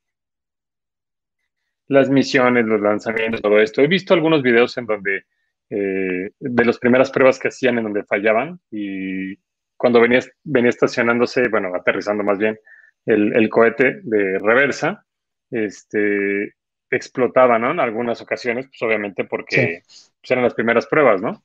las 1.88 2.10
misiones, 2.10 2.66
los 2.66 2.82
lanzamientos, 2.82 3.42
todo 3.42 3.60
esto. 3.60 3.82
He 3.82 3.88
visto 3.88 4.14
algunos 4.14 4.42
videos 4.42 4.78
en 4.78 4.86
donde, 4.86 5.26
eh, 5.70 6.32
de 6.40 6.66
las 6.66 6.78
primeras 6.78 7.12
pruebas 7.12 7.40
que 7.40 7.50
hacían 7.50 7.78
en 7.78 7.84
donde 7.84 8.04
fallaban 8.04 8.60
y 8.72 9.36
cuando 9.78 10.00
venía, 10.00 10.20
venía 10.44 10.70
estacionándose, 10.70 11.50
bueno, 11.50 11.76
aterrizando 11.76 12.24
más 12.24 12.38
bien, 12.38 12.58
el, 13.06 13.36
el 13.36 13.50
cohete 13.50 14.00
de 14.04 14.40
reversa, 14.40 15.06
este, 15.52 16.54
explotaba, 16.90 17.60
¿no? 17.60 17.72
En 17.72 17.80
algunas 17.80 18.22
ocasiones, 18.22 18.68
pues 18.68 18.82
obviamente 18.82 19.26
porque 19.26 19.82
pues, 19.86 20.14
eran 20.32 20.44
las 20.44 20.54
primeras 20.54 20.88
pruebas, 20.88 21.22
¿no? 21.22 21.44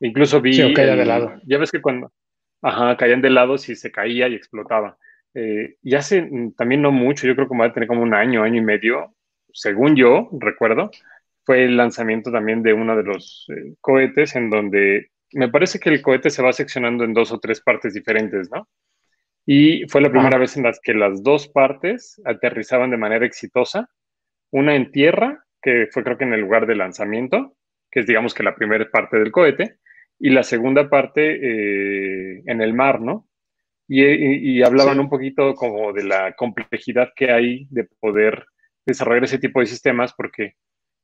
Incluso 0.00 0.40
vi... 0.40 0.54
Sí, 0.54 0.74
caía 0.74 0.96
de 0.96 1.04
lado. 1.04 1.34
Ya 1.46 1.58
ves 1.58 1.70
que 1.70 1.80
cuando... 1.80 2.12
Ajá, 2.62 2.96
caían 2.96 3.22
de 3.22 3.30
lado, 3.30 3.58
si 3.58 3.76
se 3.76 3.90
caía 3.90 4.28
y 4.28 4.34
explotaba. 4.34 4.98
Eh, 5.34 5.76
y 5.82 5.94
hace 5.94 6.28
también 6.56 6.82
no 6.82 6.90
mucho, 6.90 7.26
yo 7.26 7.34
creo 7.34 7.48
que 7.48 7.56
va 7.56 7.66
a 7.66 7.72
tener 7.72 7.86
como 7.86 8.02
un 8.02 8.14
año, 8.14 8.42
año 8.42 8.60
y 8.60 8.64
medio, 8.64 9.14
según 9.52 9.94
yo 9.94 10.30
recuerdo, 10.32 10.90
fue 11.44 11.64
el 11.64 11.76
lanzamiento 11.76 12.32
también 12.32 12.62
de 12.62 12.72
uno 12.72 12.96
de 12.96 13.02
los 13.02 13.46
eh, 13.50 13.74
cohetes 13.80 14.34
en 14.34 14.50
donde 14.50 15.10
me 15.32 15.48
parece 15.48 15.78
que 15.78 15.90
el 15.90 16.02
cohete 16.02 16.30
se 16.30 16.42
va 16.42 16.52
seccionando 16.52 17.04
en 17.04 17.12
dos 17.12 17.32
o 17.32 17.38
tres 17.38 17.60
partes 17.60 17.94
diferentes, 17.94 18.50
¿no? 18.50 18.68
Y 19.44 19.86
fue 19.88 20.00
la 20.00 20.10
primera 20.10 20.38
vez 20.38 20.56
en 20.56 20.64
las 20.64 20.80
que 20.80 20.94
las 20.94 21.22
dos 21.22 21.48
partes 21.48 22.20
aterrizaban 22.24 22.90
de 22.90 22.96
manera 22.96 23.26
exitosa, 23.26 23.88
una 24.50 24.74
en 24.74 24.90
tierra, 24.90 25.44
que 25.62 25.88
fue 25.92 26.02
creo 26.02 26.18
que 26.18 26.24
en 26.24 26.32
el 26.32 26.40
lugar 26.40 26.66
de 26.66 26.76
lanzamiento, 26.76 27.56
que 27.90 28.00
es 28.00 28.06
digamos 28.06 28.34
que 28.34 28.42
la 28.42 28.56
primera 28.56 28.90
parte 28.90 29.18
del 29.18 29.30
cohete, 29.30 29.78
y 30.18 30.30
la 30.30 30.42
segunda 30.42 30.88
parte 30.88 31.38
eh, 31.42 32.42
en 32.46 32.60
el 32.60 32.74
mar, 32.74 33.00
¿no? 33.00 33.28
Y, 33.88 34.62
hablaban 34.62 34.98
un 34.98 35.08
poquito 35.08 35.54
como 35.54 35.92
de 35.92 36.02
la 36.02 36.32
complejidad 36.32 37.10
que 37.14 37.30
hay 37.30 37.68
de 37.70 37.84
poder 38.00 38.44
desarrollar 38.84 39.24
ese 39.24 39.38
tipo 39.38 39.60
de 39.60 39.66
sistemas 39.66 40.12
porque, 40.16 40.54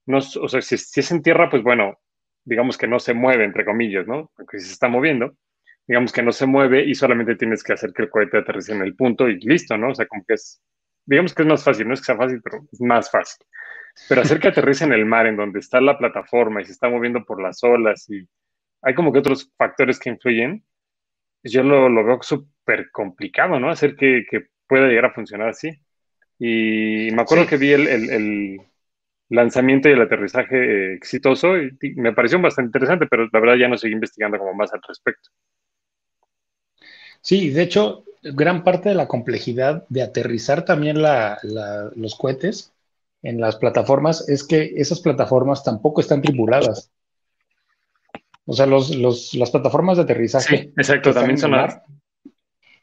no, 0.07 0.19
o 0.19 0.49
sea, 0.49 0.61
si, 0.61 0.75
es 0.75 1.13
en 1.13 1.23
tierra, 1.23 1.49
pues 1.49 1.63
bueno, 1.63 2.01
digamos 2.45 2.77
que 2.77 2.89
no 2.89 2.99
se 2.99 3.15
mueve, 3.15 3.45
entre 3.45 3.65
comillas, 3.65 4.07
¿no? 4.09 4.33
Porque 4.37 4.59
si 4.59 4.67
se 4.67 4.73
está 4.73 4.89
moviendo, 4.89 5.37
digamos 5.87 6.13
que 6.13 6.23
no 6.23 6.33
se 6.33 6.47
mueve 6.47 6.85
y 6.85 6.95
solamente 6.97 7.37
tienes 7.37 7.63
que 7.63 7.73
hacer 7.73 7.93
que 7.93 8.03
el 8.03 8.11
cohete 8.11 8.39
aterrice 8.39 8.73
en 8.73 8.83
el 8.83 8.97
punto 8.97 9.29
y 9.29 9.39
listo, 9.41 9.77
¿no? 9.77 9.91
O 9.91 9.95
sea, 9.95 10.07
como 10.07 10.25
que 10.27 10.35
es, 10.35 10.61
digamos 11.07 11.35
que 11.35 11.43
es 11.43 11.49
más 11.49 11.63
fácil, 11.63 11.87
no 11.87 11.95
es 11.95 12.01
que 12.01 12.07
sea 12.07 12.17
fácil, 12.17 12.41
pero 12.43 12.67
es 12.73 12.81
más 12.81 13.11
fácil. 13.11 13.47
Pero 14.09 14.23
hacer 14.23 14.41
que 14.41 14.49
aterrice 14.49 14.85
en 14.85 14.93
el 14.93 15.05
mar, 15.05 15.27
en 15.27 15.37
donde 15.37 15.61
está 15.61 15.81
la 15.81 15.99
plataforma 15.99 16.61
y 16.61 16.65
se 16.65 16.73
está 16.73 16.89
moviendo 16.89 17.25
por 17.25 17.41
las 17.41 17.63
olas 17.63 18.09
y 18.11 18.27
hay 18.83 18.95
como 18.95 19.13
que 19.13 19.21
otros 19.21 19.51
factores 19.57 19.99
que 19.99 20.11
influyen, 20.11 20.65
yo 21.45 21.63
lo, 21.63 21.89
lo 21.89 22.05
veo 22.05 22.23
súper 22.23 22.91
complicado, 22.91 23.59
¿no? 23.59 23.71
Hacer 23.71 23.97
que, 23.97 24.25
que 24.31 24.47
pueda 24.67 24.87
llegar 24.87 25.07
a 25.07 25.15
funcionar 25.15 25.49
así. 25.49 25.71
Y 26.39 27.11
me 27.13 27.23
acuerdo 27.23 27.47
que 27.47 27.57
vi 27.57 27.73
el, 27.73 28.61
lanzamiento 29.29 29.89
y 29.89 29.93
el 29.93 30.03
aterrizaje 30.03 30.57
eh, 30.57 30.95
exitoso 30.95 31.57
y, 31.57 31.95
me 31.97 32.13
pareció 32.13 32.41
bastante 32.41 32.69
interesante, 32.69 33.07
pero 33.07 33.29
la 33.33 33.41
verdad 33.41 33.57
ya 33.57 33.69
no 33.69 33.79
seguí 33.79 33.95
investigando 33.95 34.39
como 34.39 34.55
más 34.55 34.73
al 34.73 34.81
respecto. 34.87 35.31
Sí, 37.21 37.51
de 37.51 37.63
hecho, 37.63 38.05
gran 38.23 38.65
parte 38.65 38.91
de 38.91 38.95
la 38.95 39.09
complejidad 39.09 39.87
de 39.89 40.03
aterrizar 40.03 40.65
también 40.65 41.01
los 41.01 42.15
cohetes 42.17 42.73
en 43.23 43.41
las 43.41 43.57
plataformas 43.57 44.29
es 44.29 44.45
que 44.45 44.73
esas 44.77 45.01
plataformas 45.01 45.65
tampoco 45.65 46.01
están 46.01 46.23
tripuladas. 46.23 46.92
O 48.45 48.53
sea, 48.53 48.67
los, 48.67 48.91
las 49.35 49.51
plataformas 49.51 49.97
de 49.97 50.05
aterrizaje. 50.05 50.57
Sí, 50.59 50.73
exacto, 50.77 51.13
también 51.13 51.39
son, 51.39 51.53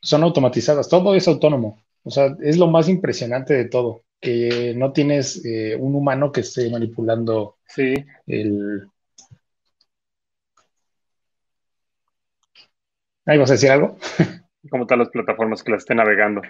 son 0.01 0.24
automatizadas, 0.24 0.88
todo 0.88 1.16
es 1.16 1.28
autónomo. 1.28 1.84
O 2.03 2.12
sea, 2.12 2.36
es 2.41 2.57
lo 2.57 2.68
más 2.68 2.88
impresionante 2.88 3.53
de 3.53 3.66
todo, 3.66 4.03
que 4.22 4.74
no 4.76 4.93
tienes 4.93 5.43
eh, 5.45 5.76
un 5.76 5.95
humano 5.95 6.32
que 6.32 6.41
esté 6.41 6.70
manipulando 6.70 7.57
sí. 7.68 7.93
el... 8.26 8.88
¿Ahí 13.26 13.38
vas 13.38 13.51
a 13.51 13.53
decir 13.53 13.70
algo? 13.70 13.97
Como 14.70 14.88
tal 14.88 14.99
las 14.99 15.10
plataformas 15.10 15.64
que 15.64 15.72
las 15.72 15.82
esté 15.82 15.93
navegando. 15.93 16.41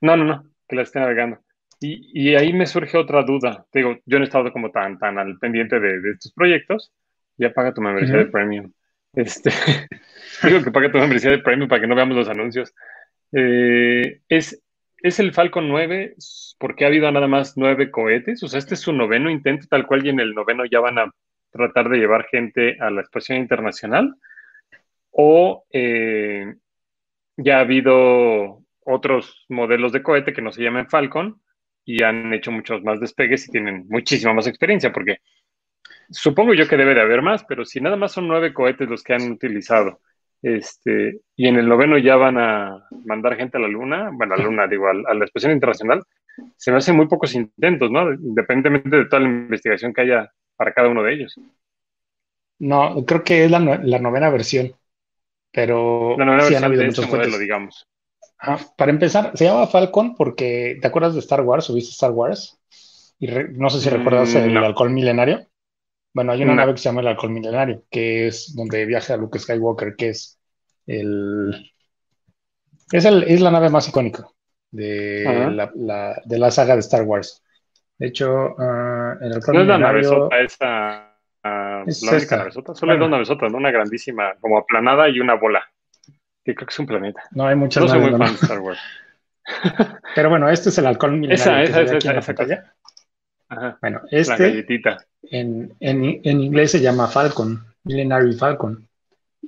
No, 0.00 0.16
no, 0.16 0.24
no, 0.24 0.44
que 0.68 0.76
las 0.76 0.88
esté 0.88 1.00
navegando. 1.00 1.38
Y, 1.78 2.34
ahí 2.34 2.52
me 2.52 2.66
surge 2.66 2.96
otra 2.96 3.22
duda. 3.22 3.66
Te 3.70 3.80
digo, 3.80 3.96
yo 4.06 4.18
no 4.18 4.24
he 4.24 4.28
estado 4.28 4.50
como 4.52 4.70
tan, 4.70 4.98
tan 4.98 5.18
al 5.18 5.38
pendiente 5.38 5.78
de, 5.78 6.10
estos 6.12 6.32
proyectos. 6.32 6.92
Ya 7.36 7.52
paga 7.52 7.74
tu 7.74 7.80
membresía 7.80 8.16
de 8.16 8.26
premium. 8.26 8.72
Este, 9.12 9.50
digo 10.42 10.62
que 10.62 10.70
paga 10.70 10.90
tu 10.90 10.98
membresía 10.98 11.30
de 11.30 11.38
premium 11.38 11.68
para 11.68 11.80
que 11.80 11.86
no 11.86 11.94
veamos 11.94 12.16
los 12.16 12.28
anuncios. 12.28 12.74
Eh, 13.32 14.20
es, 14.28 14.62
es 15.02 15.20
el 15.20 15.32
Falcon 15.32 15.68
9 15.68 16.14
porque 16.58 16.84
ha 16.84 16.88
habido 16.88 17.10
nada 17.10 17.28
más 17.28 17.56
nueve 17.56 17.90
cohetes. 17.90 18.42
O 18.42 18.48
sea, 18.48 18.58
este 18.58 18.74
es 18.74 18.80
su 18.80 18.92
noveno 18.92 19.30
intento, 19.30 19.66
tal 19.68 19.86
cual, 19.86 20.04
y 20.04 20.10
en 20.10 20.20
el 20.20 20.34
noveno 20.34 20.64
ya 20.64 20.80
van 20.80 20.98
a 20.98 21.10
tratar 21.50 21.88
de 21.88 21.98
llevar 21.98 22.26
gente 22.26 22.76
a 22.80 22.90
la 22.90 23.00
exposición 23.00 23.38
internacional. 23.38 24.14
O 25.10 25.64
eh, 25.72 26.54
ya 27.36 27.58
ha 27.58 27.60
habido 27.60 28.62
otros 28.84 29.44
modelos 29.48 29.92
de 29.92 30.02
cohete 30.02 30.32
que 30.32 30.42
no 30.42 30.52
se 30.52 30.62
llaman 30.62 30.88
Falcon 30.88 31.40
y 31.84 32.02
han 32.02 32.32
hecho 32.32 32.50
muchos 32.50 32.82
más 32.82 33.00
despegues 33.00 33.48
y 33.48 33.52
tienen 33.52 33.86
muchísima 33.88 34.32
más 34.32 34.46
experiencia, 34.46 34.92
porque 34.92 35.18
supongo 36.10 36.54
yo 36.54 36.68
que 36.68 36.76
debe 36.76 36.94
de 36.94 37.00
haber 37.00 37.22
más, 37.22 37.44
pero 37.44 37.64
si 37.64 37.80
nada 37.80 37.96
más 37.96 38.12
son 38.12 38.28
nueve 38.28 38.52
cohetes 38.52 38.88
los 38.88 39.02
que 39.02 39.14
han 39.14 39.30
utilizado 39.30 40.00
este, 40.42 41.22
y 41.34 41.48
en 41.48 41.56
el 41.56 41.68
noveno 41.68 41.98
ya 41.98 42.16
van 42.16 42.38
a 42.38 42.86
mandar 43.04 43.36
gente 43.36 43.56
a 43.56 43.60
la 43.60 43.68
luna, 43.68 44.10
bueno, 44.12 44.34
a 44.34 44.38
la 44.38 44.44
luna, 44.44 44.66
digo, 44.66 44.86
a, 44.88 44.92
la 44.92 45.24
exposición 45.24 45.52
internacional, 45.52 46.04
se 46.56 46.70
me 46.70 46.78
hacen 46.78 46.96
muy 46.96 47.08
pocos 47.08 47.34
intentos, 47.34 47.90
¿no? 47.90 48.12
Independientemente 48.12 48.96
de 48.96 49.04
toda 49.06 49.22
la 49.22 49.28
investigación 49.28 49.92
que 49.92 50.02
haya 50.02 50.30
para 50.56 50.72
cada 50.72 50.88
uno 50.88 51.02
de 51.02 51.14
ellos. 51.14 51.34
No, 52.58 53.04
creo 53.04 53.24
que 53.24 53.44
es 53.44 53.50
la, 53.50 53.58
novena 53.58 54.30
versión, 54.30 54.72
pero 55.50 56.16
la 56.16 56.24
novena 56.24 56.42
sí 56.42 56.52
versión 56.52 56.64
han 56.64 56.70
habido 56.70 56.82
de 56.82 56.88
muchos 56.88 57.08
modelo, 57.08 57.38
digamos. 57.38 57.86
para 58.76 58.90
empezar, 58.90 59.32
se 59.34 59.46
llama 59.46 59.66
Falcon 59.66 60.14
porque, 60.14 60.78
¿te 60.80 60.86
acuerdas 60.86 61.14
de 61.14 61.20
Star 61.20 61.40
Wars? 61.40 61.68
¿O 61.70 61.74
viste 61.74 61.90
Star 61.90 62.12
Wars? 62.12 62.58
Y 63.18 63.26
no 63.26 63.70
sé 63.70 63.80
si 63.80 63.88
recuerdas 63.88 64.34
mm, 64.34 64.38
el 64.38 64.56
alcohol 64.58 64.90
milenario. 64.90 65.46
Bueno, 66.16 66.32
hay 66.32 66.42
una 66.42 66.54
nave 66.54 66.72
que 66.72 66.78
se 66.78 66.88
llama 66.88 67.02
el 67.02 67.08
Alcohol 67.08 67.30
Milenario, 67.30 67.84
que 67.90 68.28
es 68.28 68.56
donde 68.56 68.86
viaja 68.86 69.18
Luke 69.18 69.38
Skywalker, 69.38 69.96
que 69.96 70.08
es 70.08 70.40
el. 70.86 71.70
Es, 72.90 73.04
el, 73.04 73.24
es 73.24 73.42
la 73.42 73.50
nave 73.50 73.68
más 73.68 73.86
icónica 73.86 74.26
de, 74.70 75.52
la, 75.74 76.22
de 76.24 76.38
la 76.38 76.50
saga 76.50 76.72
de 76.72 76.80
Star 76.80 77.02
Wars. 77.02 77.44
De 77.98 78.06
hecho, 78.06 78.54
uh, 78.56 79.22
el 79.22 79.34
Alcohol 79.34 79.56
no 79.56 79.60
es 79.60 79.66
la 79.66 79.76
navezota 79.76 80.40
esa. 80.40 81.18
Uh, 81.44 81.86
es 81.86 82.02
la 82.02 82.12
única 82.12 82.36
navezota. 82.38 82.74
Solo 82.74 82.92
hay 82.92 82.98
dos 82.98 83.10
navesotas, 83.10 83.52
una 83.52 83.70
grandísima, 83.70 84.36
como 84.40 84.56
aplanada 84.56 85.10
y 85.10 85.20
una 85.20 85.34
bola. 85.34 85.68
Que 86.42 86.54
creo 86.54 86.66
que 86.66 86.72
es 86.72 86.78
un 86.78 86.86
planeta. 86.86 87.24
No 87.32 87.46
hay 87.46 87.56
muchas 87.56 87.82
no 87.82 87.90
soy 87.90 88.00
muy 88.00 88.12
fan 88.12 88.20
de 88.20 88.40
Star 88.40 88.60
Wars. 88.60 88.80
Pero 90.14 90.30
bueno, 90.30 90.48
este 90.48 90.70
es 90.70 90.78
el 90.78 90.86
Alcohol 90.86 91.12
Milenario. 91.12 91.34
Esa, 91.34 91.62
esa, 91.62 91.82
esa, 91.82 92.18
esa, 92.18 92.42
esa. 92.42 92.74
Bueno, 93.82 94.00
este 94.10 94.64
en, 95.30 95.74
en, 95.80 96.40
inglés 96.40 96.72
se 96.72 96.80
llama 96.80 97.08
Falcon, 97.08 97.64
Millenary 97.84 98.34
Falcon. 98.34 98.86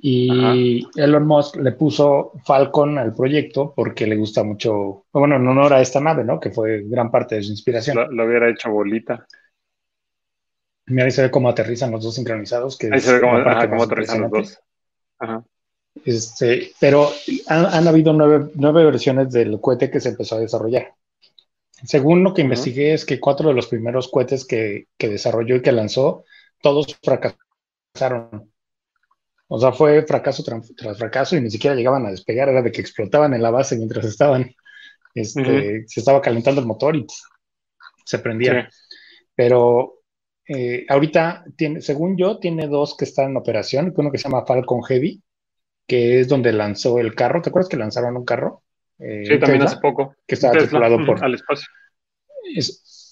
Y 0.01 0.87
Elon 0.95 1.27
Musk 1.27 1.57
le 1.57 1.73
puso 1.73 2.31
Falcon 2.45 2.97
al 2.97 3.13
proyecto 3.13 3.73
porque 3.75 4.07
le 4.07 4.15
gusta 4.15 4.43
mucho, 4.43 5.05
bueno, 5.11 5.35
en 5.35 5.47
honor 5.47 5.73
a 5.73 5.81
esta 5.81 5.99
nave, 5.99 6.23
¿no? 6.23 6.39
Que 6.39 6.51
fue 6.51 6.83
gran 6.85 7.11
parte 7.11 7.35
de 7.35 7.43
su 7.43 7.51
inspiración. 7.51 8.15
Lo, 8.15 8.25
hubiera 8.25 8.49
hecho 8.49 8.71
bolita. 8.71 9.27
Mira, 10.85 11.05
ahí 11.05 11.11
se 11.11 11.23
ve 11.23 11.31
cómo 11.31 11.49
aterrizan 11.49 11.91
los 11.91 12.03
dos 12.03 12.15
sincronizados. 12.15 12.77
Que 12.77 12.89
ahí 12.91 13.01
se 13.01 13.13
ve 13.13 13.19
cómo, 13.19 13.37
aterrizan 13.83 14.21
los 14.21 14.31
dos. 14.31 14.59
Este, 16.05 16.71
pero 16.79 17.09
han, 17.47 17.65
han 17.65 17.87
habido 17.87 18.13
nueve, 18.13 18.51
nueve 18.55 18.85
versiones 18.85 19.31
del 19.31 19.59
cohete 19.59 19.91
que 19.91 19.99
se 19.99 20.09
empezó 20.09 20.35
a 20.35 20.39
desarrollar. 20.39 20.93
Según 21.83 22.23
lo 22.23 22.33
que 22.33 22.41
investigué, 22.41 22.93
es 22.93 23.05
que 23.05 23.19
cuatro 23.19 23.49
de 23.49 23.55
los 23.55 23.67
primeros 23.67 24.09
cohetes 24.09 24.45
que, 24.45 24.87
que 24.97 25.09
desarrolló 25.09 25.55
y 25.55 25.61
que 25.61 25.71
lanzó, 25.71 26.25
todos 26.61 26.97
fracasaron. 27.01 28.51
O 29.47 29.59
sea, 29.59 29.71
fue 29.71 30.03
fracaso 30.05 30.43
tras, 30.43 30.97
fracaso 30.97 31.35
y 31.35 31.41
ni 31.41 31.49
siquiera 31.49 31.75
llegaban 31.75 32.05
a 32.05 32.11
despegar, 32.11 32.49
era 32.49 32.61
de 32.61 32.71
que 32.71 32.81
explotaban 32.81 33.33
en 33.33 33.41
la 33.41 33.49
base 33.49 33.77
mientras 33.77 34.05
estaban, 34.05 34.53
este, 35.15 35.87
se 35.87 35.99
estaba 35.99 36.21
calentando 36.21 36.61
el 36.61 36.67
motor 36.67 36.95
y 36.95 37.07
se 38.05 38.19
prendía. 38.19 38.69
Pero 39.35 40.01
eh, 40.47 40.85
ahorita, 40.87 41.45
tiene, 41.55 41.81
según 41.81 42.17
yo, 42.17 42.39
tiene 42.39 42.67
dos 42.67 42.95
que 42.95 43.05
están 43.05 43.31
en 43.31 43.37
operación, 43.37 43.93
uno 43.95 44.11
que 44.11 44.17
se 44.17 44.25
llama 44.25 44.45
Falcon 44.45 44.83
Heavy, 44.83 45.21
que 45.87 46.19
es 46.19 46.27
donde 46.27 46.53
lanzó 46.53 46.99
el 46.99 47.15
carro. 47.15 47.41
¿Te 47.41 47.49
acuerdas 47.49 47.69
que 47.69 47.77
lanzaron 47.77 48.17
un 48.17 48.25
carro? 48.25 48.63
Eh, 48.99 49.23
sí, 49.25 49.39
también 49.39 49.63
hace 49.63 49.77
poco. 49.77 50.15
Que 50.27 50.35
estaba 50.35 50.57
tripulado 50.57 51.03
por... 51.05 51.23
Al 51.23 51.35
espacio. 51.35 51.67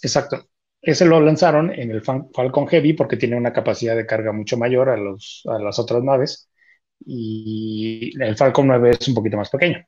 exacto. 0.01 0.47
Ese 0.81 1.05
lo 1.05 1.19
lanzaron 1.19 1.71
en 1.73 1.91
el 1.91 2.01
Falcon 2.01 2.67
Heavy 2.67 2.93
porque 2.93 3.17
tiene 3.17 3.35
una 3.35 3.51
capacidad 3.51 3.95
de 3.95 4.05
carga 4.05 4.31
mucho 4.31 4.57
mayor 4.57 4.89
a, 4.89 4.97
los, 4.97 5.43
a 5.47 5.59
las 5.59 5.79
otras 5.79 6.03
naves 6.03 6.49
y 7.05 8.11
el 8.21 8.35
Falcon 8.35 8.67
9 8.67 8.91
es 8.99 9.07
un 9.07 9.15
poquito 9.15 9.37
más 9.37 9.49
pequeño. 9.49 9.83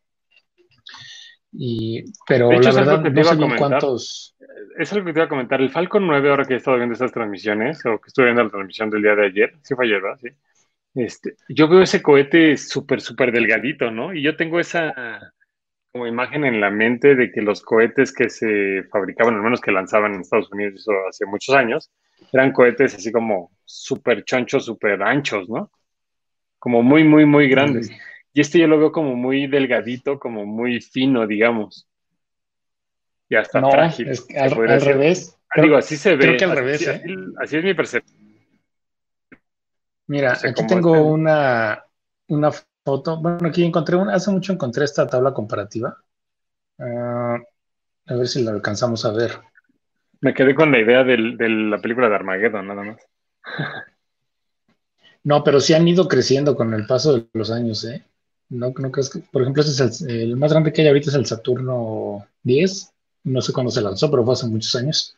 Y, 1.51 2.03
pero 2.27 2.51
la 2.51 2.71
verdad, 2.71 3.01
no 3.01 3.23
sé 3.23 3.57
cuántos. 3.57 4.35
Es 4.77 4.93
algo 4.93 5.05
que 5.05 5.13
te 5.13 5.19
iba 5.19 5.25
a 5.25 5.29
comentar. 5.29 5.61
El 5.61 5.71
Falcon 5.71 6.05
9, 6.05 6.29
ahora 6.29 6.45
que 6.45 6.53
he 6.53 6.57
estado 6.57 6.77
viendo 6.77 6.93
estas 6.93 7.11
transmisiones, 7.11 7.83
o 7.85 7.99
que 7.99 8.07
estuve 8.07 8.25
viendo 8.25 8.43
la 8.43 8.49
transmisión 8.49 8.89
del 8.89 9.01
día 9.01 9.15
de 9.15 9.25
ayer, 9.25 9.53
sí 9.63 9.75
fue 9.75 9.85
ayer, 9.85 10.01
¿verdad? 10.01 10.19
Sí. 10.21 10.29
Este, 10.95 11.35
yo 11.49 11.67
veo 11.67 11.81
ese 11.81 12.01
cohete 12.01 12.57
súper, 12.57 13.01
súper 13.01 13.31
delgadito, 13.31 13.89
¿no? 13.91 14.13
Y 14.13 14.21
yo 14.21 14.35
tengo 14.35 14.59
esa, 14.59 15.33
como 15.91 16.07
imagen 16.07 16.45
en 16.45 16.61
la 16.61 16.69
mente 16.69 17.15
de 17.15 17.31
que 17.31 17.41
los 17.41 17.61
cohetes 17.61 18.13
que 18.13 18.29
se 18.29 18.83
fabricaban, 18.91 19.35
al 19.35 19.41
menos 19.41 19.61
que 19.61 19.71
lanzaban 19.71 20.13
en 20.13 20.21
Estados 20.21 20.51
Unidos 20.51 20.85
hace 21.07 21.25
muchos 21.25 21.55
años, 21.55 21.91
eran 22.31 22.51
cohetes 22.51 22.95
así 22.95 23.11
como 23.11 23.51
súper 23.65 24.23
chonchos, 24.23 24.65
súper 24.65 25.01
anchos, 25.01 25.49
¿no? 25.49 25.71
Como 26.59 26.83
muy, 26.83 27.03
muy, 27.03 27.25
muy 27.25 27.49
grandes. 27.49 27.89
Y 28.33 28.41
este 28.41 28.59
yo 28.59 28.67
lo 28.67 28.77
veo 28.77 28.91
como 28.91 29.15
muy 29.15 29.47
delgadito, 29.47 30.19
como 30.19 30.45
muy 30.45 30.81
fino, 30.81 31.25
digamos. 31.25 31.87
Y 33.29 33.35
hasta 33.35 33.61
frágil. 33.61 34.11
al, 34.37 34.81
revés. 34.81 35.37
digo, 35.55 35.77
así 35.77 35.97
se 35.97 36.15
ve. 36.15 36.19
Creo 36.19 36.37
que 36.37 36.45
al 36.45 36.57
revés. 36.57 36.87
¿eh? 36.87 37.01
Así, 37.39 37.57
es 37.57 37.63
mi 37.63 37.73
percepción. 37.73 38.19
Mira, 40.07 40.33
aquí 40.33 40.65
tengo 40.67 41.03
una, 41.03 41.85
una 42.27 42.51
bueno, 42.97 43.47
aquí 43.47 43.63
encontré 43.63 43.95
una, 43.95 44.13
hace 44.13 44.31
mucho 44.31 44.53
encontré 44.53 44.85
esta 44.85 45.07
tabla 45.07 45.33
comparativa. 45.33 45.97
Ah, 46.79 47.37
a 48.07 48.15
ver 48.15 48.27
si 48.27 48.43
la 48.43 48.51
alcanzamos 48.51 49.05
a 49.05 49.11
ver. 49.11 49.31
Me 50.21 50.33
quedé 50.33 50.55
con 50.55 50.71
la 50.71 50.79
idea 50.79 51.03
de 51.03 51.17
la 51.17 51.79
película 51.79 52.09
de 52.09 52.15
Armageddon, 52.15 52.67
nada 52.67 52.83
más. 52.83 52.97
No, 55.21 55.43
pero 55.43 55.59
sí 55.59 55.73
han 55.73 55.85
ido 55.85 56.07
creciendo 56.07 56.55
con 56.55 56.73
el 56.73 56.87
paso 56.87 57.13
de 57.13 57.27
los 57.33 57.51
años, 57.51 57.83
¿eh? 57.83 58.05
No, 58.47 58.73
no 58.75 58.91
crees 58.91 59.09
que, 59.09 59.19
por 59.19 59.41
ejemplo, 59.41 59.61
es 59.61 60.01
el, 60.01 60.35
más 60.37 60.51
grande 60.51 60.71
que 60.71 60.81
hay 60.81 60.87
ahorita 60.87 61.09
es 61.09 61.15
el 61.15 61.25
Saturno 61.25 62.25
10. 62.43 62.93
No 63.25 63.41
sé 63.41 63.53
cuándo 63.53 63.69
se 63.69 63.81
lanzó, 63.81 64.09
pero 64.09 64.23
fue 64.23 64.33
hace 64.33 64.47
muchos 64.47 64.73
años. 64.75 65.15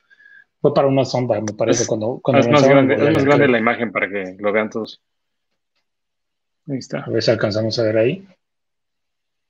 Fue 0.60 0.74
para 0.74 0.88
una 0.88 1.06
sonda, 1.06 1.40
me 1.40 1.54
parece, 1.54 1.88
cuando, 1.88 2.20
cuando 2.22 2.42
es 2.42 2.50
más 2.50 2.68
grande, 2.68 2.96
es 2.96 3.14
más 3.14 3.24
grande 3.24 3.48
la 3.48 3.60
imagen 3.60 3.92
para 3.92 4.10
que 4.10 4.36
lo 4.40 4.52
vean 4.52 4.70
todos. 4.70 5.00
Ahí 6.68 6.78
está. 6.78 7.00
A 7.00 7.10
ver 7.10 7.24
si 7.24 7.32
alcanzamos 7.32 7.78
a 7.80 7.84
ver 7.84 7.98
ahí. 7.98 8.28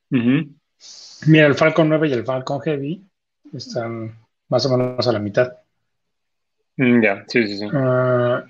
Mira, 0.09 1.47
el 1.47 1.55
Falcon 1.55 1.89
9 1.89 2.07
y 2.07 2.13
el 2.13 2.25
Falcon 2.25 2.61
Heavy 2.61 3.03
están 3.53 4.17
más 4.49 4.65
o 4.65 4.77
menos 4.77 5.07
a 5.07 5.11
la 5.11 5.19
mitad. 5.19 5.53
Mm, 6.77 7.03
ya, 7.03 7.23
sí, 7.27 7.47
sí, 7.47 7.57
sí. 7.57 7.65
Ah, 7.73 8.43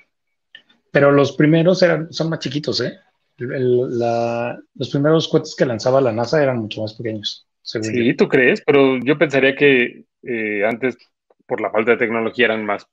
pero 0.92 1.12
los 1.12 1.34
primeros 1.34 1.82
eran, 1.84 2.12
son 2.12 2.30
más 2.30 2.40
chiquitos, 2.40 2.82
¿eh? 2.82 2.98
los 3.38 4.90
primeros 4.92 5.28
cohetes 5.28 5.56
que 5.56 5.66
lanzaba 5.66 6.00
la 6.00 6.12
NASA 6.12 6.44
eran 6.44 6.58
mucho 6.58 6.82
más 6.82 6.94
pequeños. 6.94 7.48
Sí, 7.64 8.14
tú 8.16 8.28
crees, 8.28 8.62
pero 8.66 9.00
yo 9.00 9.18
pensaría 9.18 9.56
que 9.56 10.06
eh, 10.24 10.66
antes, 10.66 10.98
por 11.46 11.62
la 11.62 11.72
falta 11.72 11.92
de 11.92 11.98
tecnología, 11.98 12.46
eran 12.46 12.66
más, 12.66 12.88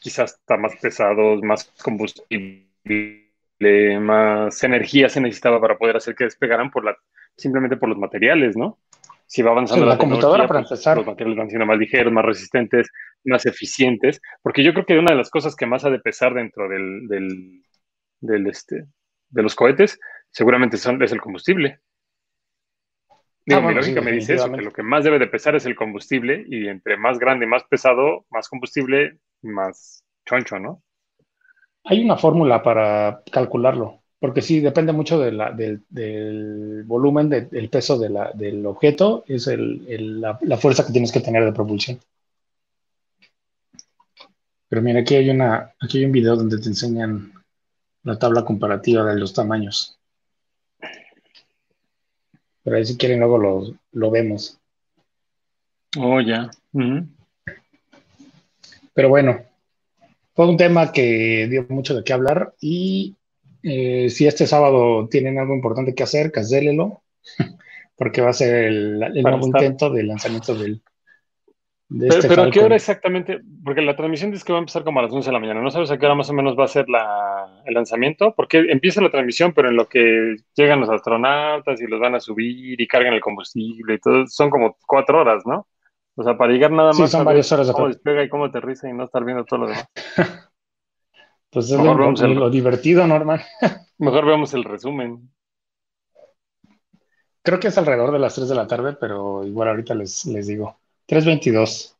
quizás 0.00 0.34
hasta 0.34 0.56
más 0.56 0.74
pesados, 0.80 1.42
más 1.42 1.72
más 4.00 4.62
energía 4.64 5.08
se 5.08 5.20
necesitaba 5.20 5.60
para 5.60 5.76
poder 5.76 5.96
hacer 5.96 6.14
que 6.14 6.24
despegaran 6.24 6.70
por 6.70 6.84
la, 6.84 6.96
simplemente 7.36 7.76
por 7.76 7.88
los 7.88 7.98
materiales, 7.98 8.56
¿no? 8.56 8.78
Si 9.26 9.42
va 9.42 9.50
avanzando 9.50 9.86
la, 9.86 9.98
computadora 9.98 10.46
para 10.46 10.60
pues, 10.60 10.72
empezar. 10.72 10.96
Los 10.96 11.06
materiales 11.06 11.38
van 11.38 11.48
siendo 11.48 11.66
más 11.66 11.78
ligeros, 11.78 12.12
más 12.12 12.24
resistentes, 12.24 12.90
más 13.24 13.46
eficientes, 13.46 14.20
porque 14.42 14.62
yo 14.62 14.72
creo 14.72 14.86
que 14.86 14.98
una 14.98 15.12
de 15.12 15.16
las 15.16 15.30
cosas 15.30 15.56
que 15.56 15.66
más 15.66 15.84
ha 15.84 15.90
de 15.90 15.98
pesar 15.98 16.34
dentro 16.34 16.68
del, 16.68 17.08
del, 18.20 18.46
este, 18.46 18.84
de 19.30 19.42
los 19.42 19.54
cohetes, 19.54 19.98
seguramente 20.30 20.76
son, 20.76 21.02
es 21.02 21.12
el 21.12 21.20
combustible. 21.20 21.80
Ah, 23.50 23.60
mi 23.60 23.74
lógica 23.74 24.00
me 24.00 24.12
dice 24.12 24.34
eso, 24.34 24.50
que 24.52 24.62
lo 24.62 24.72
que 24.72 24.82
más 24.82 25.04
debe 25.04 25.18
de 25.18 25.26
pesar 25.26 25.54
es 25.54 25.66
el 25.66 25.74
combustible 25.74 26.44
y 26.48 26.68
entre 26.68 26.96
más 26.96 27.18
grande 27.18 27.44
y 27.44 27.48
más 27.48 27.64
pesado, 27.64 28.24
más 28.30 28.48
combustible, 28.48 29.18
más 29.42 30.04
choncho, 30.26 30.58
¿no? 30.58 30.83
Hay 31.84 32.02
una 32.02 32.16
fórmula 32.16 32.62
para 32.62 33.22
calcularlo, 33.30 34.00
porque 34.18 34.40
sí, 34.40 34.60
depende 34.60 34.92
mucho 34.92 35.18
del, 35.18 36.84
volumen, 36.86 37.28
del 37.28 37.68
peso 37.68 37.98
del 37.98 38.66
objeto, 38.66 39.24
es 39.28 39.46
la, 39.46 40.38
fuerza 40.56 40.86
que 40.86 40.92
tienes 40.92 41.12
que 41.12 41.20
tener 41.20 41.44
de 41.44 41.52
propulsión. 41.52 42.00
Pero 44.68 44.80
mira, 44.80 45.00
aquí 45.00 45.14
hay, 45.14 45.28
una, 45.28 45.74
aquí 45.78 45.98
hay 45.98 46.06
un 46.06 46.12
video 46.12 46.36
donde 46.36 46.58
te 46.58 46.68
enseñan 46.68 47.32
la 48.02 48.18
tabla 48.18 48.44
comparativa 48.44 49.04
de 49.04 49.20
los 49.20 49.34
tamaños. 49.34 49.98
Pero 52.62 52.76
ahí 52.76 52.86
si 52.86 52.96
quieren 52.96 53.20
luego 53.20 53.38
lo, 53.38 53.74
lo 53.92 54.10
vemos. 54.10 54.58
Oh, 55.98 56.20
ya. 56.20 56.50
Pero 58.94 59.08
bueno, 59.10 59.42
fue 60.34 60.48
un 60.48 60.56
tema 60.56 60.92
que 60.92 61.46
dio 61.48 61.66
mucho 61.68 61.94
de 61.94 62.02
qué 62.02 62.12
hablar 62.12 62.54
y 62.60 63.16
eh, 63.62 64.10
si 64.10 64.26
este 64.26 64.46
sábado 64.46 65.08
tienen 65.08 65.38
algo 65.38 65.54
importante 65.54 65.94
que 65.94 66.02
hacer, 66.02 66.32
casélelo, 66.32 67.02
porque 67.96 68.20
va 68.20 68.30
a 68.30 68.34
ser 68.34 68.64
el, 68.66 68.98
nuevo 68.98 69.46
intento 69.46 69.90
de 69.90 70.02
lanzamiento 70.02 70.54
del... 70.54 70.82
De 71.88 72.08
pero, 72.08 72.18
este 72.18 72.28
pero 72.28 72.42
¿a 72.42 72.50
qué 72.50 72.60
hora 72.60 72.76
exactamente? 72.76 73.40
Porque 73.62 73.82
la 73.82 73.94
transmisión 73.94 74.32
dice 74.32 74.44
que 74.44 74.52
va 74.52 74.58
a 74.58 74.62
empezar 74.62 74.84
como 74.84 74.98
a 74.98 75.02
las 75.02 75.12
11 75.12 75.28
de 75.28 75.32
la 75.32 75.38
mañana. 75.38 75.60
¿No 75.60 75.70
sabes 75.70 75.90
a 75.90 75.98
qué 75.98 76.06
hora 76.06 76.14
más 76.14 76.28
o 76.30 76.32
menos 76.32 76.58
va 76.58 76.64
a 76.64 76.68
ser 76.68 76.86
el 77.66 77.74
lanzamiento? 77.74 78.34
Porque 78.34 78.58
empieza 78.68 79.02
la 79.02 79.10
transmisión, 79.10 79.52
pero 79.52 79.68
en 79.68 79.76
lo 79.76 79.86
que 79.86 80.36
llegan 80.56 80.80
los 80.80 80.90
astronautas 80.90 81.80
y 81.80 81.86
los 81.86 82.00
van 82.00 82.16
a 82.16 82.20
subir 82.20 82.80
y 82.80 82.86
cargan 82.88 83.12
el 83.14 83.20
combustible 83.20 83.94
y 83.94 83.98
todo, 83.98 84.26
son 84.26 84.50
como 84.50 84.76
cuatro 84.86 85.20
horas, 85.20 85.44
¿no? 85.46 85.68
O 86.16 86.22
sea, 86.22 86.36
para 86.36 86.52
llegar 86.52 86.70
nada 86.70 86.92
más 86.92 87.10
son 87.10 87.24
varias 87.24 87.50
horas 87.52 87.66
de 87.66 87.72
cómo 87.72 87.88
despega 87.88 88.22
y 88.22 88.28
cómo 88.28 88.44
aterriza 88.44 88.88
y 88.88 88.92
no 88.92 89.04
estar 89.04 89.24
viendo 89.24 89.44
todo 89.44 89.60
lo 89.60 89.66
demás. 89.68 89.88
pues 91.50 91.70
es 91.70 91.78
lo, 91.78 92.50
divertido, 92.50 93.06
Norman. 93.06 93.40
Mejor 93.98 94.26
veamos 94.26 94.54
el 94.54 94.64
resumen. 94.64 95.30
Creo 97.42 97.60
que 97.60 97.68
es 97.68 97.78
alrededor 97.78 98.12
de 98.12 98.18
las 98.18 98.34
3 98.34 98.48
de 98.48 98.54
la 98.54 98.66
tarde, 98.66 98.94
pero 98.98 99.44
igual 99.44 99.68
ahorita 99.68 99.94
les, 99.94 100.24
les 100.26 100.46
digo. 100.46 100.78
3.22. 101.08 101.94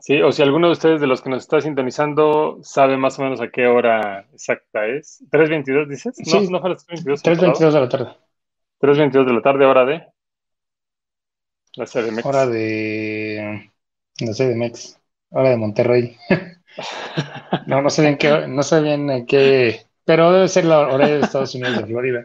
Sí, 0.00 0.20
o 0.20 0.32
si 0.32 0.42
alguno 0.42 0.66
de 0.66 0.74
ustedes 0.74 1.00
de 1.00 1.06
los 1.06 1.22
que 1.22 1.30
nos 1.30 1.44
está 1.44 1.60
sintonizando 1.62 2.58
sabe 2.62 2.98
más 2.98 3.18
o 3.18 3.22
menos 3.22 3.40
a 3.40 3.48
qué 3.48 3.66
hora 3.66 4.26
exacta 4.34 4.86
es. 4.86 5.24
¿3.22 5.30 5.88
dices? 5.88 6.14
No, 6.26 6.50
no 6.50 6.60
fue 6.60 6.70
las 6.70 6.86
3.22. 6.86 7.22
3.22 7.22 7.72
de 7.72 7.80
la 7.80 7.88
tarde. 7.88 8.16
3.22 8.80 9.24
de 9.24 9.32
la 9.32 9.40
tarde, 9.40 9.64
hora 9.64 9.86
de. 9.86 10.13
La 11.76 11.86
CDMX. 11.86 12.24
Hora 12.24 12.46
de. 12.46 13.70
La 14.20 14.32
CDMX. 14.32 15.00
Hora 15.30 15.50
de 15.50 15.56
Monterrey. 15.56 16.16
no, 17.66 17.82
no 17.82 17.90
sé 17.90 18.02
bien 18.02 18.16
qué. 18.16 18.46
No 18.46 18.62
sé 18.62 18.80
bien 18.80 19.26
qué. 19.26 19.86
Pero 20.04 20.32
debe 20.32 20.48
ser 20.48 20.66
la 20.66 20.88
hora 20.88 21.08
de 21.08 21.20
Estados 21.20 21.54
Unidos 21.54 21.78
de 21.78 21.86
Florida. 21.86 22.24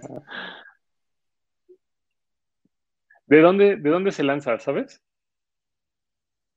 ¿De 3.26 3.41
dónde, 3.41 3.78
¿De 3.78 3.89
dónde 3.89 4.12
se 4.12 4.24
lanza, 4.24 4.60
sabes? 4.60 5.02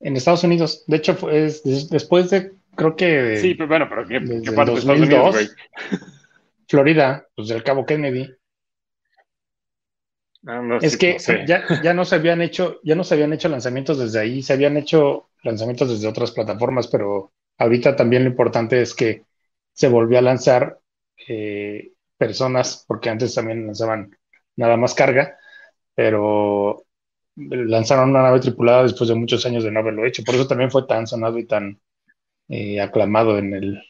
En 0.01 0.16
Estados 0.16 0.45
Unidos. 0.45 0.84
De 0.86 0.97
hecho, 0.97 1.30
es 1.30 1.62
después 1.90 2.30
de. 2.30 2.53
Creo 2.74 2.97
que. 2.97 3.38
Sí, 3.38 3.55
pero 3.55 3.68
bueno, 3.68 3.86
pero 3.88 4.07
¿qué, 4.07 4.20
¿qué 4.43 4.53
parte 4.53 4.72
de 4.72 4.78
Estados 4.78 5.01
Unidos, 5.01 5.30
güey? 5.32 5.49
Florida, 6.68 7.28
pues 7.34 7.49
del 7.49 7.62
Cabo 7.62 7.86
Kennedy. 7.86 8.34
Es 10.80 10.97
que 10.97 11.18
ya, 11.47 11.95
no 11.95 12.05
se 12.05 12.16
habían 12.16 12.43
hecho, 12.43 12.80
ya 12.82 12.97
no 12.97 13.05
se 13.05 13.14
habían 13.14 13.32
hecho 13.32 13.49
lanzamientos 13.49 13.99
desde 13.99 14.18
ahí, 14.18 14.43
se 14.43 14.53
habían 14.53 14.76
hecho 14.76 15.28
lanzamientos 15.45 15.88
desde 15.88 16.09
otras 16.09 16.32
plataformas, 16.32 16.88
pero 16.88 17.32
ahorita 17.59 17.95
también 17.95 18.24
lo 18.24 18.30
importante 18.30 18.82
es 18.82 18.95
que 18.95 19.24
se 19.72 19.88
volvió 19.88 20.18
a 20.18 20.22
lanzar 20.22 20.80
eh, 21.28 21.93
personas, 22.16 22.84
porque 22.88 23.09
antes 23.09 23.34
también 23.34 23.66
lanzaban 23.66 24.16
nada 24.57 24.76
más 24.76 24.95
carga, 24.95 25.38
pero 25.95 26.84
lanzaron 27.36 28.11
una 28.11 28.22
nave 28.22 28.40
tripulada 28.40 28.82
después 28.82 29.09
de 29.09 29.14
muchos 29.14 29.47
años 29.47 29.62
de 29.62 29.70
no 29.70 29.78
haberlo 29.78 30.05
hecho. 30.05 30.24
Por 30.24 30.34
eso 30.34 30.49
también 30.49 30.72
fue 30.72 30.86
tan 30.88 31.07
sonado 31.07 31.38
y 31.38 31.47
tan 31.47 31.80
eh, 32.49 32.80
aclamado 32.80 33.38
en 33.38 33.55
el 33.55 33.82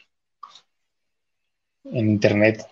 en 1.85 2.09
internet. 2.09 2.65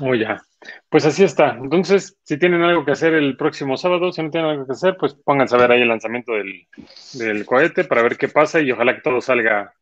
Oh, 0.00 0.14
ya. 0.14 0.42
Pues 0.88 1.06
así 1.06 1.24
está. 1.24 1.52
Entonces, 1.52 2.18
si 2.22 2.38
tienen 2.38 2.62
algo 2.62 2.84
que 2.84 2.92
hacer 2.92 3.14
el 3.14 3.36
próximo 3.36 3.76
sábado, 3.76 4.12
si 4.12 4.22
no 4.22 4.30
tienen 4.30 4.50
algo 4.50 4.66
que 4.66 4.72
hacer, 4.72 4.96
pues 4.98 5.14
pónganse 5.14 5.54
a 5.54 5.58
ver 5.58 5.72
ahí 5.72 5.82
el 5.82 5.88
lanzamiento 5.88 6.32
del, 6.32 6.66
del 7.14 7.46
cohete 7.46 7.84
para 7.84 8.02
ver 8.02 8.16
qué 8.16 8.28
pasa 8.28 8.60
y 8.60 8.70
ojalá 8.70 8.94
que 8.94 9.00
todo 9.00 9.20
salga, 9.20 9.74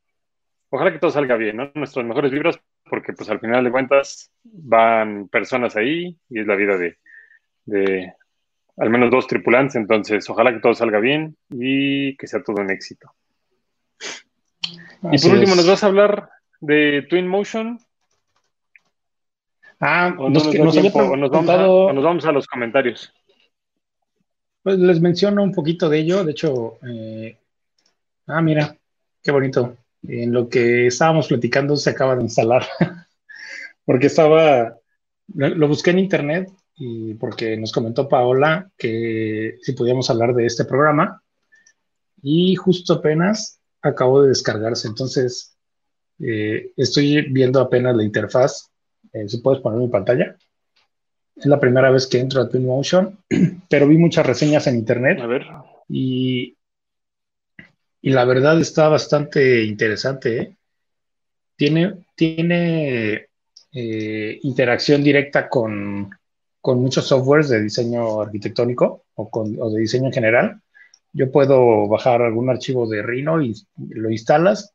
ojalá 0.70 0.92
que 0.92 0.98
todo 0.98 1.10
salga 1.10 1.36
bien, 1.36 1.56
¿no? 1.56 1.70
Nuestras 1.74 2.06
mejores 2.06 2.30
vibras, 2.30 2.60
porque 2.84 3.12
pues 3.12 3.28
al 3.28 3.40
final 3.40 3.64
de 3.64 3.72
cuentas 3.72 4.30
van 4.44 5.28
personas 5.28 5.74
ahí 5.76 6.16
y 6.28 6.40
es 6.40 6.46
la 6.46 6.54
vida 6.54 6.78
de, 6.78 6.98
de 7.64 8.12
al 8.76 8.90
menos 8.90 9.10
dos 9.10 9.26
tripulantes, 9.26 9.74
entonces 9.74 10.28
ojalá 10.30 10.52
que 10.52 10.60
todo 10.60 10.74
salga 10.74 11.00
bien 11.00 11.36
y 11.50 12.16
que 12.16 12.26
sea 12.28 12.42
todo 12.42 12.62
un 12.62 12.70
éxito. 12.70 13.12
y 15.10 15.18
por 15.18 15.32
último, 15.32 15.56
¿nos 15.56 15.66
vas 15.66 15.82
a 15.82 15.88
hablar 15.88 16.30
de 16.60 17.04
Twin 17.10 17.26
Motion? 17.26 17.80
Ah, 19.80 20.10
nos, 20.10 20.44
vamos 22.02 22.24
a, 22.24 22.32
los 22.32 22.46
comentarios. 22.48 23.12
Pues 24.62 24.78
les 24.78 25.00
menciono 25.00 25.42
un 25.42 25.52
poquito 25.52 25.88
de 25.88 25.98
ello. 26.00 26.24
De 26.24 26.32
hecho, 26.32 26.78
eh, 26.82 27.38
ah, 28.26 28.42
mira, 28.42 28.76
qué 29.22 29.30
bonito. 29.30 29.76
En 30.02 30.32
lo 30.32 30.48
que 30.48 30.88
estábamos 30.88 31.28
platicando 31.28 31.76
se 31.76 31.90
acaba 31.90 32.16
de 32.16 32.22
instalar. 32.22 32.66
porque 33.84 34.08
estaba, 34.08 34.76
lo 35.28 35.68
busqué 35.68 35.90
en 35.90 36.00
internet 36.00 36.50
y 36.76 37.14
porque 37.14 37.56
nos 37.56 37.72
comentó 37.72 38.08
Paola 38.08 38.70
que 38.76 39.58
si 39.62 39.72
podíamos 39.72 40.10
hablar 40.10 40.34
de 40.34 40.46
este 40.46 40.64
programa. 40.64 41.22
Y 42.20 42.56
justo 42.56 42.94
apenas 42.94 43.60
acabó 43.80 44.22
de 44.22 44.30
descargarse. 44.30 44.88
Entonces, 44.88 45.56
eh, 46.18 46.72
estoy 46.76 47.30
viendo 47.30 47.60
apenas 47.60 47.94
la 47.94 48.02
interfaz 48.02 48.72
eh, 49.12 49.28
si 49.28 49.38
puedes 49.38 49.60
poner 49.60 49.80
mi 49.80 49.88
pantalla. 49.88 50.36
Es 51.36 51.46
la 51.46 51.60
primera 51.60 51.90
vez 51.90 52.06
que 52.06 52.18
entro 52.18 52.42
a 52.42 52.48
Twinmotion, 52.48 53.18
pero 53.68 53.86
vi 53.86 53.96
muchas 53.96 54.26
reseñas 54.26 54.66
en 54.66 54.76
internet. 54.76 55.20
A 55.20 55.26
ver. 55.26 55.46
Y, 55.88 56.56
y 58.02 58.10
la 58.10 58.24
verdad 58.24 58.60
está 58.60 58.88
bastante 58.88 59.64
interesante. 59.64 60.38
¿eh? 60.38 60.56
Tiene, 61.56 62.04
tiene 62.14 63.28
eh, 63.72 64.38
interacción 64.42 65.02
directa 65.02 65.48
con, 65.48 66.10
con, 66.60 66.80
muchos 66.80 67.06
softwares 67.06 67.48
de 67.48 67.62
diseño 67.62 68.20
arquitectónico 68.20 69.04
o, 69.14 69.30
con, 69.30 69.56
o 69.60 69.70
de 69.70 69.80
diseño 69.80 70.06
en 70.06 70.12
general. 70.12 70.62
Yo 71.12 71.30
puedo 71.30 71.88
bajar 71.88 72.22
algún 72.22 72.50
archivo 72.50 72.88
de 72.88 73.02
Rhino 73.02 73.42
y 73.42 73.54
lo 73.76 74.10
instalas 74.10 74.74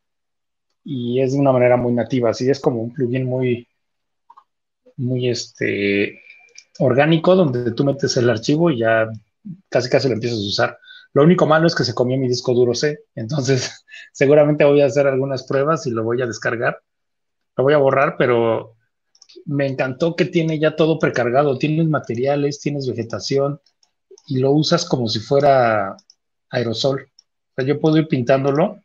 y 0.83 1.21
es 1.21 1.33
de 1.33 1.39
una 1.39 1.51
manera 1.51 1.77
muy 1.77 1.93
nativa, 1.93 2.31
así 2.31 2.49
es 2.49 2.59
como 2.59 2.81
un 2.81 2.93
plugin 2.93 3.25
muy, 3.25 3.67
muy 4.97 5.29
este, 5.29 6.21
orgánico, 6.79 7.35
donde 7.35 7.71
tú 7.71 7.83
metes 7.83 8.17
el 8.17 8.29
archivo 8.29 8.71
y 8.71 8.79
ya 8.79 9.09
casi 9.69 9.89
casi 9.89 10.07
lo 10.07 10.15
empiezas 10.15 10.39
a 10.39 10.47
usar. 10.47 10.79
Lo 11.13 11.23
único 11.23 11.45
malo 11.45 11.67
es 11.67 11.75
que 11.75 11.83
se 11.83 11.93
comió 11.93 12.17
mi 12.17 12.27
disco 12.27 12.53
duro 12.53 12.73
C, 12.73 12.99
entonces 13.15 13.85
seguramente 14.11 14.65
voy 14.65 14.81
a 14.81 14.87
hacer 14.87 15.07
algunas 15.07 15.43
pruebas 15.43 15.85
y 15.85 15.91
lo 15.91 16.03
voy 16.03 16.21
a 16.21 16.27
descargar. 16.27 16.81
Lo 17.55 17.63
voy 17.63 17.73
a 17.73 17.77
borrar, 17.77 18.15
pero 18.17 18.75
me 19.45 19.67
encantó 19.67 20.15
que 20.15 20.25
tiene 20.25 20.59
ya 20.59 20.75
todo 20.75 20.97
precargado. 20.97 21.57
Tienes 21.59 21.87
materiales, 21.87 22.59
tienes 22.59 22.87
vegetación 22.87 23.61
y 24.27 24.39
lo 24.39 24.51
usas 24.51 24.85
como 24.85 25.07
si 25.07 25.19
fuera 25.19 25.95
aerosol. 26.49 27.01
O 27.01 27.53
sea, 27.55 27.65
yo 27.65 27.79
puedo 27.79 27.97
ir 27.97 28.07
pintándolo. 28.07 28.79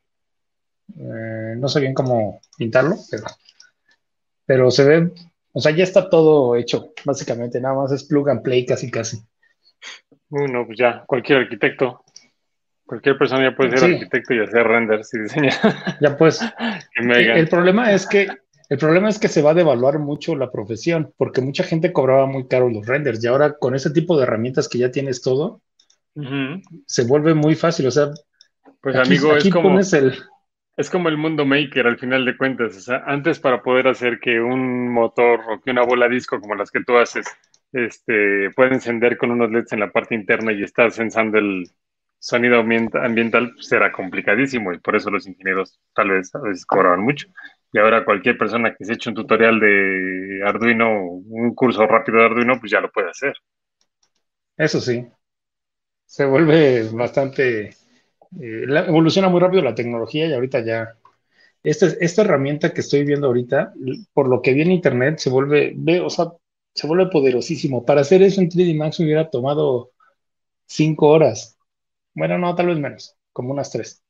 Eh, 0.99 1.55
no 1.57 1.69
sé 1.69 1.81
bien 1.81 1.95
cómo 1.95 2.41
pintarlo, 2.59 2.97
pero, 3.11 3.25
pero 4.45 4.71
se 4.71 4.85
ve 4.85 5.13
o 5.53 5.61
sea, 5.61 5.73
ya 5.73 5.85
está 5.85 6.09
todo 6.09 6.57
hecho, 6.57 6.93
básicamente, 7.05 7.61
nada 7.61 7.75
más 7.75 7.93
es 7.93 8.05
plug 8.05 8.31
and 8.31 8.43
play 8.43 8.65
casi 8.67 8.91
casi. 8.91 9.19
Bueno, 10.29 10.65
pues 10.67 10.79
ya, 10.79 11.05
cualquier 11.07 11.39
arquitecto, 11.39 12.05
cualquier 12.85 13.17
persona 13.17 13.51
ya 13.51 13.57
puede 13.57 13.77
ser 13.77 13.95
arquitecto 13.95 14.35
y 14.35 14.41
hacer 14.41 14.67
renders 14.67 15.13
y 15.15 15.21
diseñar. 15.21 15.55
Ya 16.01 16.17
pues. 16.17 16.41
el 16.97 17.49
problema 17.49 17.93
es 17.93 18.07
que 18.07 18.29
el 18.69 18.77
problema 18.77 19.09
es 19.09 19.19
que 19.19 19.29
se 19.29 19.41
va 19.41 19.53
a 19.53 19.55
devaluar 19.55 19.99
mucho 19.99 20.37
la 20.37 20.51
profesión, 20.51 21.15
porque 21.17 21.41
mucha 21.41 21.65
gente 21.65 21.93
cobraba 21.93 22.27
muy 22.27 22.47
caro 22.49 22.69
los 22.69 22.87
renders 22.87 23.23
y 23.25 23.27
ahora 23.27 23.57
con 23.59 23.75
ese 23.75 23.91
tipo 23.91 24.17
de 24.17 24.25
herramientas 24.25 24.69
que 24.69 24.79
ya 24.79 24.91
tienes 24.91 25.23
todo, 25.23 25.63
se 26.87 27.05
vuelve 27.05 27.33
muy 27.33 27.55
fácil. 27.55 27.87
O 27.87 27.91
sea, 27.91 28.11
pues 28.83 28.97
amigo, 28.97 29.35
es 29.35 29.49
como 29.49 29.79
el 29.79 30.15
es 30.79 30.91
como 30.91 31.09
el 31.09 31.17
mundo 31.17 31.45
maker 31.45 31.89
al 31.89 31.99
final 31.99 32.25
de 32.25 32.37
cuentas. 32.37 32.77
O 32.77 32.81
sea, 32.81 33.03
antes 33.05 33.41
para 33.41 33.63
poder 33.63 33.89
hacer 33.89 34.21
que 34.21 34.41
un 34.41 34.89
motor 34.89 35.41
o 35.51 35.61
que 35.61 35.73
una 35.73 35.83
bola 35.83 36.09
disco 36.09 36.41
como 36.41 36.55
las 36.55 36.71
que 36.71 36.85
tú 36.85 36.97
haces 36.97 37.27
este, 37.73 38.51
pueda 38.53 38.73
encender 38.73 39.19
con 39.19 39.33
unos 39.33 39.51
LEDs 39.51 39.73
en 39.73 39.81
la 39.81 39.91
parte 39.91 40.15
interna 40.15 40.53
y 40.53 40.63
estar 40.63 40.93
sensando 40.93 41.37
el 41.39 41.65
sonido 42.21 42.61
ambiental, 42.61 43.55
será 43.59 43.87
pues 43.87 43.97
complicadísimo 43.97 44.73
y 44.73 44.79
por 44.79 44.95
eso 44.95 45.11
los 45.11 45.27
ingenieros 45.27 45.81
tal 45.95 46.11
vez 46.11 46.33
a 46.37 46.41
veces 46.41 46.65
cobraban 46.65 47.01
mucho. 47.01 47.27
Y 47.73 47.79
ahora 47.79 48.05
cualquier 48.05 48.39
persona 48.39 48.73
que 48.77 48.85
se 48.85 48.93
eche 48.93 49.11
un 49.11 49.17
tutorial 49.17 49.59
de 49.59 50.43
Arduino, 50.47 51.03
un 51.03 51.57
curso 51.57 51.89
rápido 51.89 52.19
de 52.19 52.25
Arduino, 52.27 52.61
pues 52.61 52.71
ya 52.71 52.81
lo 52.81 52.91
puede 52.93 53.11
hacer. 53.11 53.35
Eso 54.57 54.81
sí. 54.81 55.09
Se 56.07 56.25
vuelve 56.25 56.89
bastante 56.93 57.71
eh, 58.41 58.65
evoluciona 58.87 59.29
muy 59.29 59.41
rápido 59.41 59.63
la 59.63 59.75
tecnología 59.75 60.27
y 60.27 60.33
ahorita 60.33 60.65
ya. 60.65 60.95
Esta, 61.63 61.87
esta 62.01 62.23
herramienta 62.23 62.73
que 62.73 62.81
estoy 62.81 63.05
viendo 63.05 63.27
ahorita, 63.27 63.75
por 64.13 64.29
lo 64.29 64.41
que 64.41 64.55
vi 64.55 64.63
en 64.63 64.71
internet, 64.71 65.19
se 65.19 65.29
vuelve, 65.29 65.73
ve, 65.77 66.01
o 66.01 66.09
sea, 66.09 66.33
se 66.75 66.87
vuelve 66.87 67.07
poderosísimo. 67.07 67.85
Para 67.85 68.03
hacer 68.03 68.23
eso 68.23 68.41
en 68.41 68.49
3D 68.49 68.77
Max 68.77 69.01
hubiera 69.01 69.29
tomado 69.29 69.91
cinco 70.67 71.09
horas. 71.09 71.59
Bueno, 72.15 72.39
no, 72.39 72.55
tal 72.55 72.69
vez 72.69 72.79
menos, 72.79 73.17
como 73.33 73.53
unas 73.53 73.71
tres. 73.71 74.03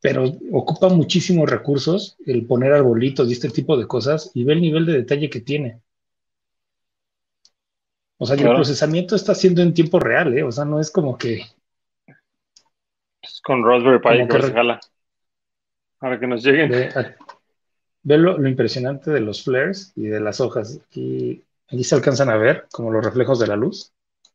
Pero 0.00 0.24
ocupa 0.52 0.88
muchísimos 0.88 1.48
recursos 1.48 2.16
el 2.26 2.46
poner 2.46 2.72
arbolitos 2.72 3.28
y 3.28 3.32
este 3.32 3.48
tipo 3.48 3.76
de 3.76 3.86
cosas 3.86 4.30
y 4.34 4.44
ve 4.44 4.54
el 4.54 4.60
nivel 4.60 4.84
de 4.84 4.92
detalle 4.94 5.30
que 5.30 5.40
tiene. 5.40 5.80
O 8.18 8.26
sea, 8.26 8.36
el 8.36 8.42
procesamiento 8.42 9.16
está 9.16 9.32
haciendo 9.32 9.62
en 9.62 9.74
tiempo 9.74 9.98
real, 9.98 10.36
¿eh? 10.36 10.42
O 10.44 10.52
sea, 10.52 10.64
no 10.64 10.78
es 10.78 10.90
como 10.90 11.18
que 11.18 11.42
con 13.42 13.64
Raspberry 13.64 14.00
Pi 14.00 14.28
que 14.28 14.42
se 14.42 14.52
jala. 14.52 14.80
Para 15.98 16.18
que 16.18 16.26
nos 16.26 16.44
lleguen. 16.44 16.70
Ve, 18.02 18.18
lo, 18.18 18.46
impresionante 18.46 19.10
de 19.10 19.20
los 19.20 19.44
flares 19.44 19.92
y 19.94 20.06
de 20.06 20.20
las 20.20 20.40
hojas. 20.40 20.80
Aquí, 20.86 21.44
se 21.82 21.94
alcanzan 21.94 22.28
a 22.28 22.36
ver 22.36 22.66
como 22.72 22.90
los 22.90 23.04
reflejos 23.04 23.38
de 23.38 23.46
la 23.46 23.56
luz. 23.56 23.92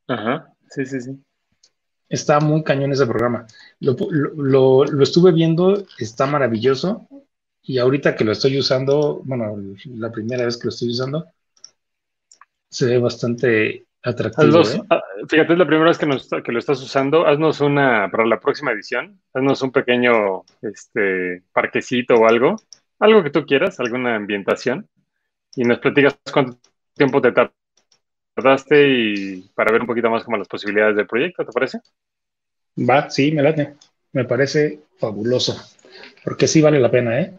Ajá, 0.07 0.53
sí, 0.69 0.85
sí, 0.85 1.01
sí. 1.01 1.21
Está 2.07 2.39
muy 2.39 2.63
cañón 2.63 2.93
ese 2.93 3.05
programa. 3.05 3.45
Lo, 3.79 4.85
estuve 5.01 5.33
viendo, 5.33 5.83
está 5.99 6.25
maravilloso. 6.25 7.07
Y 7.61 7.79
ahorita 7.79 8.15
que 8.15 8.23
lo 8.23 8.31
estoy 8.31 8.57
usando, 8.57 9.21
bueno, 9.25 9.57
la 9.87 10.09
primera 10.09 10.45
vez 10.45 10.55
que 10.55 10.65
lo 10.65 10.69
estoy 10.69 10.91
usando, 10.91 11.25
se 12.69 12.85
ve 12.85 12.97
bastante 12.97 13.86
atractivo. 14.03 14.61
¿eh? 14.61 14.81
Ah, 14.89 15.01
fíjate, 15.27 15.53
es 15.53 15.59
la 15.59 15.65
primera 15.65 15.89
vez 15.89 15.97
que, 15.97 16.41
que, 16.43 16.51
lo 16.51 16.59
estás 16.59 16.81
usando. 16.81 17.25
Haznos 17.25 17.61
una, 17.61 18.09
para 18.11 18.25
la 18.25 18.39
próxima 18.39 18.71
edición, 18.71 19.19
haznos 19.33 19.61
un 19.61 19.71
pequeño 19.71 20.43
este, 20.61 21.43
parquecito 21.51 22.15
o 22.15 22.27
algo, 22.27 22.55
algo 22.99 23.23
que 23.23 23.29
tú 23.29 23.45
quieras, 23.45 23.79
alguna 23.79 24.15
ambientación, 24.15 24.87
y 25.55 25.63
nos 25.63 25.79
platicas 25.79 26.17
cuánto 26.31 26.57
tiempo 26.93 27.21
te 27.21 27.33
tardaste 28.35 28.89
y 28.89 29.41
para 29.55 29.71
ver 29.71 29.81
un 29.81 29.87
poquito 29.87 30.09
más 30.09 30.23
como 30.23 30.37
las 30.37 30.47
posibilidades 30.47 30.95
del 30.95 31.07
proyecto, 31.07 31.45
¿te 31.45 31.51
parece? 31.51 31.79
Va, 32.77 33.09
sí, 33.09 33.31
me 33.31 33.41
late. 33.41 33.75
Me 34.13 34.25
parece 34.25 34.79
fabuloso, 34.99 35.55
porque 36.23 36.47
sí 36.47 36.61
vale 36.61 36.79
la 36.79 36.89
pena, 36.89 37.19
¿eh? 37.19 37.37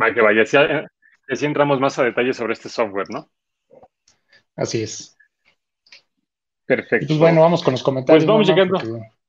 Va, 0.00 0.12
que 0.12 0.20
vaya. 0.20 0.42
así 0.42 1.46
entramos 1.46 1.80
más 1.80 1.98
a 1.98 2.04
detalle 2.04 2.32
sobre 2.32 2.54
este 2.54 2.68
software, 2.68 3.10
¿no? 3.10 3.28
Así 4.56 4.82
es. 4.82 5.17
Perfecto. 6.68 7.06
Pues 7.06 7.18
bueno, 7.18 7.40
vamos 7.40 7.62
con 7.62 7.72
los 7.72 7.82
comentarios. 7.82 8.24
Pues 8.24 8.28
vamos 8.28 8.46
llegando, 8.46 8.78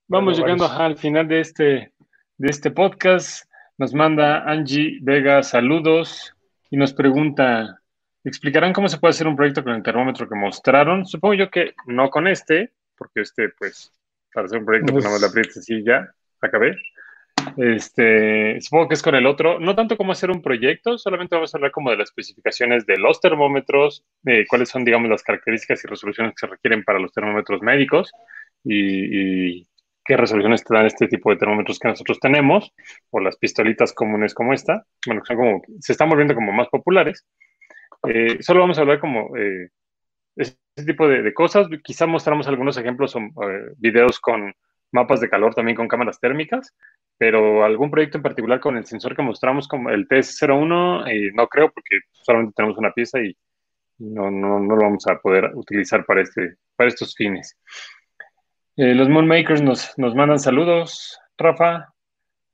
vamos 0.09 0.37
llegando 0.37 0.69
al 0.69 0.97
final 0.97 1.25
de 1.25 1.39
este, 1.39 1.93
de 2.37 2.49
este 2.49 2.69
podcast. 2.69 3.49
Nos 3.77 3.93
manda 3.93 4.43
Angie 4.43 4.99
Vega 5.01 5.41
saludos 5.41 6.35
y 6.69 6.75
nos 6.75 6.91
pregunta, 6.91 7.79
¿explicarán 8.25 8.73
cómo 8.73 8.89
se 8.89 8.97
puede 8.97 9.11
hacer 9.11 9.25
un 9.25 9.37
proyecto 9.37 9.63
con 9.63 9.73
el 9.73 9.81
termómetro 9.81 10.27
que 10.27 10.35
mostraron? 10.35 11.05
Supongo 11.05 11.35
yo 11.35 11.49
que 11.49 11.75
no 11.85 12.09
con 12.09 12.27
este, 12.27 12.73
porque 12.97 13.21
este, 13.21 13.47
pues, 13.57 13.89
para 14.33 14.47
hacer 14.47 14.59
un 14.59 14.65
proyecto 14.65 14.91
con 14.91 15.01
pues, 15.01 15.21
la 15.21 15.27
aprietas 15.27 15.69
y 15.69 15.81
ya, 15.81 16.13
acabé. 16.41 16.75
Este, 17.57 18.61
supongo 18.61 18.87
que 18.87 18.93
es 18.93 19.01
con 19.01 19.15
el 19.15 19.25
otro, 19.25 19.59
no 19.59 19.75
tanto 19.75 19.97
como 19.97 20.11
hacer 20.11 20.31
un 20.31 20.41
proyecto, 20.41 20.97
solamente 20.97 21.35
vamos 21.35 21.53
a 21.53 21.57
hablar 21.57 21.71
como 21.71 21.91
de 21.91 21.97
las 21.97 22.09
especificaciones 22.09 22.85
de 22.85 22.97
los 22.97 23.19
termómetros, 23.19 24.05
de 24.21 24.45
cuáles 24.47 24.69
son, 24.69 24.85
digamos, 24.85 25.09
las 25.09 25.23
características 25.23 25.83
y 25.83 25.87
resoluciones 25.87 26.33
que 26.33 26.39
se 26.39 26.47
requieren 26.47 26.83
para 26.83 26.99
los 26.99 27.11
termómetros 27.11 27.61
médicos 27.61 28.11
y, 28.63 29.67
qué 30.05 30.17
resoluciones 30.17 30.63
te 30.63 30.73
dan 30.73 30.87
este 30.87 31.07
tipo 31.07 31.29
de 31.29 31.37
termómetros 31.37 31.77
que 31.77 31.87
nosotros 31.87 32.19
tenemos, 32.19 32.73
o 33.11 33.19
las 33.19 33.37
pistolitas 33.37 33.93
comunes 33.93 34.33
como 34.33 34.53
esta, 34.53 34.83
bueno, 35.05 35.21
son 35.23 35.37
como, 35.37 35.61
se 35.79 35.91
están 35.91 36.09
volviendo 36.09 36.33
como 36.33 36.51
más 36.51 36.67
populares. 36.69 37.27
Eh, 38.07 38.37
solo 38.41 38.61
vamos 38.61 38.79
a 38.79 38.81
hablar 38.81 38.99
como 38.99 39.37
eh, 39.37 39.69
este 40.35 40.85
tipo 40.85 41.07
de, 41.07 41.33
cosas, 41.33 41.67
quizá 41.83 42.07
mostramos 42.07 42.47
algunos 42.47 42.77
ejemplos 42.77 43.15
o 43.15 43.19
eh, 43.19 43.73
videos 43.77 44.19
con 44.19 44.55
mapas 44.91 45.19
de 45.19 45.29
calor 45.29 45.53
también 45.53 45.75
con 45.75 45.87
cámaras 45.87 46.19
térmicas, 46.19 46.75
pero 47.17 47.63
algún 47.63 47.91
proyecto 47.91 48.17
en 48.17 48.23
particular 48.23 48.59
con 48.59 48.77
el 48.77 48.85
sensor 48.85 49.15
que 49.15 49.21
mostramos 49.21 49.67
como 49.67 49.89
el 49.89 50.07
TS01, 50.07 51.07
eh, 51.07 51.31
no 51.33 51.47
creo 51.47 51.71
porque 51.71 51.99
solamente 52.11 52.53
tenemos 52.55 52.77
una 52.77 52.91
pieza 52.93 53.19
y 53.19 53.35
no, 53.99 54.31
no, 54.31 54.59
no, 54.59 54.75
lo 54.75 54.81
vamos 54.83 55.05
a 55.07 55.19
poder 55.19 55.51
utilizar 55.55 56.05
para, 56.05 56.21
este, 56.21 56.55
para 56.75 56.87
estos 56.87 57.15
fines. 57.15 57.57
Eh, 58.77 58.95
los 58.95 59.09
Moonmakers 59.09 59.61
nos, 59.61 59.97
nos 59.97 60.15
mandan 60.15 60.39
saludos, 60.39 61.19
Rafa, 61.37 61.93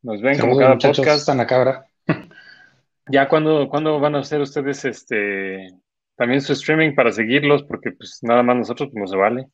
nos 0.01 0.21
ven 0.21 0.39
como 0.39 0.57
cada 0.57 0.77
podcast. 0.77 1.19
Están 1.19 1.39
a 1.39 1.45
cabra. 1.45 1.85
ya 3.11 3.27
cuando, 3.27 3.69
cuando 3.69 3.99
van 3.99 4.15
a 4.15 4.19
hacer 4.19 4.41
ustedes 4.41 4.85
este 4.85 5.67
también 6.15 6.41
su 6.41 6.53
streaming 6.53 6.95
para 6.95 7.11
seguirlos, 7.11 7.63
porque 7.63 7.91
pues 7.91 8.19
nada 8.21 8.41
más 8.41 8.55
nosotros 8.55 8.89
pues, 8.91 9.01
no 9.01 9.07
se 9.07 9.17
vale. 9.17 9.47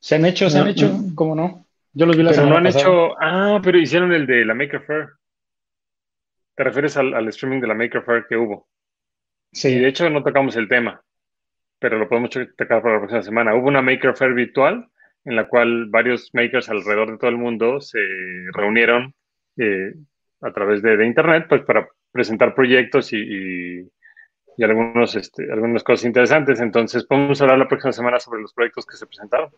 Se 0.00 0.16
han 0.16 0.24
hecho, 0.24 0.50
se 0.50 0.58
han 0.58 0.68
hecho, 0.68 0.92
¿cómo 1.14 1.34
no? 1.34 1.66
Yo 1.92 2.06
los 2.06 2.16
vi 2.16 2.22
la 2.22 2.30
pero 2.30 2.46
no 2.46 2.56
han 2.56 2.66
hecho. 2.66 3.20
Ah, 3.20 3.60
pero 3.62 3.78
hicieron 3.78 4.12
el 4.12 4.26
de 4.26 4.44
la 4.44 4.54
Maker 4.54 4.82
Fair. 4.82 5.08
¿Te 6.54 6.64
refieres 6.64 6.96
al, 6.96 7.28
streaming 7.28 7.60
de 7.60 7.66
la 7.66 7.74
Maker 7.74 8.02
Fair 8.02 8.26
que 8.28 8.36
hubo? 8.36 8.68
Sí. 9.52 9.78
de 9.78 9.88
hecho 9.88 10.08
no 10.10 10.22
tocamos 10.22 10.54
el 10.56 10.68
tema, 10.68 11.02
pero 11.78 11.98
lo 11.98 12.08
podemos 12.08 12.30
tocar 12.30 12.82
para 12.82 12.94
la 12.94 13.00
próxima 13.00 13.22
semana. 13.22 13.54
Hubo 13.54 13.68
una 13.68 13.82
Maker 13.82 14.14
Fair 14.14 14.34
virtual 14.34 14.88
en 15.24 15.36
la 15.36 15.48
cual 15.48 15.86
varios 15.90 16.30
makers 16.32 16.68
alrededor 16.70 17.10
de 17.10 17.18
todo 17.18 17.30
el 17.30 17.36
mundo 17.36 17.80
se 17.80 17.98
reunieron 18.54 19.14
eh, 19.56 19.94
a 20.40 20.52
través 20.52 20.82
de, 20.82 21.04
internet 21.04 21.46
pues 21.48 21.62
para 21.62 21.88
presentar 22.10 22.54
proyectos 22.54 23.12
y, 23.12 23.86
y, 24.56 24.64
algunos, 24.64 25.16
este, 25.16 25.50
algunas 25.50 25.82
cosas 25.82 26.06
interesantes. 26.06 26.60
Entonces 26.60 27.04
podemos 27.04 27.40
hablar 27.42 27.58
la 27.58 27.68
próxima 27.68 27.92
semana 27.92 28.20
sobre 28.20 28.40
los 28.40 28.54
proyectos 28.54 28.86
que 28.86 28.96
se 28.96 29.06
presentaron 29.06 29.50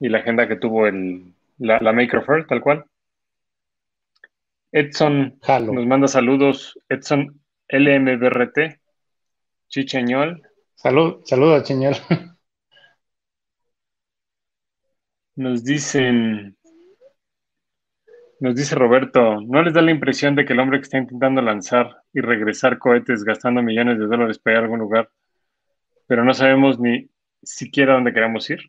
y 0.00 0.08
la 0.08 0.18
agenda 0.18 0.48
que 0.48 0.56
tuvo 0.56 0.86
el, 0.86 1.32
la, 1.58 1.78
la 1.80 1.92
Maker 1.92 2.24
Fair, 2.24 2.46
tal 2.46 2.60
cual. 2.60 2.84
Edson 4.72 5.38
nos 5.48 5.86
manda 5.86 6.08
saludos. 6.08 6.78
Edson 6.88 7.40
LMBRT, 7.68 8.80
Chicheñol. 9.68 10.42
Salud, 10.74 11.22
saludos, 11.24 11.62
Chicheñol. 11.62 11.94
Nos 15.36 15.64
dicen, 15.64 16.56
nos 18.40 18.54
dice 18.54 18.74
Roberto, 18.74 19.40
¿no 19.42 19.62
les 19.62 19.74
da 19.74 19.82
la 19.82 19.90
impresión 19.90 20.34
de 20.34 20.44
que 20.44 20.54
el 20.54 20.60
hombre 20.60 20.78
que 20.78 20.84
está 20.84 20.98
intentando 20.98 21.42
lanzar 21.42 22.02
y 22.12 22.20
regresar 22.20 22.78
cohetes 22.78 23.22
gastando 23.22 23.62
millones 23.62 23.98
de 23.98 24.06
dólares 24.06 24.38
para 24.38 24.54
ir 24.54 24.60
a 24.60 24.62
algún 24.64 24.80
lugar, 24.80 25.10
pero 26.06 26.24
no 26.24 26.32
sabemos 26.32 26.78
ni 26.80 27.10
siquiera 27.42 27.94
dónde 27.94 28.14
queremos 28.14 28.48
ir? 28.48 28.60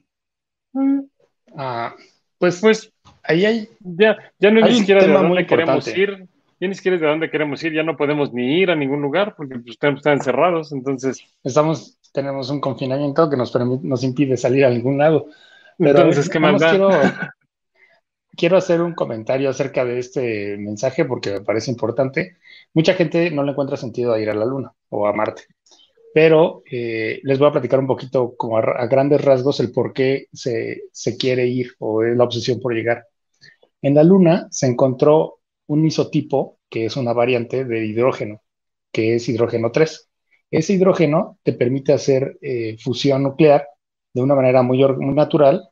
Ah, 1.56 1.96
pues, 2.38 2.62
pues 2.62 2.92
ahí 3.24 3.46
hay. 3.46 3.70
Ya, 3.80 4.18
ya 4.40 4.52
no 4.52 4.64
hay 4.64 4.72
ni 4.72 4.80
siquiera 4.80 5.06
de 5.06 5.14
dónde 5.14 5.46
queremos 5.46 5.88
ir. 5.88 6.28
Ya 6.60 6.68
ni 6.68 6.74
siquiera 6.74 6.98
de 6.98 7.06
dónde 7.06 7.30
queremos 7.30 7.64
ir, 7.64 7.74
ya 7.74 7.84
no 7.84 7.96
podemos 7.96 8.34
ni 8.34 8.60
ir 8.60 8.72
a 8.72 8.76
ningún 8.76 9.02
lugar 9.02 9.36
porque 9.36 9.60
pues, 9.60 9.78
están 9.80 9.98
encerrados. 10.06 10.72
Entonces. 10.72 11.22
Estamos, 11.44 11.98
tenemos 12.12 12.50
un 12.50 12.60
confinamiento 12.60 13.30
que 13.30 13.38
nos, 13.38 13.54
nos 13.84 14.04
impide 14.04 14.38
salir 14.38 14.66
a 14.66 14.70
ningún 14.70 14.98
lado. 14.98 15.28
Pero 15.78 16.00
entonces, 16.00 16.30
¿qué 16.30 16.40
más 16.40 16.62
quiero, 16.62 16.90
quiero 18.36 18.58
hacer 18.58 18.82
un 18.82 18.94
comentario 18.94 19.50
acerca 19.50 19.86
de 19.86 20.00
este 20.00 20.58
mensaje 20.58 21.06
porque 21.06 21.34
me 21.34 21.42
parece 21.42 21.70
importante. 21.70 22.38
Mucha 22.74 22.96
gente 22.96 23.30
no 23.30 23.44
le 23.44 23.52
encuentra 23.52 23.78
sentido 23.78 24.14
a 24.14 24.20
ir 24.20 24.30
a 24.30 24.34
la 24.34 24.46
Luna 24.46 24.74
o 24.90 25.08
a 25.08 25.14
Marte 25.14 25.44
pero 26.14 26.64
eh, 26.72 27.20
les 27.24 27.40
voy 27.40 27.48
a 27.48 27.52
platicar 27.52 27.80
un 27.80 27.88
poquito 27.88 28.36
como 28.36 28.58
a, 28.58 28.88
grandes 28.88 29.24
rasgos 29.24 29.60
el 29.60 29.72
por 29.72 29.94
qué 29.94 30.28
se, 30.34 30.82
quiere 31.18 31.48
ir 31.48 31.76
o 31.80 32.04
es 32.04 32.18
la 32.18 32.24
obsesión 32.24 32.60
por 32.60 32.74
llegar. 32.74 33.06
En 33.82 33.96
la 33.96 34.04
Luna 34.04 34.48
se 34.52 34.68
encontró 34.68 35.40
un 35.68 35.86
isotipo 35.86 36.60
que 36.70 36.86
es 36.86 36.98
una 36.98 37.14
variante 37.14 37.66
de 37.66 37.86
hidrógeno, 37.86 38.42
que 38.92 39.16
es 39.16 39.30
hidrógeno 39.30 39.72
3. 39.72 40.10
Ese 40.52 40.74
hidrógeno 40.74 41.40
te 41.44 41.54
permite 41.54 41.94
hacer 41.94 42.38
eh, 42.42 42.78
fusión 42.80 43.24
nuclear 43.24 43.68
de 44.14 44.22
una 44.22 44.36
manera 44.36 44.64
muy, 44.64 44.84
natural 45.14 45.70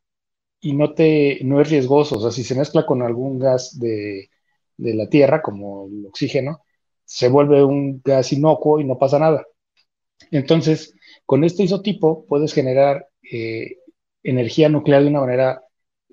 y 0.62 0.74
no, 0.74 0.94
te, 0.94 1.40
no 1.44 1.62
es 1.62 1.70
riesgoso. 1.70 2.18
O 2.18 2.22
sea, 2.22 2.32
si 2.32 2.44
se 2.44 2.56
mezcla 2.56 2.86
con 2.86 3.02
algún 3.02 3.40
gas 3.40 3.80
de, 3.80 4.30
de 4.78 4.94
la 4.96 5.10
Tierra, 5.10 5.42
como 5.42 5.88
el 5.88 6.06
oxígeno, 6.08 6.60
se 7.06 7.30
vuelve 7.30 7.64
un 7.64 8.02
gas 8.04 8.34
inocuo 8.34 8.80
y 8.80 8.86
no 8.86 8.98
pasa 8.98 9.20
nada 9.20 9.46
entonces, 10.32 10.93
con 11.26 11.43
este 11.43 11.63
isotipo 11.63 12.26
puedes 12.28 12.53
generar 12.53 13.07
eh, 13.32 13.78
energía 14.24 14.70
nuclear 14.70 15.03
de 15.03 15.09
una 15.09 15.22
manera 15.22 15.61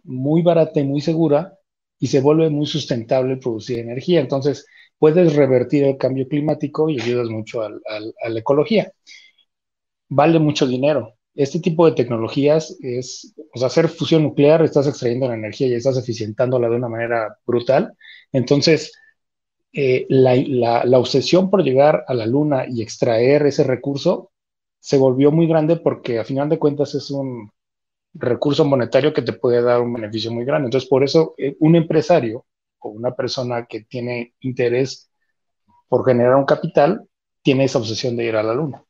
muy 0.04 0.42
barata 0.42 0.80
y 0.80 0.84
muy 0.84 1.00
segura 1.00 1.54
y 1.98 2.08
se 2.08 2.20
vuelve 2.20 2.50
muy 2.50 2.66
sustentable 2.66 3.36
producir 3.36 3.78
energía. 3.78 4.20
Entonces, 4.20 4.66
puedes 4.98 5.34
revertir 5.34 5.84
el 5.84 5.96
cambio 5.98 6.28
climático 6.28 6.88
y 6.88 7.00
ayudas 7.00 7.28
mucho 7.28 7.62
a 7.62 7.70
la 7.70 8.38
ecología. 8.38 8.92
Vale 10.08 10.38
mucho 10.38 10.66
dinero. 10.66 11.14
Este 11.34 11.58
tipo 11.60 11.86
de 11.86 11.92
tecnologías 11.92 12.76
es, 12.82 13.34
o 13.54 13.58
sea, 13.58 13.68
hacer 13.68 13.88
fusión 13.88 14.22
nuclear, 14.22 14.62
estás 14.62 14.86
extrayendo 14.86 15.28
la 15.28 15.34
energía 15.34 15.66
y 15.68 15.74
estás 15.74 15.96
eficientándola 15.96 16.68
de 16.68 16.76
una 16.76 16.88
manera 16.88 17.38
brutal. 17.46 17.94
Entonces, 18.32 18.92
eh, 19.74 20.06
la, 20.10 20.98
obsesión 20.98 21.48
por 21.50 21.62
llegar 21.64 22.04
a 22.06 22.14
la 22.14 22.26
luna 22.26 22.66
y 22.68 22.82
extraer 22.82 23.46
ese 23.46 23.64
recurso 23.64 24.30
se 24.80 24.98
volvió 24.98 25.32
muy 25.32 25.46
grande 25.46 25.76
porque 25.76 26.18
a 26.18 26.24
final 26.24 26.48
de 26.48 26.58
cuentas 26.58 26.94
es 26.94 27.10
un 27.10 27.50
recurso 28.14 28.64
monetario 28.66 29.14
que 29.14 29.22
te 29.22 29.32
puede 29.32 29.62
dar 29.62 29.80
un 29.80 29.94
beneficio 29.94 30.30
muy 30.32 30.44
grande. 30.44 30.66
Entonces, 30.66 30.88
por 30.88 31.04
eso 31.04 31.34
eh, 31.38 31.56
un 31.60 31.76
empresario 31.76 32.44
o 32.80 32.90
una 32.90 33.14
persona 33.14 33.66
que 33.66 33.82
tiene 33.84 34.34
interés 34.40 35.10
por 35.88 36.04
generar 36.04 36.36
un 36.36 36.44
capital 36.44 37.08
tiene 37.42 37.64
esa 37.64 37.78
obsesión 37.78 38.16
de 38.16 38.26
ir 38.26 38.36
a 38.36 38.42
la 38.42 38.54
luna. 38.54 38.84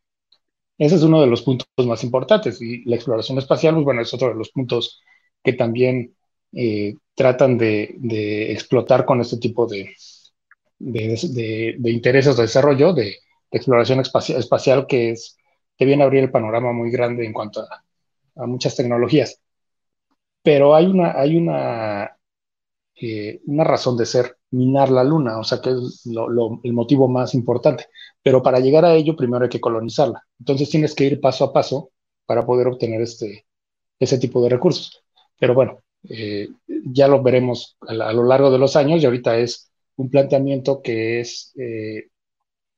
Ese 0.78 0.97
es 0.97 1.03
uno 1.03 1.20
de 1.20 1.28
los 1.28 1.43
puntos 1.43 1.66
más 1.87 2.03
importantes 2.05 2.61
y 2.61 2.85
la 2.87 2.97
exploración 2.97 3.39
espacial, 3.39 3.74
pues 3.74 3.85
bueno, 3.85 4.03
es 4.03 4.12
otro 4.14 4.28
de 4.28 4.35
los 4.35 4.51
puntos 4.51 5.01
que 5.45 5.53
también 5.53 6.16
eh, 6.53 6.97
tratan 7.14 7.59
de 7.59 8.53
explotar 8.53 9.05
con 9.05 9.20
este 9.20 9.39
tipo 9.39 9.66
de, 9.66 9.95
de, 10.83 11.91
intereses 11.91 12.37
de 12.37 12.43
desarrollo, 12.43 12.93
de, 12.93 13.16
exploración 13.51 14.01
espacial, 14.01 14.87
que, 14.87 15.11
es, 15.11 15.37
que 15.76 15.85
viene 15.85 16.03
a 16.03 16.07
abrir 16.07 16.24
el 16.24 16.30
panorama 16.30 16.72
muy 16.72 16.91
grande 16.91 17.26
en 17.26 17.35
cuanto 17.35 17.61
a, 17.61 18.47
muchas 18.47 18.74
tecnologías. 18.74 19.41
Pero 20.43 20.74
hay 20.74 20.87
una, 20.87 21.12
hay 21.12 21.37
una, 21.37 22.16
eh, 23.01 23.41
una 23.45 23.64
razón 23.64 23.97
de 23.97 24.07
ser, 24.07 24.39
minar 24.51 24.91
la 24.91 25.05
luna, 25.05 25.39
o 25.39 25.45
sea 25.45 25.61
que 25.61 25.70
es 25.70 26.07
el 26.07 26.72
motivo 26.72 27.09
más 27.09 27.35
importante. 27.35 27.87
Pero 28.22 28.43
para 28.43 28.61
llegar 28.61 28.85
a 28.85 28.95
ello, 28.95 29.16
primero 29.16 29.45
hay 29.45 29.51
que 29.51 29.61
colonizarla. 29.61 30.22
Entonces 30.39 30.70
tienes 30.70 30.95
que 30.95 31.05
ir 31.05 31.20
paso 31.20 31.45
a 31.45 31.53
paso 31.53 31.91
para 32.26 32.47
poder 32.47 32.68
obtener 32.68 33.03
este, 33.03 33.47
ese 33.99 34.18
tipo 34.18 34.43
de 34.43 34.49
recursos. 34.49 35.05
Pero 35.39 35.55
bueno, 35.55 35.80
eh, 36.09 36.49
ya 36.66 37.07
lo 37.07 37.22
veremos 37.22 37.76
a, 37.87 37.93
a, 37.93 38.12
lo 38.12 38.24
largo 38.24 38.51
de 38.51 38.59
los 38.59 38.76
años 38.76 39.03
y 39.03 39.07
ahorita 39.07 39.37
es 39.39 39.72
un 39.97 40.11
planteamiento 40.11 40.82
que 40.82 41.20
es 41.20 41.53
eh, 41.59 42.09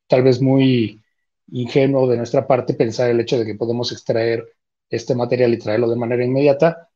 tal 0.07 0.23
vez 0.23 0.41
muy 0.41 1.03
ingenuo 1.49 2.09
de 2.09 2.17
nuestra 2.17 2.47
parte 2.47 2.75
pensar 2.75 3.11
el 3.11 3.21
hecho 3.21 3.39
de 3.39 3.47
que 3.47 3.55
podemos 3.55 3.93
extraer 3.93 4.45
este 4.91 5.15
material 5.15 5.53
y 5.55 5.59
traerlo 5.59 5.89
de 5.89 5.97
manera 5.97 6.25
inmediata, 6.25 6.89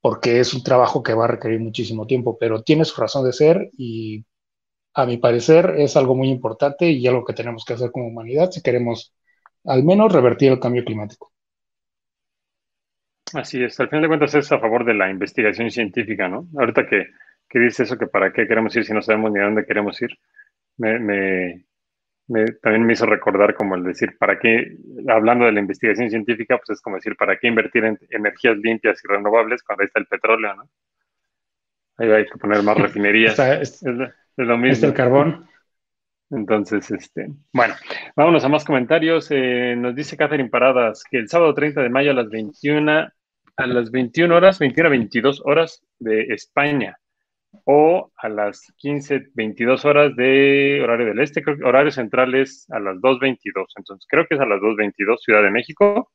porque 0.00 0.40
es 0.40 0.54
un 0.54 0.62
trabajo 0.62 1.02
que 1.02 1.14
va 1.14 1.24
a 1.24 1.28
requerir 1.28 1.60
muchísimo 1.60 2.06
tiempo, 2.06 2.36
pero 2.38 2.62
tiene 2.62 2.84
su 2.84 3.00
razón 3.00 3.24
de 3.24 3.32
ser 3.32 3.70
y 3.76 4.24
a 4.94 5.06
mi 5.06 5.18
parecer 5.18 5.74
es 5.78 5.96
algo 5.96 6.14
muy 6.14 6.28
importante 6.28 6.90
y 6.90 7.06
algo 7.06 7.24
que 7.24 7.34
tenemos 7.34 7.64
que 7.64 7.74
hacer 7.74 7.90
como 7.90 8.08
humanidad 8.08 8.50
si 8.50 8.62
queremos 8.62 9.14
al 9.64 9.84
menos 9.84 10.12
revertir 10.12 10.52
el 10.52 10.60
cambio 10.60 10.84
climático. 10.84 11.32
Así 13.34 13.62
es, 13.62 13.78
al 13.78 13.88
final 13.88 14.02
de 14.02 14.08
cuentas 14.08 14.34
es 14.34 14.50
a 14.50 14.58
favor 14.58 14.84
de 14.84 14.94
la 14.94 15.08
investigación 15.08 15.70
científica, 15.70 16.28
¿no? 16.28 16.48
Ahorita 16.58 16.86
que 16.88 17.06
que 17.50 17.58
dice 17.58 17.82
eso, 17.82 17.98
que 17.98 18.06
para 18.06 18.32
qué 18.32 18.46
queremos 18.46 18.74
ir 18.76 18.84
si 18.84 18.94
no 18.94 19.02
sabemos 19.02 19.32
ni 19.32 19.40
a 19.40 19.44
dónde 19.44 19.66
queremos 19.66 20.00
ir, 20.00 20.10
me, 20.78 21.64
también 22.62 22.86
me 22.86 22.92
hizo 22.92 23.06
recordar 23.06 23.54
como 23.54 23.74
el 23.74 23.82
decir, 23.82 24.16
¿para 24.16 24.38
qué, 24.38 24.76
hablando 25.08 25.44
de 25.46 25.52
la 25.52 25.60
investigación 25.60 26.08
científica, 26.08 26.56
pues 26.56 26.78
es 26.78 26.80
como 26.80 26.96
decir, 26.96 27.16
¿para 27.16 27.36
qué 27.36 27.48
invertir 27.48 27.84
en 27.84 27.98
energías 28.08 28.56
limpias 28.56 29.02
y 29.04 29.08
renovables 29.08 29.64
cuando 29.64 29.82
ahí 29.82 29.86
está 29.86 29.98
el 29.98 30.06
petróleo, 30.06 30.54
¿no? 30.54 30.70
Ahí 31.98 32.10
hay 32.10 32.24
que 32.24 32.38
poner 32.38 32.62
más 32.62 32.78
refinerías. 32.78 33.38
es, 33.38 33.82
lo 34.36 34.56
mismo. 34.56 34.72
Es 34.72 34.82
el 34.84 34.94
carbón. 34.94 35.46
Entonces, 36.30 36.88
este, 36.92 37.28
bueno, 37.52 37.74
vámonos 38.14 38.44
a 38.44 38.48
más 38.48 38.64
comentarios. 38.64 39.26
Eh, 39.32 39.74
nos 39.76 39.96
dice 39.96 40.16
Catherine 40.16 40.48
Paradas 40.48 41.02
que 41.10 41.18
el 41.18 41.28
sábado 41.28 41.52
30 41.52 41.82
de 41.82 41.88
mayo 41.90 42.12
a 42.12 42.14
las 42.14 42.30
21, 42.30 43.08
a 43.56 43.66
las 43.66 43.90
21 43.90 44.34
horas, 44.34 44.60
21 44.60 44.86
a 44.86 44.90
22 44.90 45.42
horas 45.44 45.82
de 45.98 46.22
España, 46.32 46.99
o 47.64 48.10
a 48.16 48.28
las 48.28 48.72
15, 48.76 49.30
22 49.34 49.84
horas 49.84 50.14
de 50.16 50.80
horario 50.82 51.06
del 51.06 51.20
este, 51.20 51.42
creo 51.42 51.56
que 51.56 51.64
horario 51.64 51.90
central 51.90 52.34
es 52.34 52.68
a 52.70 52.78
las 52.78 52.96
2.22. 52.96 53.66
Entonces, 53.76 54.06
creo 54.08 54.26
que 54.26 54.34
es 54.34 54.40
a 54.40 54.46
las 54.46 54.60
2.22 54.60 55.18
Ciudad 55.18 55.42
de 55.42 55.50
México, 55.50 56.10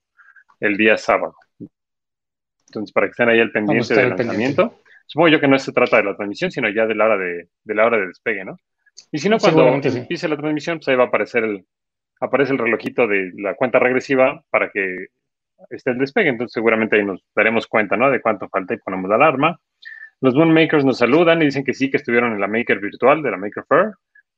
el 0.59 0.77
día 0.77 0.97
sábado. 0.97 1.35
Entonces, 2.67 2.91
para 2.91 3.07
que 3.07 3.11
estén 3.11 3.29
ahí 3.29 3.39
al 3.39 3.51
pendiente 3.51 3.93
del 3.93 4.09
lanzamiento. 4.09 4.79
Supongo 5.07 5.29
yo 5.29 5.39
que 5.39 5.47
no 5.47 5.59
se 5.59 5.71
trata 5.71 5.97
de 5.97 6.03
la 6.03 6.15
transmisión, 6.15 6.51
sino 6.51 6.67
ya 6.69 6.87
de 6.87 6.95
la 6.95 7.05
hora 7.05 7.17
de, 7.17 7.49
de 7.63 7.75
la 7.75 7.85
hora 7.85 7.97
de 7.97 8.07
despegue, 8.07 8.43
¿no? 8.43 8.57
Y 9.11 9.19
si 9.19 9.29
no, 9.29 9.37
cuando 9.37 9.67
empiece 9.67 10.27
la 10.27 10.37
transmisión, 10.37 10.79
pues 10.79 10.87
ahí 10.87 10.95
va 10.95 11.03
a 11.03 11.07
aparecer 11.07 11.43
el, 11.43 11.65
aparece 12.19 12.53
el 12.53 12.59
relojito 12.59 13.07
de 13.07 13.31
la 13.35 13.55
cuenta 13.55 13.77
regresiva 13.77 14.43
para 14.49 14.71
que 14.71 15.07
esté 15.69 15.91
el 15.91 15.99
despegue. 15.99 16.29
Entonces, 16.29 16.53
seguramente 16.53 16.95
ahí 16.95 17.05
nos 17.05 17.23
daremos 17.35 17.67
cuenta, 17.67 17.97
¿no? 17.97 18.09
De 18.09 18.21
cuánto 18.21 18.49
falta 18.49 18.73
y 18.73 18.77
ponemos 18.77 19.09
la 19.09 19.15
alarma. 19.15 19.59
Los 20.25 20.33
Moon 20.33 20.51
Makers 20.51 20.83
nos 20.83 20.97
saludan 20.97 21.39
y 21.43 21.45
dicen 21.45 21.63
que 21.63 21.75
sí, 21.75 21.91
que 21.91 21.97
estuvieron 21.97 22.33
en 22.33 22.41
la 22.41 22.47
Maker 22.47 22.79
virtual 22.79 23.21
de 23.21 23.29
la 23.29 23.37
Maker 23.37 23.63
Fair. 23.69 23.91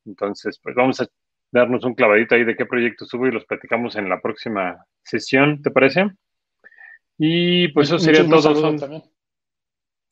Entonces, 0.06 0.60
pues 0.62 0.76
vamos 0.76 1.00
a 1.00 1.08
darnos 1.50 1.86
un 1.86 1.96
clavadito 1.96 2.36
ahí 2.36 2.44
de 2.44 2.58
qué 2.58 2.66
proyecto 2.66 3.06
subo 3.06 3.26
y 3.26 3.32
los 3.32 3.46
platicamos 3.46 3.96
en 3.96 4.10
la 4.10 4.20
próxima 4.20 4.84
sesión, 5.02 5.62
¿te 5.62 5.72
parece? 5.72 6.12
Y 7.18 7.70
pues 7.70 7.88
eso 7.88 8.00
sería 8.00 8.28
todo. 8.28 8.76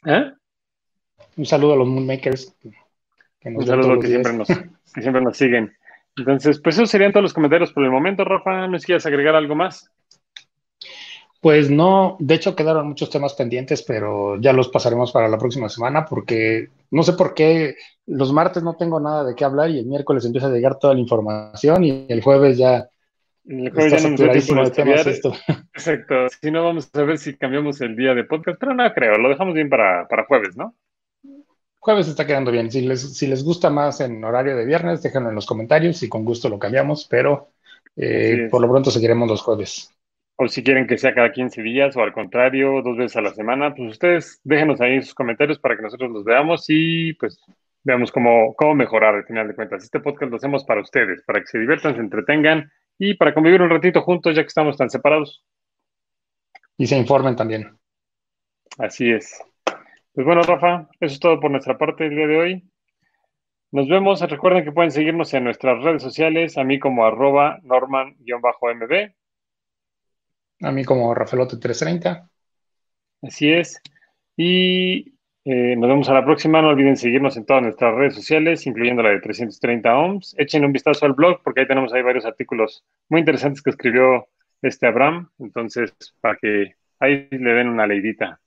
¿Eh? 0.05 0.31
Un 1.35 1.45
saludo 1.45 1.73
a 1.73 1.75
los 1.75 1.87
Moonmakers. 1.89 2.55
Un 3.43 3.65
saludo 3.65 3.99
que 3.99 4.07
siempre, 4.07 4.31
nos, 4.31 4.47
que 4.47 5.01
siempre 5.01 5.21
nos 5.21 5.35
siguen. 5.35 5.75
Entonces, 6.15 6.61
pues 6.61 6.75
esos 6.77 6.89
serían 6.89 7.11
todos 7.11 7.23
los 7.23 7.33
comentarios 7.33 7.73
por 7.73 7.83
el 7.83 7.91
momento, 7.91 8.23
Rafa. 8.23 8.65
¿No 8.69 8.77
es 8.77 8.85
quieres 8.85 9.05
agregar 9.05 9.35
algo 9.35 9.55
más? 9.55 9.91
Pues 11.45 11.69
no, 11.69 12.17
de 12.19 12.33
hecho 12.33 12.55
quedaron 12.55 12.87
muchos 12.87 13.11
temas 13.11 13.35
pendientes, 13.35 13.83
pero 13.83 14.41
ya 14.41 14.51
los 14.51 14.69
pasaremos 14.69 15.11
para 15.11 15.27
la 15.27 15.37
próxima 15.37 15.69
semana 15.69 16.03
porque 16.03 16.69
no 16.89 17.03
sé 17.03 17.13
por 17.13 17.35
qué 17.35 17.75
los 18.07 18.33
martes 18.33 18.63
no 18.63 18.73
tengo 18.77 18.99
nada 18.99 19.23
de 19.23 19.35
qué 19.35 19.45
hablar 19.45 19.69
y 19.69 19.77
el 19.77 19.85
miércoles 19.85 20.25
empieza 20.25 20.47
a 20.47 20.49
llegar 20.49 20.79
toda 20.79 20.95
la 20.95 21.01
información 21.01 21.83
y 21.83 22.07
el 22.09 22.23
jueves 22.23 22.57
ya 22.57 22.89
el 23.45 23.71
jueves 23.71 24.01
ya 24.01 24.09
no 24.09 24.63
de 24.63 24.71
temas 24.71 25.05
esto. 25.05 25.33
Exacto. 25.75 26.15
Si 26.29 26.49
no, 26.49 26.63
vamos 26.63 26.89
a 26.91 27.03
ver 27.03 27.19
si 27.19 27.37
cambiamos 27.37 27.79
el 27.79 27.95
día 27.95 28.15
de 28.15 28.23
podcast, 28.23 28.57
pero 28.59 28.73
no 28.73 28.91
creo, 28.91 29.15
lo 29.19 29.29
dejamos 29.29 29.53
bien 29.53 29.69
para, 29.69 30.07
para 30.07 30.25
jueves, 30.25 30.57
¿no? 30.57 30.73
Jueves 31.77 32.07
está 32.07 32.25
quedando 32.25 32.49
bien. 32.49 32.71
Si 32.71 32.81
les, 32.81 33.15
si 33.15 33.27
les 33.27 33.43
gusta 33.43 33.69
más 33.69 34.01
en 34.01 34.23
horario 34.23 34.57
de 34.57 34.65
viernes, 34.65 35.03
déjenlo 35.03 35.29
en 35.29 35.35
los 35.35 35.45
comentarios 35.45 36.01
y 36.01 36.09
con 36.09 36.25
gusto 36.25 36.49
lo 36.49 36.57
cambiamos, 36.57 37.05
pero 37.07 37.49
eh, 37.95 38.47
por 38.49 38.61
lo 38.61 38.67
pronto 38.67 38.89
seguiremos 38.89 39.29
los 39.29 39.43
jueves. 39.43 39.94
O 40.37 40.47
si 40.47 40.63
quieren 40.63 40.85
que 40.85 40.97
sea 40.97 41.13
cada 41.13 41.31
15 41.31 41.61
días 41.61 41.95
o 41.95 42.01
al 42.01 42.11
contrario, 42.11 42.81
dos 42.81 42.97
veces 42.97 43.15
a 43.15 43.21
la 43.21 43.33
semana, 43.33 43.73
pues 43.73 43.91
ustedes 43.91 44.41
déjenos 44.43 44.81
ahí 44.81 45.01
sus 45.01 45.13
comentarios 45.13 45.59
para 45.59 45.75
que 45.77 45.81
nosotros 45.81 46.11
los 46.11 46.25
veamos 46.25 46.65
y 46.67 47.13
pues 47.13 47.39
veamos 47.83 48.11
cómo, 48.11 48.53
cómo 48.55 48.75
mejorar 48.75 49.15
al 49.15 49.25
final 49.25 49.47
de 49.47 49.55
cuentas. 49.55 49.83
Este 49.83 49.99
podcast 50.01 50.29
lo 50.29 50.37
hacemos 50.37 50.65
para 50.65 50.81
ustedes, 50.81 51.21
para 51.25 51.39
que 51.39 51.47
se 51.47 51.59
diviertan, 51.59 51.95
se 51.95 52.01
entretengan 52.01 52.69
y 52.97 53.13
para 53.13 53.33
convivir 53.33 53.61
un 53.61 53.69
ratito 53.69 54.01
juntos 54.01 54.35
ya 54.35 54.41
que 54.41 54.47
estamos 54.47 54.75
tan 54.75 54.89
separados. 54.89 55.45
Y 56.77 56.87
se 56.87 56.97
informen 56.97 57.35
también. 57.35 57.77
Así 58.77 59.09
es. 59.11 59.41
Pues 60.13 60.25
bueno, 60.25 60.41
Rafa, 60.41 60.89
eso 60.99 61.13
es 61.13 61.19
todo 61.19 61.39
por 61.39 61.51
nuestra 61.51 61.77
parte 61.77 62.07
el 62.07 62.15
día 62.15 62.27
de 62.27 62.37
hoy. 62.37 62.63
Nos 63.71 63.87
vemos. 63.87 64.21
Recuerden 64.21 64.63
que 64.63 64.71
pueden 64.71 64.91
seguirnos 64.91 65.33
en 65.33 65.43
nuestras 65.43 65.83
redes 65.83 66.01
sociales, 66.01 66.57
a 66.57 66.63
mí 66.63 66.79
como 66.79 67.05
arroba 67.05 67.59
norman-mb. 67.63 69.13
A 70.65 70.71
mí 70.71 70.83
como 70.83 71.13
Rafaelote330. 71.13 72.27
Así 73.21 73.51
es. 73.51 73.79
Y 74.35 75.13
eh, 75.45 75.75
nos 75.75 75.87
vemos 75.87 76.09
a 76.09 76.13
la 76.13 76.25
próxima. 76.25 76.59
No 76.59 76.69
olviden 76.69 76.97
seguirnos 76.97 77.37
en 77.37 77.45
todas 77.45 77.61
nuestras 77.61 77.93
redes 77.93 78.15
sociales, 78.15 78.65
incluyendo 78.65 79.03
la 79.03 79.09
de 79.09 79.21
330 79.21 79.95
ohms. 79.95 80.35
Echen 80.39 80.65
un 80.65 80.73
vistazo 80.73 81.05
al 81.05 81.13
blog 81.13 81.43
porque 81.43 81.61
ahí 81.61 81.67
tenemos 81.67 81.91
varios 81.91 82.25
artículos 82.25 82.83
muy 83.09 83.19
interesantes 83.19 83.61
que 83.61 83.69
escribió 83.69 84.27
este 84.63 84.87
Abraham. 84.87 85.29
Entonces, 85.37 85.93
para 86.19 86.35
que 86.37 86.73
ahí 86.99 87.27
le 87.29 87.53
den 87.53 87.69
una 87.69 87.85
leidita 87.85 88.39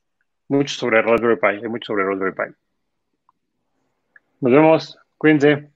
mucho 0.48 0.74
sobre 0.74 1.02
Raspberry 1.02 1.36
Pi, 1.36 1.62
hay 1.62 1.68
mucho 1.68 1.92
sobre 1.92 2.04
Raspberry 2.04 2.34
Pi. 2.34 2.56
Nos 4.40 4.52
vemos, 4.52 4.98
cuídense. 5.16 5.70